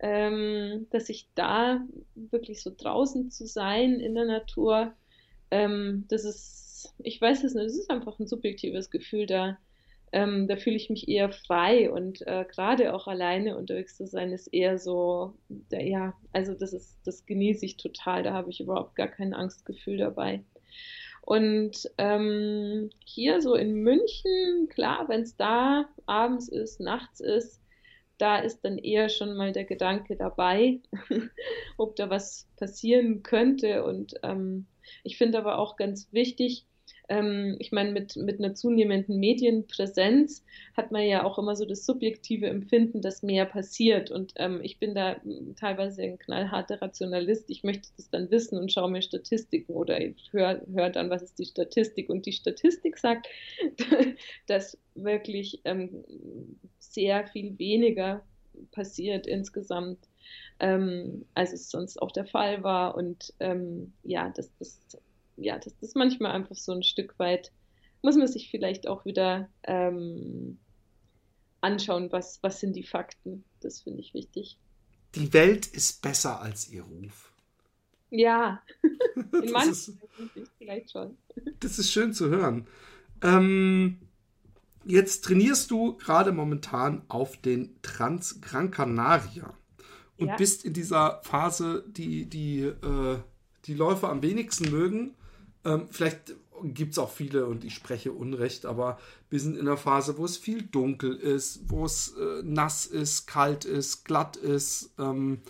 ähm, 0.00 0.86
dass 0.90 1.08
ich 1.08 1.28
da 1.34 1.80
wirklich 2.14 2.62
so 2.62 2.72
draußen 2.76 3.30
zu 3.30 3.46
sein 3.46 4.00
in 4.00 4.14
der 4.14 4.26
Natur, 4.26 4.92
ähm, 5.50 6.04
das 6.08 6.24
ist, 6.24 6.94
ich 6.98 7.20
weiß 7.20 7.42
es 7.44 7.54
nicht, 7.54 7.66
das 7.66 7.76
ist 7.76 7.90
einfach 7.90 8.18
ein 8.18 8.26
subjektives 8.26 8.90
Gefühl 8.90 9.26
da. 9.26 9.58
Ähm, 10.10 10.48
da 10.48 10.56
fühle 10.56 10.76
ich 10.76 10.88
mich 10.88 11.06
eher 11.08 11.30
frei 11.30 11.90
und 11.90 12.26
äh, 12.26 12.46
gerade 12.48 12.94
auch 12.94 13.08
alleine 13.08 13.58
unterwegs 13.58 13.96
zu 13.96 14.06
sein 14.06 14.32
ist 14.32 14.46
eher 14.46 14.78
so, 14.78 15.34
ja, 15.70 16.14
also 16.32 16.54
das 16.54 16.72
ist, 16.72 16.96
das 17.04 17.26
genieße 17.26 17.66
ich 17.66 17.76
total, 17.76 18.22
da 18.22 18.32
habe 18.32 18.48
ich 18.48 18.60
überhaupt 18.60 18.94
gar 18.94 19.08
kein 19.08 19.34
Angstgefühl 19.34 19.98
dabei. 19.98 20.42
Und 21.28 21.90
ähm, 21.98 22.88
hier 23.04 23.42
so 23.42 23.54
in 23.54 23.82
München, 23.82 24.66
klar, 24.70 25.10
wenn 25.10 25.20
es 25.20 25.36
da 25.36 25.86
abends 26.06 26.48
ist, 26.48 26.80
nachts 26.80 27.20
ist, 27.20 27.60
da 28.16 28.38
ist 28.38 28.64
dann 28.64 28.78
eher 28.78 29.10
schon 29.10 29.36
mal 29.36 29.52
der 29.52 29.66
Gedanke 29.66 30.16
dabei, 30.16 30.80
ob 31.76 31.96
da 31.96 32.08
was 32.08 32.48
passieren 32.56 33.22
könnte. 33.22 33.84
Und 33.84 34.14
ähm, 34.22 34.68
ich 35.04 35.18
finde 35.18 35.36
aber 35.36 35.58
auch 35.58 35.76
ganz 35.76 36.10
wichtig, 36.12 36.64
ähm, 37.08 37.56
ich 37.58 37.72
meine, 37.72 37.92
mit, 37.92 38.16
mit 38.16 38.38
einer 38.38 38.54
zunehmenden 38.54 39.18
Medienpräsenz 39.18 40.44
hat 40.76 40.92
man 40.92 41.02
ja 41.06 41.24
auch 41.24 41.38
immer 41.38 41.56
so 41.56 41.64
das 41.64 41.86
subjektive 41.86 42.46
Empfinden, 42.46 43.00
dass 43.00 43.22
mehr 43.22 43.46
passiert. 43.46 44.10
Und 44.10 44.34
ähm, 44.36 44.60
ich 44.62 44.78
bin 44.78 44.94
da 44.94 45.16
teilweise 45.56 46.02
ein 46.02 46.18
knallharter 46.18 46.82
Rationalist. 46.82 47.48
Ich 47.50 47.64
möchte 47.64 47.88
das 47.96 48.10
dann 48.10 48.30
wissen 48.30 48.58
und 48.58 48.70
schaue 48.70 48.90
mir 48.90 49.02
Statistiken 49.02 49.72
oder 49.72 49.98
höre 50.30 50.60
hör 50.72 50.90
dann, 50.90 51.08
was 51.08 51.22
ist 51.22 51.38
die 51.38 51.46
Statistik. 51.46 52.10
Und 52.10 52.26
die 52.26 52.32
Statistik 52.32 52.98
sagt, 52.98 53.26
dass 54.46 54.76
wirklich 54.94 55.60
ähm, 55.64 56.04
sehr 56.78 57.26
viel 57.26 57.58
weniger 57.58 58.22
passiert 58.72 59.26
insgesamt, 59.26 59.98
ähm, 60.60 61.24
als 61.34 61.52
es 61.52 61.70
sonst 61.70 62.02
auch 62.02 62.10
der 62.10 62.26
Fall 62.26 62.62
war. 62.62 62.96
Und 62.96 63.32
ähm, 63.40 63.92
ja, 64.02 64.28
dass 64.30 64.50
das, 64.58 64.78
ja, 65.40 65.58
das 65.58 65.72
ist 65.80 65.96
manchmal 65.96 66.32
einfach 66.32 66.56
so 66.56 66.72
ein 66.72 66.82
Stück 66.82 67.18
weit, 67.18 67.52
muss 68.02 68.16
man 68.16 68.28
sich 68.28 68.50
vielleicht 68.50 68.86
auch 68.86 69.04
wieder 69.04 69.48
ähm, 69.64 70.58
anschauen, 71.60 72.10
was, 72.12 72.42
was 72.42 72.60
sind 72.60 72.74
die 72.76 72.84
Fakten. 72.84 73.44
Das 73.60 73.80
finde 73.80 74.00
ich 74.00 74.14
wichtig. 74.14 74.58
Die 75.14 75.32
Welt 75.32 75.66
ist 75.66 76.02
besser 76.02 76.40
als 76.40 76.68
ihr 76.68 76.82
Ruf. 76.82 77.32
Ja, 78.10 78.62
in 79.42 79.50
manchen 79.50 79.70
ist, 79.70 79.92
vielleicht 80.58 80.92
schon. 80.92 81.16
Das 81.60 81.78
ist 81.78 81.90
schön 81.92 82.12
zu 82.12 82.30
hören. 82.30 82.66
Ähm, 83.22 83.98
jetzt 84.84 85.24
trainierst 85.24 85.70
du 85.70 85.96
gerade 85.98 86.32
momentan 86.32 87.02
auf 87.08 87.36
den 87.36 87.76
Trans 87.82 88.40
Gran 88.40 88.70
Canaria 88.70 89.52
und 90.16 90.28
Ja. 90.28 90.36
bist 90.36 90.64
in 90.64 90.72
dieser 90.72 91.20
Phase, 91.22 91.84
die 91.88 92.26
die, 92.26 92.60
äh, 92.62 93.18
die 93.66 93.74
Läufer 93.74 94.08
am 94.08 94.22
wenigsten 94.22 94.70
mögen. 94.70 95.14
Ähm, 95.68 95.88
vielleicht 95.90 96.34
gibt 96.64 96.92
es 96.92 96.98
auch 96.98 97.10
viele 97.12 97.46
und 97.46 97.64
ich 97.64 97.74
spreche 97.74 98.12
Unrecht, 98.12 98.66
aber 98.66 98.98
wir 99.30 99.38
sind 99.40 99.56
in 99.56 99.68
einer 99.68 99.76
Phase, 99.76 100.18
wo 100.18 100.24
es 100.24 100.36
viel 100.36 100.62
dunkel 100.62 101.14
ist, 101.14 101.60
wo 101.70 101.84
es 101.84 102.14
äh, 102.18 102.42
nass 102.42 102.86
ist, 102.86 103.26
kalt 103.26 103.64
ist, 103.64 104.04
glatt 104.04 104.36
ist, 104.36 104.90
ähm, 104.98 105.40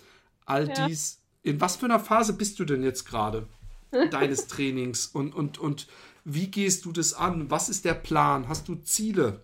all 0.45 0.67
Ja. 0.67 0.73
dies. 0.73 1.21
In 1.41 1.61
was 1.61 1.77
für 1.77 1.85
einer 1.85 1.99
Phase 1.99 2.33
bist 2.33 2.59
du 2.59 2.65
denn 2.65 2.83
jetzt 2.83 3.05
gerade 3.05 3.47
deines 4.11 4.47
Trainings 4.47 5.07
und, 5.07 5.33
und, 5.33 5.57
und 5.57 5.87
wie 6.25 6.47
gehst 6.47 6.85
du 6.85 6.91
das 6.91 7.13
an? 7.13 7.49
Was 7.49 7.69
ist 7.69 7.85
der 7.85 7.93
Plan? 7.95 8.47
Hast 8.49 8.67
du 8.67 8.75
Ziele? 8.75 9.41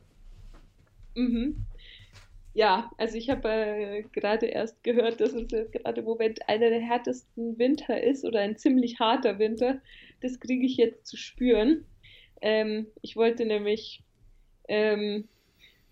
Mhm. 1.15 1.65
Ja, 2.55 2.89
also 2.97 3.17
ich 3.17 3.29
habe 3.29 3.49
äh, 3.49 4.03
gerade 4.13 4.45
erst 4.45 4.81
gehört, 4.81 5.19
dass 5.19 5.33
es 5.33 5.45
gerade 5.71 5.99
im 5.99 6.05
Moment 6.05 6.47
einer 6.47 6.69
der 6.69 6.79
härtesten 6.79 7.59
Winter 7.59 8.01
ist 8.01 8.23
oder 8.23 8.39
ein 8.39 8.55
ziemlich 8.55 8.97
harter 8.97 9.39
Winter. 9.39 9.81
Das 10.21 10.39
kriege 10.39 10.65
ich 10.65 10.77
jetzt 10.77 11.05
zu 11.05 11.17
spüren. 11.17 11.83
Ähm, 12.41 12.87
ich 13.01 13.17
wollte 13.17 13.45
nämlich, 13.45 14.03
ähm, 14.69 15.27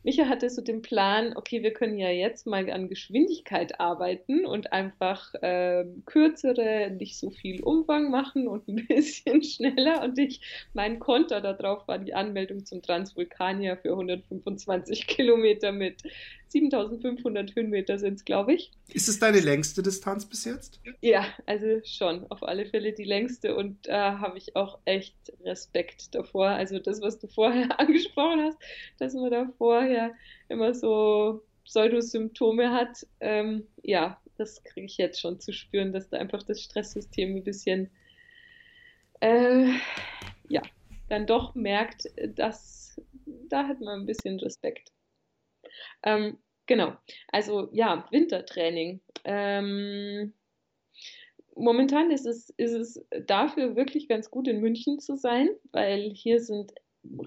Micha 0.03 0.29
hatte 0.29 0.49
so 0.49 0.61
den 0.61 0.81
Plan, 0.81 1.35
okay, 1.35 1.63
wir 1.63 1.73
können 1.73 1.97
ja 1.97 2.09
jetzt 2.09 2.47
mal 2.47 2.69
an 2.71 2.87
Geschwindigkeit 2.87 3.81
arbeiten 3.81 4.45
und 4.45 4.71
einfach 4.71 5.33
ähm, 5.41 6.03
kürzere, 6.05 6.91
nicht 6.91 7.17
so 7.17 7.29
viel 7.29 7.61
Umfang 7.61 8.09
machen 8.09 8.47
und 8.47 8.69
ein 8.69 8.85
bisschen 8.87 9.43
schneller. 9.43 10.01
Und 10.01 10.17
ich, 10.17 10.39
mein 10.73 10.99
Konter 10.99 11.41
darauf 11.41 11.89
war 11.89 11.99
die 11.99 12.13
Anmeldung 12.13 12.65
zum 12.65 12.81
Transvulkanier 12.81 13.75
für 13.75 13.91
125 13.91 15.07
Kilometer 15.07 15.73
mit 15.73 16.03
7500 16.53 17.55
Höhenmeter 17.55 17.97
sind 17.97 18.15
es, 18.15 18.25
glaube 18.25 18.53
ich. 18.53 18.71
Ist 18.93 19.09
es 19.09 19.19
deine 19.19 19.39
längste 19.39 19.81
Distanz 19.81 20.25
bis 20.25 20.45
jetzt? 20.45 20.79
Ja, 21.01 21.25
also 21.47 21.81
schon, 21.83 22.29
auf 22.29 22.43
alle 22.43 22.65
Fälle 22.67 22.93
die 22.93 23.03
längste 23.03 23.55
und 23.55 23.87
da 23.87 24.19
habe 24.19 24.37
ich 24.37 24.55
auch 24.55 24.79
echt 24.85 25.15
Respekt 25.43 26.13
davor. 26.13 26.49
Also 26.49 26.77
das, 26.79 27.01
was 27.01 27.19
du 27.19 27.27
vorher 27.27 27.67
angesprochen 27.79 28.41
hast, 28.41 28.57
dass 28.99 29.13
man 29.15 29.31
da 29.31 29.51
vorher 29.57 30.13
immer 30.47 30.73
so 30.73 31.43
Pseudosymptome 31.65 32.71
hat, 32.71 33.05
ähm, 33.19 33.67
ja, 33.81 34.21
das 34.37 34.63
kriege 34.63 34.85
ich 34.85 34.97
jetzt 34.97 35.19
schon 35.19 35.39
zu 35.39 35.53
spüren, 35.53 35.91
dass 35.91 36.09
da 36.09 36.17
einfach 36.17 36.43
das 36.43 36.61
Stresssystem 36.61 37.35
ein 37.35 37.43
bisschen, 37.43 37.89
äh, 39.21 39.69
ja, 40.49 40.61
dann 41.09 41.25
doch 41.25 41.55
merkt, 41.55 42.05
dass 42.35 43.01
da 43.49 43.67
hat 43.67 43.81
man 43.81 44.01
ein 44.01 44.05
bisschen 44.05 44.39
Respekt. 44.39 44.91
Ähm, 46.03 46.37
genau, 46.65 46.93
also 47.29 47.69
ja, 47.71 48.07
Wintertraining. 48.11 49.01
Ähm, 49.23 50.33
momentan 51.55 52.11
ist 52.11 52.25
es, 52.25 52.49
ist 52.57 52.73
es 52.73 53.05
dafür 53.25 53.75
wirklich 53.75 54.07
ganz 54.07 54.29
gut 54.29 54.47
in 54.47 54.61
München 54.61 54.99
zu 54.99 55.15
sein, 55.15 55.49
weil 55.71 56.11
hier 56.13 56.41
sind 56.41 56.73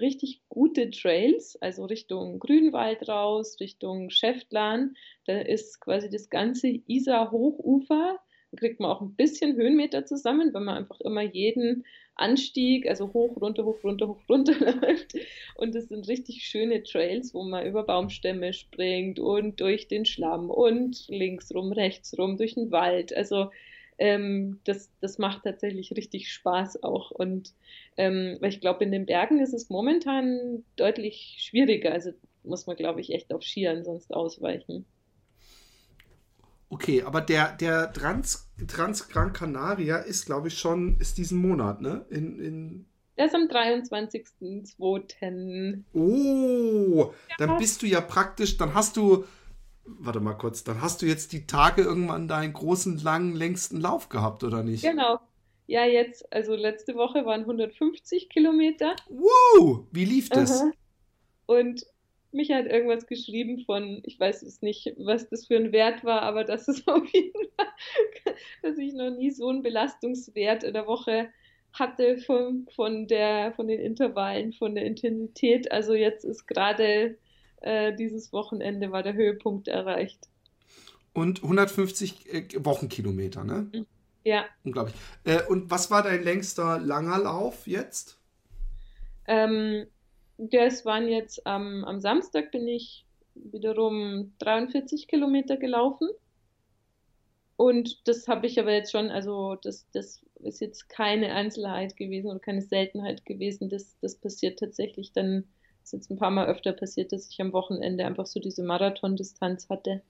richtig 0.01 0.43
gute 0.49 0.91
Trails, 0.91 1.61
also 1.61 1.85
Richtung 1.85 2.39
Grünwald 2.39 3.09
raus, 3.09 3.59
Richtung 3.61 4.11
Schäftlarn. 4.11 4.97
Da 5.27 5.39
ist 5.41 5.81
quasi 5.81 6.09
das 6.09 6.31
ganze 6.31 6.69
Isar-Hochufer. 6.69 8.19
Da 8.53 8.59
kriegt 8.59 8.81
man 8.81 8.91
auch 8.91 9.03
ein 9.03 9.15
bisschen 9.15 9.57
Höhenmeter 9.57 10.07
zusammen, 10.07 10.55
wenn 10.55 10.65
man 10.65 10.79
einfach 10.79 11.01
immer 11.01 11.23
jeden 11.23 11.85
Anstieg, 12.17 12.89
also 12.89 13.13
hoch, 13.13 13.37
runter, 13.41 13.65
hoch, 13.65 13.83
runter, 13.85 14.09
hoch, 14.09 14.19
runter 14.29 14.55
läuft. 14.81 15.15
Und 15.55 15.75
das 15.75 15.89
sind 15.89 16.09
richtig 16.09 16.43
schöne 16.45 16.83
Trails, 16.83 17.35
wo 17.35 17.43
man 17.45 17.67
über 17.67 17.85
Baumstämme 17.85 18.53
springt 18.53 19.19
und 19.19 19.61
durch 19.61 19.89
den 19.89 20.05
Schlamm 20.05 20.51
und 20.51 21.07
links 21.09 21.55
rum, 21.55 21.73
rechts 21.73 22.17
rum, 22.19 22.37
durch 22.37 22.55
den 22.55 22.71
Wald. 22.71 23.15
Also 23.15 23.51
ähm, 23.99 24.61
das, 24.65 24.91
das 25.01 25.19
macht 25.19 25.45
tatsächlich 25.45 25.93
richtig 25.97 26.33
Spaß 26.33 26.83
auch. 26.83 27.11
Und 27.11 27.55
ähm, 27.97 28.39
weil 28.41 28.51
ich 28.51 28.61
glaube, 28.61 28.85
in 28.85 28.93
den 28.93 29.07
Bergen 29.07 29.41
ist 29.41 29.55
es 29.55 29.71
momentan 29.71 30.65
deutlich 30.77 31.37
schwieriger. 31.41 31.93
Also 31.93 32.13
muss 32.43 32.67
man, 32.67 32.77
glaube 32.77 33.01
ich, 33.01 33.13
echt 33.13 33.33
auf 33.33 33.43
Skiern 33.43 33.85
sonst 33.85 34.13
ausweichen. 34.15 34.87
Okay, 36.77 37.03
aber 37.03 37.23
der, 37.23 37.53
der 37.53 37.91
Trans, 37.91 38.51
Trans 38.69 39.09
Gran 39.09 39.33
Canaria 39.33 39.97
ist, 39.97 40.27
glaube 40.27 40.49
ich, 40.49 40.59
schon, 40.59 41.01
ist 41.01 41.17
diesen 41.17 41.39
Monat, 41.39 41.81
ne? 41.81 42.05
In, 42.11 42.39
in 42.39 42.85
Der 43.17 43.25
ist 43.27 43.35
am 43.35 43.49
23.02. 43.49 45.85
Oh, 45.95 47.15
dann 47.39 47.49
Ja. 47.49 47.57
bist 47.57 47.81
du 47.81 47.87
ja 47.87 48.03
praktisch, 48.03 48.59
dann 48.59 48.75
hast 48.75 48.99
du, 48.99 49.25
warte 49.87 50.21
mal 50.21 50.35
kurz, 50.35 50.65
dann 50.65 50.83
hast 50.83 51.01
du 51.01 51.07
jetzt 51.07 51.33
die 51.33 51.47
Tage 51.47 51.81
irgendwann 51.81 52.29
deinen 52.29 52.53
großen, 52.53 52.99
langen, 52.99 53.35
längsten 53.35 53.81
Lauf 53.81 54.11
gehabt, 54.11 54.45
oder 54.45 54.63
nicht? 54.63 54.83
Genau. 54.83 55.19
Ja, 55.67 55.87
jetzt, 55.87 56.31
also 56.31 56.55
letzte 56.55 56.95
Woche 56.95 57.25
waren 57.25 57.41
150 57.41 58.29
Kilometer. 58.29 58.95
Wow, 59.09 59.87
wie 59.93 60.05
lief 60.05 60.29
das? 60.29 60.51
Aha. 60.51 60.71
Und 61.47 61.87
mich 62.33 62.51
hat 62.53 62.67
irgendwas 62.67 63.07
geschrieben 63.07 63.65
von, 63.65 64.03
ich 64.05 64.19
weiß 64.19 64.43
es 64.43 64.63
nicht, 64.63 64.95
was 64.99 65.29
das 65.29 65.47
für 65.47 65.57
ein 65.57 65.73
Wert 65.73 66.05
war, 66.05 66.23
aber 66.23 66.45
das 66.45 66.69
ist 66.69 66.87
auf 66.89 67.07
jeden 67.13 67.49
Fall, 67.57 68.35
dass 68.63 68.79
ich 68.79 68.93
noch 68.95 69.11
nie 69.11 69.31
so 69.31 69.49
einen 69.49 69.63
Belastungswert 69.63 70.65
in 70.65 70.75
der 70.75 70.87
Woche 70.87 71.29
hatte 71.73 72.19
von, 72.19 72.67
von 72.75 73.07
der, 73.07 73.53
von 73.53 73.69
den 73.69 73.81
Intervallen, 73.81 74.53
von 74.53 74.75
der 74.75 74.85
Intensität. 74.85 75.71
Also 75.71 75.95
jetzt 75.95 76.25
ist 76.25 76.47
gerade 76.47 77.19
äh, 77.61 77.95
dieses 77.95 78.33
Wochenende 78.33 78.93
war 78.93 79.03
der 79.03 79.15
Höhepunkt 79.15 79.69
erreicht. 79.69 80.29
Und 81.13 81.43
150 81.43 82.33
äh, 82.33 82.65
Wochenkilometer, 82.65 83.45
ne? 83.45 83.87
Ja, 84.25 84.45
Unglaublich. 84.65 84.97
Äh, 85.25 85.43
und 85.49 85.71
was 85.71 85.91
war 85.91 86.03
dein 86.03 86.25
längster 86.25 86.79
langer 86.79 87.19
Lauf 87.19 87.67
jetzt? 87.67 88.19
ähm, 89.27 89.87
das 90.39 90.85
waren 90.85 91.09
jetzt 91.09 91.47
am, 91.47 91.85
am 91.85 92.01
Samstag 92.01 92.51
bin 92.53 92.69
ich 92.69 93.07
wiederum 93.35 94.35
43 94.39 95.09
Kilometer 95.09 95.57
gelaufen. 95.57 96.09
Und 97.57 98.07
das 98.09 98.29
habe 98.29 98.47
ich 98.47 98.59
aber 98.59 98.73
jetzt 98.73 98.93
schon, 98.93 99.11
also 99.11 99.57
das, 99.57 99.87
das 99.93 100.25
ist 100.37 100.61
jetzt 100.61 100.89
keine 100.89 101.33
Einzelheit 101.35 101.97
gewesen 101.97 102.29
oder 102.31 102.39
keine 102.41 102.63
Seltenheit 102.63 103.25
gewesen. 103.27 103.69
Das, 103.69 103.99
das 104.01 104.17
passiert 104.17 104.59
tatsächlich 104.59 105.13
dann, 105.13 105.45
ist 105.83 105.93
jetzt 105.93 106.11
ein 106.11 106.19
paar 106.19 106.31
Mal 106.31 106.47
öfter 106.47 106.73
passiert, 106.73 107.13
dass 107.13 107.29
ich 107.31 107.41
am 107.41 107.53
Wochenende 107.53 108.05
einfach 108.07 108.27
so 108.27 108.41
diese 108.41 108.63
Marathondistanz 108.63 109.69
hatte. 109.69 110.03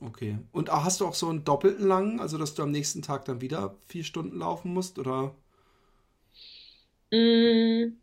Okay. 0.00 0.38
Und 0.52 0.70
auch- 0.70 0.84
hast 0.84 1.00
du 1.00 1.06
auch 1.06 1.14
so 1.14 1.28
einen 1.28 1.44
doppelten 1.44 1.86
langen, 1.86 2.20
also 2.20 2.36
dass 2.38 2.54
du 2.54 2.62
am 2.62 2.70
nächsten 2.70 3.02
Tag 3.02 3.24
dann 3.24 3.40
wieder 3.40 3.76
vier 3.86 4.04
Stunden 4.04 4.38
laufen 4.38 4.72
musst, 4.72 4.98
oder? 4.98 5.34
Mm, 7.12 7.98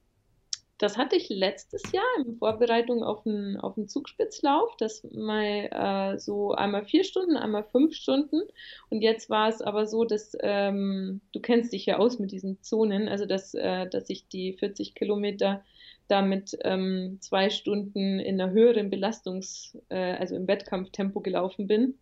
Das 0.77 0.97
hatte 0.97 1.15
ich 1.15 1.29
letztes 1.29 1.89
Jahr 1.93 2.03
in 2.25 2.35
Vorbereitung 2.35 3.01
auf 3.01 3.25
einen, 3.25 3.57
auf 3.57 3.77
einen 3.77 3.87
Zugspitzlauf, 3.87 4.75
das 4.77 5.05
mal 5.13 5.69
äh, 5.71 6.19
so 6.19 6.51
einmal 6.51 6.83
vier 6.83 7.05
Stunden, 7.05 7.37
einmal 7.37 7.63
fünf 7.63 7.95
Stunden. 7.95 8.41
Und 8.89 9.01
jetzt 9.01 9.29
war 9.29 9.47
es 9.47 9.61
aber 9.61 9.87
so, 9.87 10.03
dass 10.03 10.35
ähm, 10.41 11.21
du 11.31 11.39
kennst 11.39 11.71
dich 11.71 11.85
ja 11.85 11.97
aus 11.97 12.19
mit 12.19 12.31
diesen 12.31 12.61
Zonen, 12.61 13.07
also 13.07 13.25
dass, 13.25 13.53
äh, 13.53 13.87
dass 13.87 14.09
ich 14.09 14.27
die 14.27 14.51
40 14.53 14.95
Kilometer 14.95 15.63
damit 16.09 16.57
ähm, 16.63 17.19
zwei 17.21 17.49
Stunden 17.49 18.19
in 18.19 18.39
einer 18.39 18.51
höheren 18.51 18.89
Belastungs-, 18.89 19.77
äh, 19.87 20.15
also 20.15 20.35
im 20.35 20.45
Wettkampftempo 20.47 21.21
gelaufen 21.21 21.67
bin. 21.67 21.95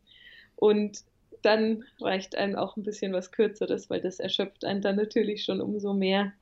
Und 0.56 1.04
dann 1.44 1.84
reicht 2.00 2.36
einem 2.36 2.56
auch 2.56 2.76
ein 2.76 2.84
bisschen 2.84 3.14
was 3.14 3.32
Kürzeres, 3.32 3.92
weil 3.92 4.02
das 4.02 4.20
erschöpft 4.20 4.66
einen 4.66 4.82
dann 4.82 4.96
natürlich 4.96 5.44
schon 5.44 5.62
umso 5.62 5.94
mehr. 5.94 6.34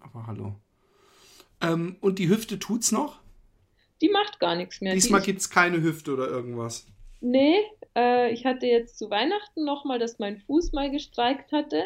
Aber 0.00 0.26
hallo. 0.28 0.54
Ähm, 1.62 1.96
und 2.00 2.18
die 2.18 2.28
Hüfte 2.28 2.58
tut's 2.58 2.92
noch? 2.92 3.20
Die 4.00 4.08
macht 4.08 4.40
gar 4.40 4.56
nichts 4.56 4.80
mehr. 4.80 4.92
Die 4.92 5.00
Diesmal 5.00 5.20
ist, 5.20 5.26
gibt's 5.26 5.48
keine 5.48 5.80
Hüfte 5.80 6.12
oder 6.12 6.28
irgendwas. 6.28 6.86
nee, 7.20 7.56
äh, 7.96 8.32
ich 8.32 8.44
hatte 8.44 8.66
jetzt 8.66 8.98
zu 8.98 9.10
Weihnachten 9.10 9.64
nochmal, 9.64 9.98
dass 9.98 10.18
mein 10.18 10.38
Fuß 10.38 10.72
mal 10.72 10.90
gestreikt 10.90 11.52
hatte. 11.52 11.84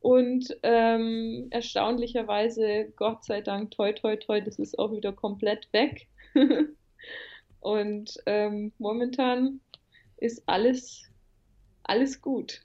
Und 0.00 0.56
ähm, 0.62 1.48
erstaunlicherweise, 1.50 2.92
Gott 2.94 3.24
sei 3.24 3.40
Dank, 3.40 3.72
toi, 3.72 3.92
toi, 3.92 4.16
toi, 4.16 4.40
das 4.40 4.58
ist 4.58 4.78
auch 4.78 4.92
wieder 4.92 5.12
komplett 5.12 5.68
weg. 5.72 6.06
Und 7.60 8.16
ähm, 8.26 8.72
momentan 8.78 9.60
ist 10.18 10.44
alles, 10.46 11.10
alles 11.82 12.20
gut. 12.20 12.62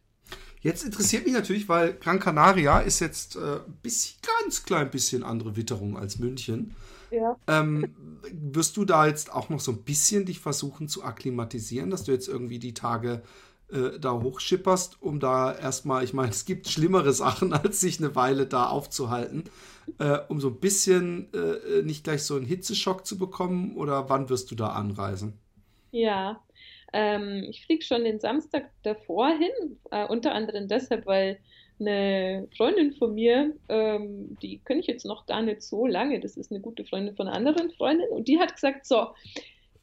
Jetzt 0.61 0.83
interessiert 0.85 1.25
mich 1.25 1.33
natürlich, 1.33 1.67
weil 1.67 1.93
Gran 1.93 2.19
Canaria 2.19 2.79
ist 2.79 2.99
jetzt 2.99 3.35
äh, 3.35 3.39
ein 3.65 3.77
bisschen, 3.81 4.19
ganz 4.39 4.63
klein 4.63 4.91
bisschen 4.91 5.23
andere 5.23 5.55
Witterung 5.55 5.97
als 5.97 6.19
München. 6.19 6.75
Ja. 7.09 7.35
Ähm, 7.47 7.93
wirst 8.31 8.77
du 8.77 8.85
da 8.85 9.07
jetzt 9.07 9.33
auch 9.33 9.49
noch 9.49 9.59
so 9.59 9.71
ein 9.71 9.81
bisschen 9.83 10.25
dich 10.25 10.39
versuchen 10.39 10.87
zu 10.87 11.03
akklimatisieren, 11.03 11.89
dass 11.89 12.03
du 12.03 12.11
jetzt 12.11 12.27
irgendwie 12.27 12.59
die 12.59 12.73
Tage 12.73 13.23
äh, 13.71 13.99
da 13.99 14.13
hochschipperst, 14.13 15.01
um 15.01 15.19
da 15.19 15.53
erstmal, 15.53 16.03
ich 16.03 16.13
meine, 16.13 16.29
es 16.29 16.45
gibt 16.45 16.69
schlimmere 16.69 17.11
Sachen, 17.11 17.53
als 17.53 17.79
sich 17.79 17.99
eine 17.99 18.15
Weile 18.15 18.45
da 18.45 18.67
aufzuhalten, 18.67 19.45
äh, 19.97 20.19
um 20.29 20.39
so 20.39 20.49
ein 20.49 20.59
bisschen 20.59 21.33
äh, 21.33 21.81
nicht 21.81 22.03
gleich 22.03 22.23
so 22.23 22.35
einen 22.35 22.45
Hitzeschock 22.45 23.05
zu 23.05 23.17
bekommen? 23.17 23.75
Oder 23.75 24.09
wann 24.09 24.29
wirst 24.29 24.51
du 24.51 24.55
da 24.55 24.67
anreisen? 24.67 25.39
Ja, 25.91 26.39
ähm, 26.93 27.45
ich 27.49 27.65
fliege 27.65 27.83
schon 27.83 28.03
den 28.03 28.19
Samstag 28.19 28.69
davor 28.83 29.29
hin, 29.29 29.77
äh, 29.91 30.05
unter 30.07 30.33
anderem 30.33 30.67
deshalb, 30.67 31.05
weil 31.05 31.39
eine 31.79 32.47
Freundin 32.55 32.93
von 32.93 33.15
mir, 33.15 33.53
ähm, 33.69 34.37
die 34.41 34.59
kenne 34.59 34.81
ich 34.81 34.87
jetzt 34.87 35.05
noch 35.05 35.25
gar 35.25 35.41
nicht 35.41 35.63
so 35.63 35.87
lange, 35.87 36.19
das 36.19 36.37
ist 36.37 36.51
eine 36.51 36.61
gute 36.61 36.85
Freundin 36.85 37.15
von 37.15 37.27
einer 37.27 37.35
anderen 37.35 37.71
Freundin, 37.71 38.07
und 38.09 38.27
die 38.27 38.39
hat 38.39 38.53
gesagt, 38.53 38.85
so, 38.85 39.07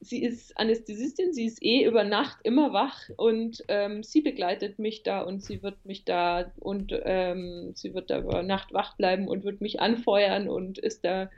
sie 0.01 0.23
ist 0.23 0.57
Anästhesistin, 0.57 1.33
sie 1.33 1.47
ist 1.47 1.63
eh 1.63 1.85
über 1.85 2.05
Nacht 2.05 2.39
immer 2.45 2.73
wach 2.73 3.09
und 3.17 3.65
ähm, 3.69 4.03
sie 4.03 4.21
begleitet 4.21 4.79
mich 4.79 5.03
da 5.03 5.23
und 5.23 5.43
sie 5.43 5.63
wird 5.63 5.85
mich 5.85 6.05
da 6.05 6.53
und 6.61 6.93
ähm, 7.05 7.73
sie 7.75 7.95
wird 7.95 8.11
da 8.11 8.21
über 8.21 8.43
Nacht 8.43 8.73
wach 8.73 8.97
bleiben 8.97 9.27
und 9.27 9.45
wird 9.45 9.61
mich 9.61 9.81
anfeuern 9.81 10.49
und 10.49 10.79
ist 10.79 11.05
da 11.05 11.31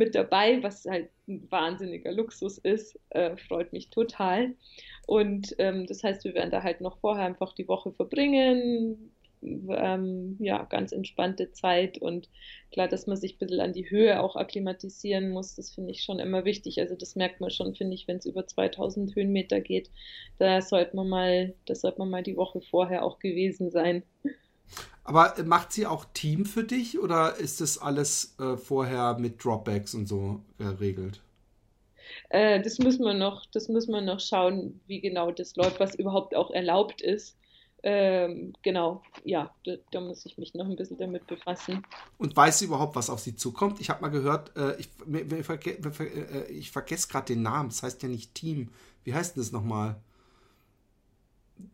mit 0.00 0.14
dabei, 0.14 0.62
was 0.62 0.86
halt 0.86 1.10
ein 1.28 1.46
wahnsinniger 1.50 2.10
Luxus 2.10 2.56
ist, 2.56 2.98
äh, 3.10 3.36
freut 3.36 3.72
mich 3.74 3.90
total. 3.90 4.54
Und 5.06 5.54
ähm, 5.58 5.86
das 5.86 6.02
heißt, 6.02 6.24
wir 6.24 6.34
werden 6.34 6.50
da 6.50 6.62
halt 6.62 6.80
noch 6.80 6.98
vorher 7.00 7.26
einfach 7.26 7.52
die 7.52 7.68
Woche 7.68 7.92
verbringen, 7.92 9.12
ähm, 9.42 10.36
ja, 10.38 10.64
ganz 10.64 10.92
entspannte 10.92 11.52
Zeit 11.52 11.98
und 11.98 12.28
klar, 12.72 12.88
dass 12.88 13.06
man 13.06 13.16
sich 13.16 13.34
ein 13.34 13.38
bisschen 13.38 13.60
an 13.60 13.72
die 13.72 13.90
Höhe 13.90 14.22
auch 14.22 14.36
akklimatisieren 14.36 15.30
muss, 15.30 15.54
das 15.54 15.70
finde 15.70 15.92
ich 15.92 16.02
schon 16.02 16.18
immer 16.18 16.44
wichtig. 16.44 16.80
Also 16.80 16.94
das 16.94 17.14
merkt 17.14 17.40
man 17.40 17.50
schon, 17.50 17.74
finde 17.74 17.94
ich, 17.94 18.08
wenn 18.08 18.18
es 18.18 18.26
über 18.26 18.46
2000 18.46 19.14
Höhenmeter 19.14 19.60
geht, 19.60 19.90
da 20.38 20.60
sollte 20.62 20.96
man 20.96 21.08
mal, 21.08 21.54
das 21.66 21.82
sollte 21.82 21.98
man 21.98 22.10
mal 22.10 22.22
die 22.22 22.36
Woche 22.36 22.60
vorher 22.60 23.04
auch 23.04 23.18
gewesen 23.18 23.70
sein. 23.70 24.02
Aber 25.04 25.34
macht 25.44 25.72
sie 25.72 25.86
auch 25.86 26.04
Team 26.12 26.44
für 26.44 26.64
dich 26.64 26.98
oder 26.98 27.36
ist 27.36 27.60
das 27.60 27.78
alles 27.78 28.36
äh, 28.38 28.56
vorher 28.56 29.18
mit 29.18 29.42
Dropbacks 29.42 29.94
und 29.94 30.06
so 30.06 30.40
geregelt? 30.58 31.20
Äh, 32.28 32.62
das 32.62 32.78
müssen 32.78 33.04
wir 33.04 33.14
noch, 33.14 33.46
das 33.46 33.68
müssen 33.68 33.92
wir 33.92 34.02
noch 34.02 34.20
schauen, 34.20 34.80
wie 34.86 35.00
genau 35.00 35.30
das 35.30 35.56
läuft, 35.56 35.80
was 35.80 35.94
überhaupt 35.94 36.34
auch 36.34 36.50
erlaubt 36.50 37.00
ist. 37.00 37.36
Ähm, 37.82 38.52
genau, 38.62 39.02
ja, 39.24 39.54
da, 39.64 39.72
da, 39.90 40.00
muss 40.02 40.26
ich 40.26 40.36
mich 40.36 40.52
noch 40.52 40.66
ein 40.66 40.76
bisschen 40.76 40.98
damit 40.98 41.26
befassen. 41.26 41.82
Und 42.18 42.36
weiß 42.36 42.58
sie 42.58 42.66
überhaupt, 42.66 42.94
was 42.94 43.08
auf 43.08 43.20
sie 43.20 43.34
zukommt? 43.34 43.80
Ich 43.80 43.88
habe 43.88 44.02
mal 44.02 44.10
gehört, 44.10 44.54
äh, 44.54 44.78
ich, 44.78 44.90
ich, 45.10 45.46
verge 45.46 45.70
äh, 45.70 46.50
ich 46.52 46.70
vergesse 46.70 47.08
gerade 47.08 47.26
den 47.32 47.42
Namen, 47.42 47.70
das 47.70 47.82
heißt 47.82 48.02
ja 48.02 48.08
nicht 48.10 48.34
Team. 48.34 48.68
Wie 49.04 49.14
heißt 49.14 49.34
denn 49.34 49.42
das 49.42 49.50
nochmal? 49.50 49.96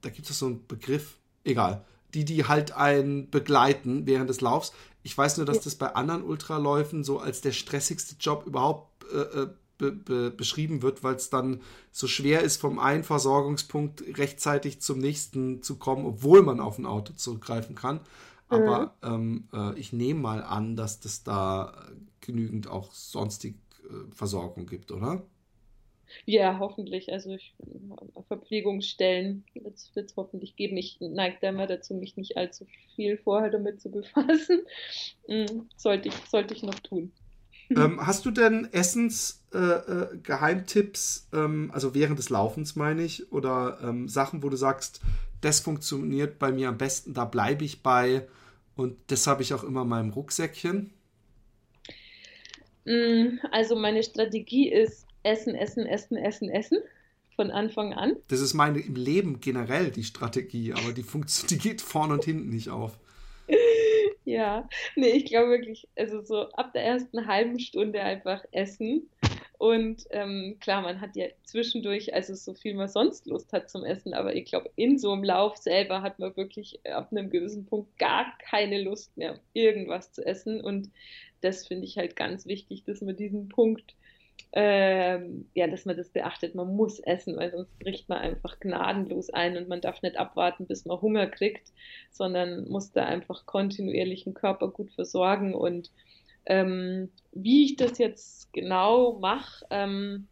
Da 0.01 0.11
gibt 0.11 0.31
es 0.31 0.39
so 0.39 0.47
einen 0.47 0.67
Begriff. 0.69 1.19
Egal. 1.43 1.85
Die, 2.15 2.25
die 2.25 2.45
halt 2.45 2.73
einen 2.73 3.31
begleiten 3.31 4.07
während 4.07 4.31
des 4.31 4.41
Laufs. 4.41 4.73
Ich 5.03 5.17
weiß 5.17 5.37
nur, 5.37 5.47
dass 5.47 5.61
das 5.61 5.75
bei 5.75 5.95
anderen 5.95 6.23
Ultraläufen 6.23 7.05
so 7.05 7.19
als 7.19 7.41
der 7.41 7.53
stressigste 7.53 8.17
Job 8.19 8.45
überhaupt 8.47 9.05
äh, 9.13 9.43
äh 9.43 9.49
be 9.79 9.93
be 9.93 10.31
beschrieben 10.31 10.83
wird, 10.83 11.05
weil 11.05 11.17
es 11.17 11.31
dann 11.31 11.61
so 11.93 12.07
schwer 12.07 12.43
ist, 12.43 12.61
vom 12.61 12.79
einen 12.79 13.05
Versorgungspunkt 13.05 14.03
rechtzeitig 14.17 14.81
zum 14.81 14.99
nächsten 14.99 15.63
zu 15.63 15.77
kommen, 15.77 16.07
obwohl 16.07 16.43
man 16.43 16.61
auf 16.61 16.79
ein 16.79 16.87
Auto 16.87 17.13
zurückgreifen 17.13 17.75
kann. 17.75 18.01
Aber 18.49 18.95
mhm. 19.03 19.13
ähm, 19.13 19.49
äh, 19.53 19.79
ich 19.79 19.93
nehme 19.93 20.21
mal 20.21 20.43
an, 20.43 20.77
dass 20.77 21.01
das 21.01 21.25
da 21.25 21.75
genügend 22.21 22.69
auch 22.69 22.93
sonstig 22.93 23.57
äh, 23.85 24.15
Versorgung 24.15 24.67
gibt, 24.67 24.93
oder? 24.93 25.23
Ja, 26.25 26.59
hoffentlich. 26.59 27.13
Also 27.13 27.35
ich, 27.35 27.55
Verpflegungsstellen 28.29 29.45
wird 29.55 29.77
es 29.77 29.93
hoffentlich 30.17 30.57
geben. 30.57 30.77
Ich 30.77 30.97
neige 31.01 31.37
da 31.41 31.51
immer 31.51 31.67
dazu, 31.67 31.95
mich 31.95 32.17
nicht 32.17 32.37
allzu 32.37 32.67
viel 32.95 33.17
vorher 33.19 33.51
damit 33.51 33.81
zu 33.81 33.91
befassen. 33.91 34.61
Mhm, 35.29 35.69
sollte, 35.77 36.09
ich, 36.09 36.15
sollte 36.29 36.55
ich 36.55 36.63
noch 36.63 36.79
tun. 36.81 37.13
ähm, 37.71 38.07
hast 38.07 38.25
du 38.25 38.31
denn 38.31 38.73
Essens-Geheimtipps, 38.73 41.29
äh, 41.33 41.37
äh, 41.37 41.45
ähm, 41.45 41.71
also 41.73 41.95
während 41.95 42.19
des 42.19 42.31
Laufens 42.31 42.77
meine 42.77 43.03
ich, 43.03 43.31
oder 43.33 43.79
ähm, 43.83 44.09
Sachen, 44.09 44.43
wo 44.43 44.49
du 44.49 44.57
sagst, 44.57 45.01
das 45.41 45.61
funktioniert 45.61 46.39
bei 46.39 46.53
mir 46.53 46.69
am 46.69 46.79
besten, 46.79 47.15
da 47.15 47.25
bleibe 47.25 47.65
ich 47.65 47.83
bei 47.83 48.27
und 48.77 48.97
das 49.09 49.27
habe 49.27 49.43
ich 49.43 49.55
auch 49.55 49.65
immer 49.65 49.83
in 49.83 49.89
meinem 49.89 50.11
Rucksäckchen? 50.11 50.93
Mm, 52.85 53.39
also 53.51 53.75
meine 53.75 54.03
Strategie 54.03 54.71
ist 54.71 55.06
Essen, 55.27 55.55
Essen, 55.55 55.87
Essen, 55.87 56.17
Essen, 56.17 56.49
Essen 56.49 56.79
von 57.35 57.51
Anfang 57.51 57.93
an. 57.93 58.17
Das 58.29 58.41
ist 58.41 58.55
meine 58.55 58.81
im 58.81 58.95
Leben 58.95 59.41
generell 59.41 59.91
die 59.91 60.05
Strategie, 60.05 60.73
aber 60.73 60.93
die, 60.93 61.05
die 61.51 61.59
geht 61.59 61.83
vorne 61.83 62.15
und 62.15 62.25
hinten 62.25 62.49
nicht 62.49 62.71
auf. 62.71 62.99
Ja, 64.29 64.69
nee, 64.97 65.11
ich 65.11 65.27
glaube 65.27 65.51
wirklich, 65.51 65.87
also 65.95 66.21
so 66.21 66.51
ab 66.51 66.73
der 66.73 66.85
ersten 66.85 67.29
halben 67.29 67.61
Stunde 67.61 68.01
einfach 68.01 68.45
essen. 68.51 69.09
Und 69.57 70.03
ähm, 70.11 70.57
klar, 70.59 70.83
man 70.83 71.01
hat 71.01 71.15
ja 71.15 71.27
zwischendurch, 71.45 72.13
also 72.13 72.35
so 72.35 72.53
viel 72.53 72.75
man 72.75 72.89
sonst 72.89 73.27
Lust 73.27 73.53
hat 73.53 73.71
zum 73.71 73.85
Essen, 73.85 74.15
aber 74.15 74.35
ich 74.35 74.47
glaube, 74.47 74.69
in 74.75 74.99
so 74.99 75.13
einem 75.13 75.23
Lauf 75.23 75.57
selber 75.57 76.03
hat 76.03 76.19
man 76.19 76.37
wirklich 76.37 76.85
ab 76.85 77.13
einem 77.13 77.31
gewissen 77.31 77.67
Punkt 77.67 77.97
gar 77.99 78.37
keine 78.39 78.83
Lust 78.83 79.17
mehr, 79.17 79.39
irgendwas 79.53 80.11
zu 80.11 80.27
essen. 80.27 80.61
Und 80.61 80.91
das 81.41 81.65
finde 81.65 81.85
ich 81.85 81.97
halt 81.97 82.17
ganz 82.17 82.47
wichtig, 82.47 82.83
dass 82.83 83.03
man 83.03 83.17
diesen 83.17 83.49
Punkt 83.49 83.95
ähm, 84.53 85.49
ja, 85.55 85.67
dass 85.67 85.85
man 85.85 85.97
das 85.97 86.09
beachtet. 86.09 86.55
Man 86.55 86.75
muss 86.75 86.99
essen, 87.01 87.37
weil 87.37 87.51
sonst 87.51 87.79
bricht 87.79 88.09
man 88.09 88.19
einfach 88.19 88.59
gnadenlos 88.59 89.31
ein 89.31 89.57
und 89.57 89.69
man 89.69 89.81
darf 89.81 90.01
nicht 90.03 90.17
abwarten, 90.17 90.67
bis 90.67 90.87
man 90.87 91.01
Hunger 91.01 91.27
kriegt, 91.27 91.73
sondern 92.11 92.69
muss 92.69 92.93
da 92.93 93.05
einfach 93.05 93.45
kontinuierlich 93.47 94.25
den 94.25 94.35
Körper 94.35 94.69
gut 94.69 94.91
versorgen. 94.93 95.55
Und 95.55 95.91
ähm, 96.47 97.11
wie 97.33 97.65
ich 97.65 97.77
das 97.77 97.99
jetzt 97.99 98.53
genau 98.53 99.19
mache, 99.19 99.67
ähm, 99.71 100.29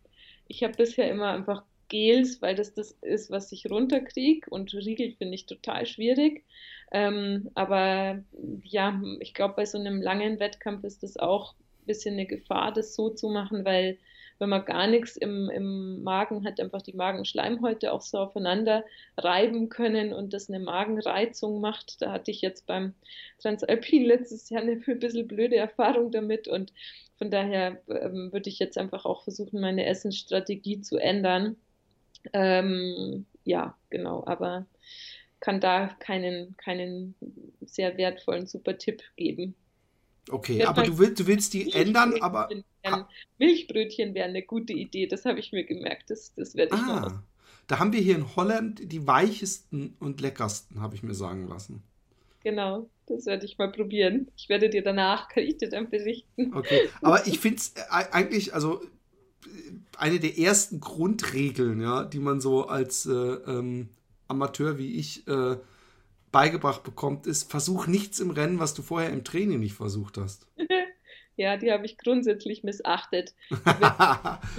ich 0.48 0.62
habe 0.62 0.74
bisher 0.74 1.10
immer 1.10 1.32
einfach 1.32 1.62
Gels, 1.88 2.40
weil 2.40 2.54
das 2.54 2.74
das 2.74 2.92
ist, 3.02 3.30
was 3.30 3.52
ich 3.52 3.70
runterkriege 3.70 4.48
und 4.48 4.72
Riegel 4.72 5.12
finde 5.12 5.34
ich 5.34 5.46
total 5.46 5.86
schwierig. 5.86 6.44
Ähm, 6.92 7.50
aber 7.54 8.22
ja, 8.62 9.00
ich 9.20 9.34
glaube, 9.34 9.54
bei 9.56 9.66
so 9.66 9.78
einem 9.78 10.00
langen 10.00 10.40
Wettkampf 10.40 10.84
ist 10.84 11.02
das 11.02 11.16
auch 11.16 11.54
bisschen 11.86 12.14
eine 12.14 12.26
Gefahr, 12.26 12.72
das 12.72 12.94
so 12.94 13.10
zu 13.10 13.28
machen, 13.28 13.64
weil 13.64 13.98
wenn 14.38 14.48
man 14.48 14.64
gar 14.64 14.86
nichts 14.86 15.16
im, 15.16 15.48
im 15.50 16.02
Magen 16.02 16.44
hat, 16.44 16.58
einfach 16.58 16.82
die 16.82 16.92
Magenschleimhäute 16.92 17.92
auch 17.92 18.02
so 18.02 18.18
aufeinander 18.18 18.84
reiben 19.16 19.68
können 19.68 20.12
und 20.12 20.32
das 20.32 20.48
eine 20.48 20.58
Magenreizung 20.58 21.60
macht. 21.60 22.02
Da 22.02 22.10
hatte 22.10 22.30
ich 22.30 22.40
jetzt 22.40 22.66
beim 22.66 22.94
Transalpin 23.38 24.04
letztes 24.04 24.50
Jahr 24.50 24.62
eine 24.62 24.72
ein 24.72 24.98
bisschen 24.98 25.28
blöde 25.28 25.56
Erfahrung 25.56 26.10
damit 26.10 26.48
und 26.48 26.72
von 27.16 27.30
daher 27.30 27.80
ähm, 27.88 28.32
würde 28.32 28.50
ich 28.50 28.58
jetzt 28.58 28.76
einfach 28.76 29.04
auch 29.04 29.22
versuchen, 29.22 29.60
meine 29.60 29.86
Essensstrategie 29.86 30.80
zu 30.80 30.98
ändern. 30.98 31.56
Ähm, 32.32 33.26
ja, 33.44 33.76
genau, 33.90 34.24
aber 34.26 34.66
kann 35.40 35.60
da 35.60 35.94
keinen, 36.00 36.56
keinen 36.56 37.14
sehr 37.60 37.96
wertvollen 37.96 38.46
super 38.46 38.78
Tipp 38.78 39.02
geben. 39.16 39.54
Okay, 40.30 40.58
ja, 40.58 40.68
aber 40.68 40.82
du 40.82 40.98
willst, 40.98 41.20
du 41.20 41.26
willst 41.26 41.52
die 41.52 41.72
ändern, 41.72 42.14
aber. 42.20 42.48
Milchbrötchen 43.38 44.14
wären 44.14 44.30
eine 44.30 44.42
gute 44.42 44.72
Idee, 44.72 45.06
das 45.06 45.24
habe 45.24 45.40
ich 45.40 45.52
mir 45.52 45.64
gemerkt. 45.64 46.10
Das, 46.10 46.34
das 46.34 46.54
werde 46.54 46.76
ich 46.76 46.82
ah, 46.82 47.00
noch 47.00 47.22
Da 47.66 47.78
haben 47.78 47.92
wir 47.92 48.00
hier 48.00 48.16
in 48.16 48.36
Holland 48.36 48.80
die 48.92 49.06
weichesten 49.06 49.96
und 50.00 50.20
leckersten, 50.20 50.80
habe 50.80 50.94
ich 50.94 51.02
mir 51.02 51.14
sagen 51.14 51.48
lassen. 51.48 51.82
Genau, 52.42 52.88
das 53.06 53.24
werde 53.24 53.46
ich 53.46 53.56
mal 53.56 53.72
probieren. 53.72 54.28
Ich 54.36 54.48
werde 54.48 54.68
dir 54.68 54.82
danach, 54.82 55.28
kann 55.30 55.42
ich 55.42 55.56
dir 55.56 55.70
dann 55.70 55.90
berichten. 55.90 56.54
Okay, 56.54 56.88
aber 57.00 57.26
ich 57.26 57.38
finde 57.38 57.58
es 57.58 57.74
äh, 57.76 58.04
eigentlich, 58.12 58.54
also 58.54 58.82
eine 59.98 60.20
der 60.20 60.38
ersten 60.38 60.80
Grundregeln, 60.80 61.80
ja, 61.80 62.04
die 62.04 62.18
man 62.18 62.40
so 62.40 62.66
als 62.66 63.06
äh, 63.06 63.12
ähm, 63.12 63.88
Amateur 64.28 64.78
wie 64.78 64.94
ich 64.96 65.26
äh, 65.28 65.56
beigebracht 66.34 66.82
bekommt, 66.82 67.28
ist, 67.28 67.48
versuch 67.48 67.86
nichts 67.86 68.18
im 68.18 68.30
Rennen, 68.30 68.58
was 68.58 68.74
du 68.74 68.82
vorher 68.82 69.10
im 69.10 69.22
Training 69.22 69.60
nicht 69.60 69.74
versucht 69.74 70.18
hast. 70.18 70.48
ja, 71.36 71.56
die 71.56 71.70
habe 71.70 71.86
ich 71.86 71.96
grundsätzlich 71.96 72.64
missachtet. 72.64 73.36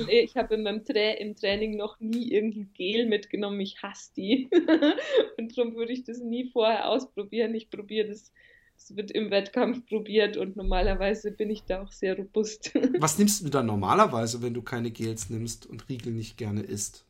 ich 0.07 0.38
habe 0.38 0.55
in 0.55 0.63
meinem 0.63 0.86
Tra 0.86 1.11
im 1.19 1.36
Training 1.36 1.76
noch 1.76 1.99
nie 1.99 2.32
irgendein 2.32 2.71
Gel 2.73 3.07
mitgenommen. 3.07 3.59
Ich 3.59 3.84
hasse 3.84 4.13
die. 4.15 4.49
und 5.38 5.57
darum 5.57 5.76
würde 5.76 5.91
ich 5.91 6.05
das 6.05 6.19
nie 6.19 6.49
vorher 6.49 6.88
ausprobieren. 6.88 7.53
Ich 7.53 7.69
probiere 7.69 8.07
das. 8.07 8.32
Es 8.78 8.95
wird 8.95 9.11
im 9.11 9.30
Wettkampf 9.30 9.86
probiert 9.86 10.38
und 10.38 10.55
normalerweise 10.55 11.32
bin 11.32 11.49
ich 11.49 11.63
da 11.63 11.84
auch 11.84 11.91
sehr 11.91 12.17
robust. 12.17 12.73
Was 12.99 13.17
nimmst 13.17 13.45
du 13.45 13.49
dann 13.49 13.65
normalerweise, 13.65 14.41
wenn 14.41 14.53
du 14.53 14.61
keine 14.61 14.91
Gels 14.91 15.30
nimmst 15.30 15.65
und 15.65 15.89
Riegel 15.89 16.13
nicht 16.13 16.38
gerne 16.38 16.61
isst? 16.61 17.05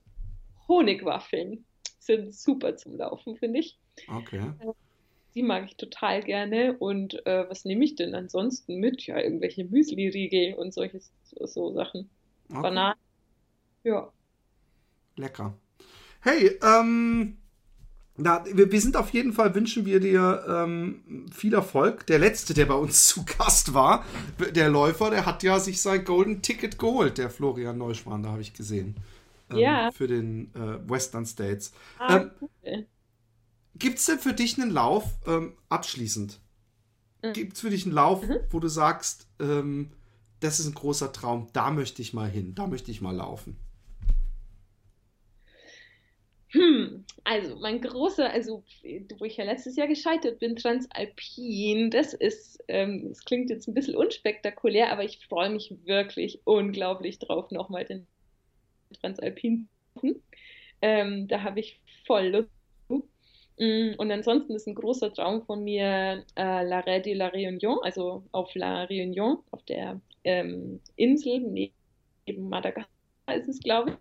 Honigwaffeln 0.68 1.66
sind 2.00 2.34
super 2.34 2.78
zum 2.78 2.98
Laufen, 2.98 3.36
finde 3.36 3.60
ich. 3.60 3.80
Okay. 4.08 4.52
Äh, 4.60 4.74
die 5.36 5.44
mag 5.44 5.66
ich 5.66 5.76
total 5.76 6.24
gerne. 6.24 6.78
Und 6.78 7.26
äh, 7.26 7.50
was 7.50 7.66
nehme 7.66 7.84
ich 7.84 7.96
denn 7.96 8.16
ansonsten 8.16 8.80
mit? 8.80 9.06
Ja, 9.06 9.20
irgendwelche 9.20 9.66
Müsli-Riegel 9.66 10.56
und 10.56 10.74
solche 10.74 11.02
so 11.42 11.74
Sachen. 11.74 12.10
Okay. 12.50 12.62
Bananen. 12.62 13.00
Ja. 13.84 14.12
Lecker. 15.18 15.58
Hey, 16.22 16.58
ähm, 16.64 17.38
Na, 18.18 18.44
wir, 18.52 18.72
wir, 18.72 18.82
sind 18.82 18.96
auf 18.96 19.12
jeden 19.12 19.34
Fall, 19.34 19.54
wünschen 19.54 19.86
wir 19.86 20.00
dir 20.00 20.44
ähm, 20.48 21.28
viel 21.32 21.54
Erfolg. 21.54 22.08
Der 22.08 22.18
letzte, 22.18 22.54
der 22.54 22.66
bei 22.66 22.76
uns 22.76 23.08
zu 23.10 23.26
Gast 23.26 23.74
war, 23.74 24.06
der 24.56 24.70
Läufer, 24.70 25.10
der 25.10 25.26
hat 25.26 25.44
ja 25.44 25.60
sich 25.60 25.82
sein 25.82 26.06
Golden 26.06 26.42
Ticket 26.42 26.80
geholt, 26.80 27.18
der 27.18 27.30
Florian 27.30 27.78
Neuschwan, 27.78 28.24
da 28.24 28.30
habe 28.30 28.42
ich 28.42 28.54
gesehen. 28.54 28.96
Ähm, 29.52 29.58
ja. 29.58 29.92
Für 29.92 30.08
den 30.08 30.52
äh, 30.56 30.90
Western 30.90 31.26
States. 31.26 31.74
Ah, 32.00 32.18
ähm, 32.18 32.32
cool. 32.42 32.88
Gibt 33.78 34.00
es 34.00 34.06
denn 34.06 34.20
für 34.20 34.34
dich 34.34 34.60
einen 34.60 34.72
Lauf, 34.72 35.04
ähm, 35.28 35.54
abschließend? 35.70 36.40
Mhm. 37.24 37.34
Gibt 37.34 37.54
es 37.54 37.62
für 37.62 37.70
dich 37.70 37.86
einen 37.86 37.94
Lauf, 37.94 38.26
mhm. 38.26 38.40
wo 38.50 38.60
du 38.60 38.68
sagst, 38.68 39.28
ähm, 39.40 39.92
das 40.40 40.60
ist 40.60 40.68
ein 40.68 40.74
großer 40.74 41.12
Traum, 41.12 41.48
da 41.54 41.72
möchte 41.72 42.02
ich 42.02 42.14
mal 42.14 42.30
hin, 42.30 42.56
da 42.56 42.68
möchte 42.68 42.92
ich 42.92 43.02
mal 43.02 43.16
laufen? 43.16 43.58
Hm, 46.50 47.04
also 47.26 47.58
mein 47.58 47.82
großer, 47.82 48.30
also 48.32 48.64
wo 49.20 49.26
ich 49.26 49.36
ja 49.36 49.44
letztes 49.44 49.76
Jahr 49.76 49.88
gescheitert 49.88 50.40
bin, 50.40 50.56
Transalpin, 50.56 51.90
das 51.90 52.14
ist, 52.14 52.64
ähm, 52.70 53.10
das 53.10 53.26
klingt 53.26 53.50
jetzt 53.50 53.68
ein 53.68 53.74
bisschen 53.74 53.96
unspektakulär, 53.96 54.90
aber 54.92 55.04
ich 55.04 55.26
freue 55.28 55.50
mich 55.50 55.76
wirklich 55.84 56.40
unglaublich 56.46 57.20
drauf, 57.20 57.52
nochmal 57.52 57.84
den 57.84 58.08
Transalpin 59.02 59.68
zu. 60.00 60.22
Ähm, 60.82 61.28
da 61.28 61.42
habe 61.42 61.60
ich 61.60 61.82
voll 62.06 62.28
Lust. 62.28 62.50
Mm, 63.58 63.94
und 63.98 64.12
ansonsten 64.12 64.56
ist 64.56 64.68
ein 64.68 64.76
großer 64.76 65.14
Traum 65.14 65.44
von 65.44 65.64
mir 65.64 66.26
äh, 66.36 66.64
La 66.64 66.82
Rue 66.82 67.02
de 67.02 67.14
la 67.14 67.28
Réunion, 67.28 67.80
also 67.84 68.24
auf 68.32 68.54
La 68.56 68.84
Réunion, 68.86 69.38
auf 69.52 69.64
der 69.64 70.02
ähm, 70.24 70.82
Insel 70.96 71.40
neben 71.40 72.50
Madagaskar 72.50 72.90
ist 73.36 73.48
es, 73.48 73.60
glaube 73.60 73.92
ich. 73.92 73.96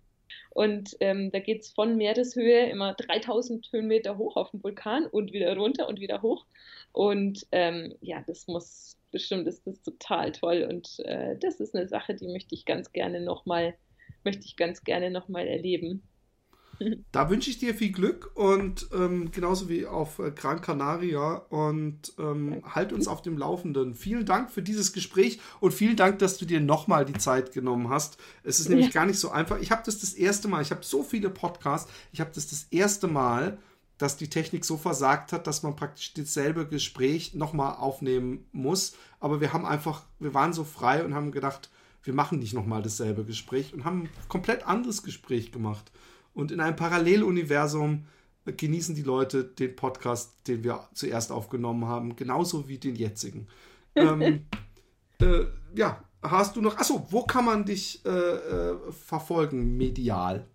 Und 0.51 0.95
ähm, 0.99 1.31
da 1.31 1.39
geht 1.39 1.61
es 1.61 1.71
von 1.71 1.97
Meereshöhe 1.97 2.69
immer 2.69 2.93
3000 2.93 3.67
Höhenmeter 3.71 4.17
hoch 4.17 4.35
auf 4.35 4.51
den 4.51 4.63
Vulkan 4.63 5.05
und 5.05 5.33
wieder 5.33 5.55
runter 5.55 5.87
und 5.87 5.99
wieder 5.99 6.21
hoch. 6.21 6.45
Und 6.91 7.45
ähm, 7.51 7.95
ja, 8.01 8.23
das 8.25 8.47
muss 8.47 8.97
bestimmt, 9.11 9.47
ist 9.47 9.67
das 9.67 9.81
total 9.81 10.31
toll. 10.31 10.67
Und 10.69 10.99
äh, 11.05 11.37
das 11.37 11.59
ist 11.59 11.75
eine 11.75 11.87
Sache, 11.87 12.15
die 12.15 12.27
möchte 12.27 12.55
ich 12.55 12.65
ganz 12.65 12.91
gerne 12.91 13.21
nochmal, 13.21 13.75
möchte 14.23 14.45
ich 14.45 14.55
ganz 14.55 14.83
gerne 14.83 15.11
nochmal 15.11 15.47
erleben. 15.47 16.03
Da 17.11 17.29
wünsche 17.29 17.49
ich 17.49 17.57
dir 17.57 17.73
viel 17.73 17.91
Glück 17.91 18.31
und 18.35 18.87
ähm, 18.93 19.31
genauso 19.31 19.69
wie 19.69 19.85
auf 19.85 20.19
äh, 20.19 20.31
Gran 20.31 20.61
Canaria 20.61 21.35
und 21.49 22.13
ähm, 22.19 22.61
halt 22.65 22.91
uns 22.93 23.07
auf 23.07 23.21
dem 23.21 23.37
Laufenden. 23.37 23.93
Vielen 23.93 24.25
Dank 24.25 24.51
für 24.51 24.61
dieses 24.61 24.93
Gespräch 24.93 25.39
und 25.59 25.73
vielen 25.73 25.95
Dank, 25.95 26.19
dass 26.19 26.37
du 26.37 26.45
dir 26.45 26.59
nochmal 26.59 27.05
die 27.05 27.13
Zeit 27.13 27.53
genommen 27.53 27.89
hast. 27.89 28.17
Es 28.43 28.59
ist 28.59 28.69
nämlich 28.69 28.87
ja. 28.87 28.93
gar 28.93 29.05
nicht 29.05 29.19
so 29.19 29.29
einfach. 29.29 29.59
Ich 29.59 29.71
habe 29.71 29.83
das 29.85 29.99
das 29.99 30.13
erste 30.13 30.47
Mal, 30.47 30.61
ich 30.61 30.71
habe 30.71 30.83
so 30.83 31.03
viele 31.03 31.29
Podcasts, 31.29 31.91
ich 32.11 32.19
habe 32.19 32.31
das 32.33 32.47
das 32.47 32.67
erste 32.71 33.07
Mal, 33.07 33.57
dass 33.97 34.17
die 34.17 34.29
Technik 34.29 34.65
so 34.65 34.77
versagt 34.77 35.31
hat, 35.31 35.47
dass 35.47 35.63
man 35.63 35.75
praktisch 35.75 36.13
dasselbe 36.13 36.67
Gespräch 36.67 37.33
nochmal 37.33 37.75
aufnehmen 37.75 38.45
muss. 38.51 38.95
Aber 39.19 39.39
wir 39.39 39.53
haben 39.53 39.65
einfach, 39.65 40.03
wir 40.19 40.33
waren 40.33 40.53
so 40.53 40.63
frei 40.63 41.03
und 41.03 41.13
haben 41.13 41.31
gedacht, 41.31 41.69
wir 42.03 42.13
machen 42.13 42.39
nicht 42.39 42.53
nochmal 42.53 42.81
dasselbe 42.81 43.23
Gespräch 43.23 43.73
und 43.73 43.85
haben 43.85 44.03
ein 44.03 44.09
komplett 44.27 44.67
anderes 44.67 45.03
Gespräch 45.03 45.51
gemacht. 45.51 45.91
Und 46.35 46.51
in 46.51 46.59
einem 46.59 46.75
Paralleluniversum 46.75 48.05
genießen 48.45 48.93
die 48.93 49.01
Leute 49.01 49.43
den 49.43 49.75
Podcast, 49.75 50.47
den 50.47 50.63
wir 50.63 50.87
zuerst 50.93 51.31
aufgenommen 51.31 51.85
haben, 51.85 52.15
genauso 52.15 52.67
wie 52.67 52.77
den 52.77 52.95
jetzigen. 52.95 53.47
ähm, 53.95 54.45
äh, 55.21 55.45
ja, 55.75 56.03
hast 56.21 56.55
du 56.55 56.61
noch. 56.61 56.77
Achso, 56.77 57.07
wo 57.09 57.23
kann 57.23 57.45
man 57.45 57.65
dich 57.65 58.05
äh, 58.05 58.09
äh, 58.09 58.91
verfolgen, 58.91 59.77
medial? 59.77 60.45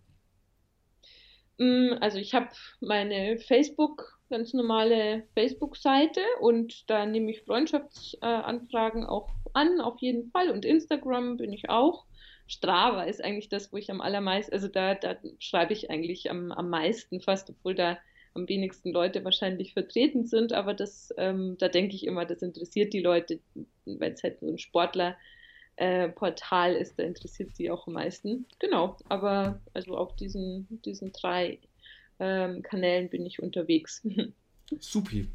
Mm, 1.59 1.95
also 2.01 2.19
ich 2.19 2.35
habe 2.35 2.49
meine 2.81 3.39
Facebook, 3.39 4.21
ganz 4.29 4.53
normale 4.53 5.27
Facebook-Seite 5.35 6.21
und 6.41 6.89
da 6.89 7.07
nehme 7.07 7.31
ich 7.31 7.43
Freundschaftsanfragen 7.43 9.05
auch 9.05 9.31
an, 9.55 9.81
auf 9.81 9.99
jeden 10.01 10.31
Fall. 10.31 10.51
Und 10.51 10.65
Instagram 10.65 11.39
bin 11.39 11.53
ich 11.53 11.69
auch. 11.71 12.05
Strava 12.51 13.05
ist 13.05 13.23
eigentlich 13.23 13.49
das, 13.49 13.73
wo 13.73 13.77
ich 13.77 13.93
am 13.93 14.01
allermeisten, 14.01 14.53
also 14.53 14.67
da, 14.67 14.97
da 14.97 15.15
schreibe 15.39 15.73
ich 15.73 15.89
eigentlich 15.89 16.29
am, 16.31 16.51
am 16.51 16.69
meisten 16.69 17.21
fast, 17.21 17.49
obwohl 17.49 17.77
da 17.77 17.97
am 18.35 18.49
wenigsten 18.49 18.91
Leute 18.91 19.25
wahrscheinlich 19.25 19.73
vertreten 19.73 20.27
sind, 20.27 20.53
aber 20.53 20.75
das, 20.75 21.15
ähm, 21.17 21.57
da 21.59 21.69
denke 21.69 21.95
ich 21.95 22.05
immer, 22.05 22.27
das 22.27 22.43
interessiert 22.43 22.93
die 22.93 23.03
Leute, 23.03 23.39
weil 23.85 24.13
es 24.13 24.25
halt 24.25 24.41
so 24.41 24.49
ein 24.49 24.59
Sportlerportal 24.59 26.75
äh, 26.75 26.81
ist, 26.81 26.99
da 26.99 27.05
interessiert 27.05 27.55
sie 27.55 27.71
auch 27.71 27.87
am 27.87 27.93
meisten. 27.93 28.47
Genau, 28.59 28.97
aber 29.09 29.61
also 29.73 29.97
auf 29.97 30.17
diesen, 30.17 30.67
diesen 30.85 31.13
drei 31.13 31.61
ähm, 32.19 32.63
Kanälen 32.63 33.11
bin 33.11 33.25
ich 33.27 33.41
unterwegs. 33.41 34.05
Supi. 34.81 35.29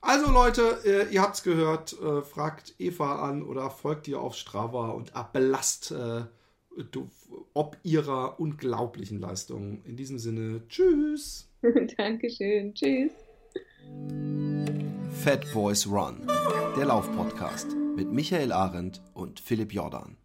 Also 0.00 0.32
Leute, 0.32 0.78
äh, 0.86 1.12
ihr 1.12 1.20
habt's 1.20 1.42
gehört, 1.42 1.92
äh, 2.00 2.22
fragt 2.22 2.74
Eva 2.78 3.28
an 3.28 3.42
oder 3.42 3.68
folgt 3.68 4.08
ihr 4.08 4.18
auf 4.18 4.34
Strava 4.34 4.92
und 4.92 5.14
abbelasst 5.14 5.90
äh, 5.90 6.22
ob 7.54 7.76
ihrer 7.82 8.38
unglaublichen 8.40 9.20
Leistungen. 9.20 9.82
In 9.84 9.96
diesem 9.96 10.18
Sinne, 10.18 10.62
tschüss. 10.68 11.48
Dankeschön, 11.96 12.74
tschüss. 12.74 13.12
Fat 15.10 15.52
Boys 15.52 15.86
Run, 15.86 16.26
der 16.76 16.86
Laufpodcast 16.86 17.74
mit 17.96 18.12
Michael 18.12 18.52
Arendt 18.52 19.02
und 19.14 19.40
Philipp 19.40 19.72
Jordan. 19.72 20.16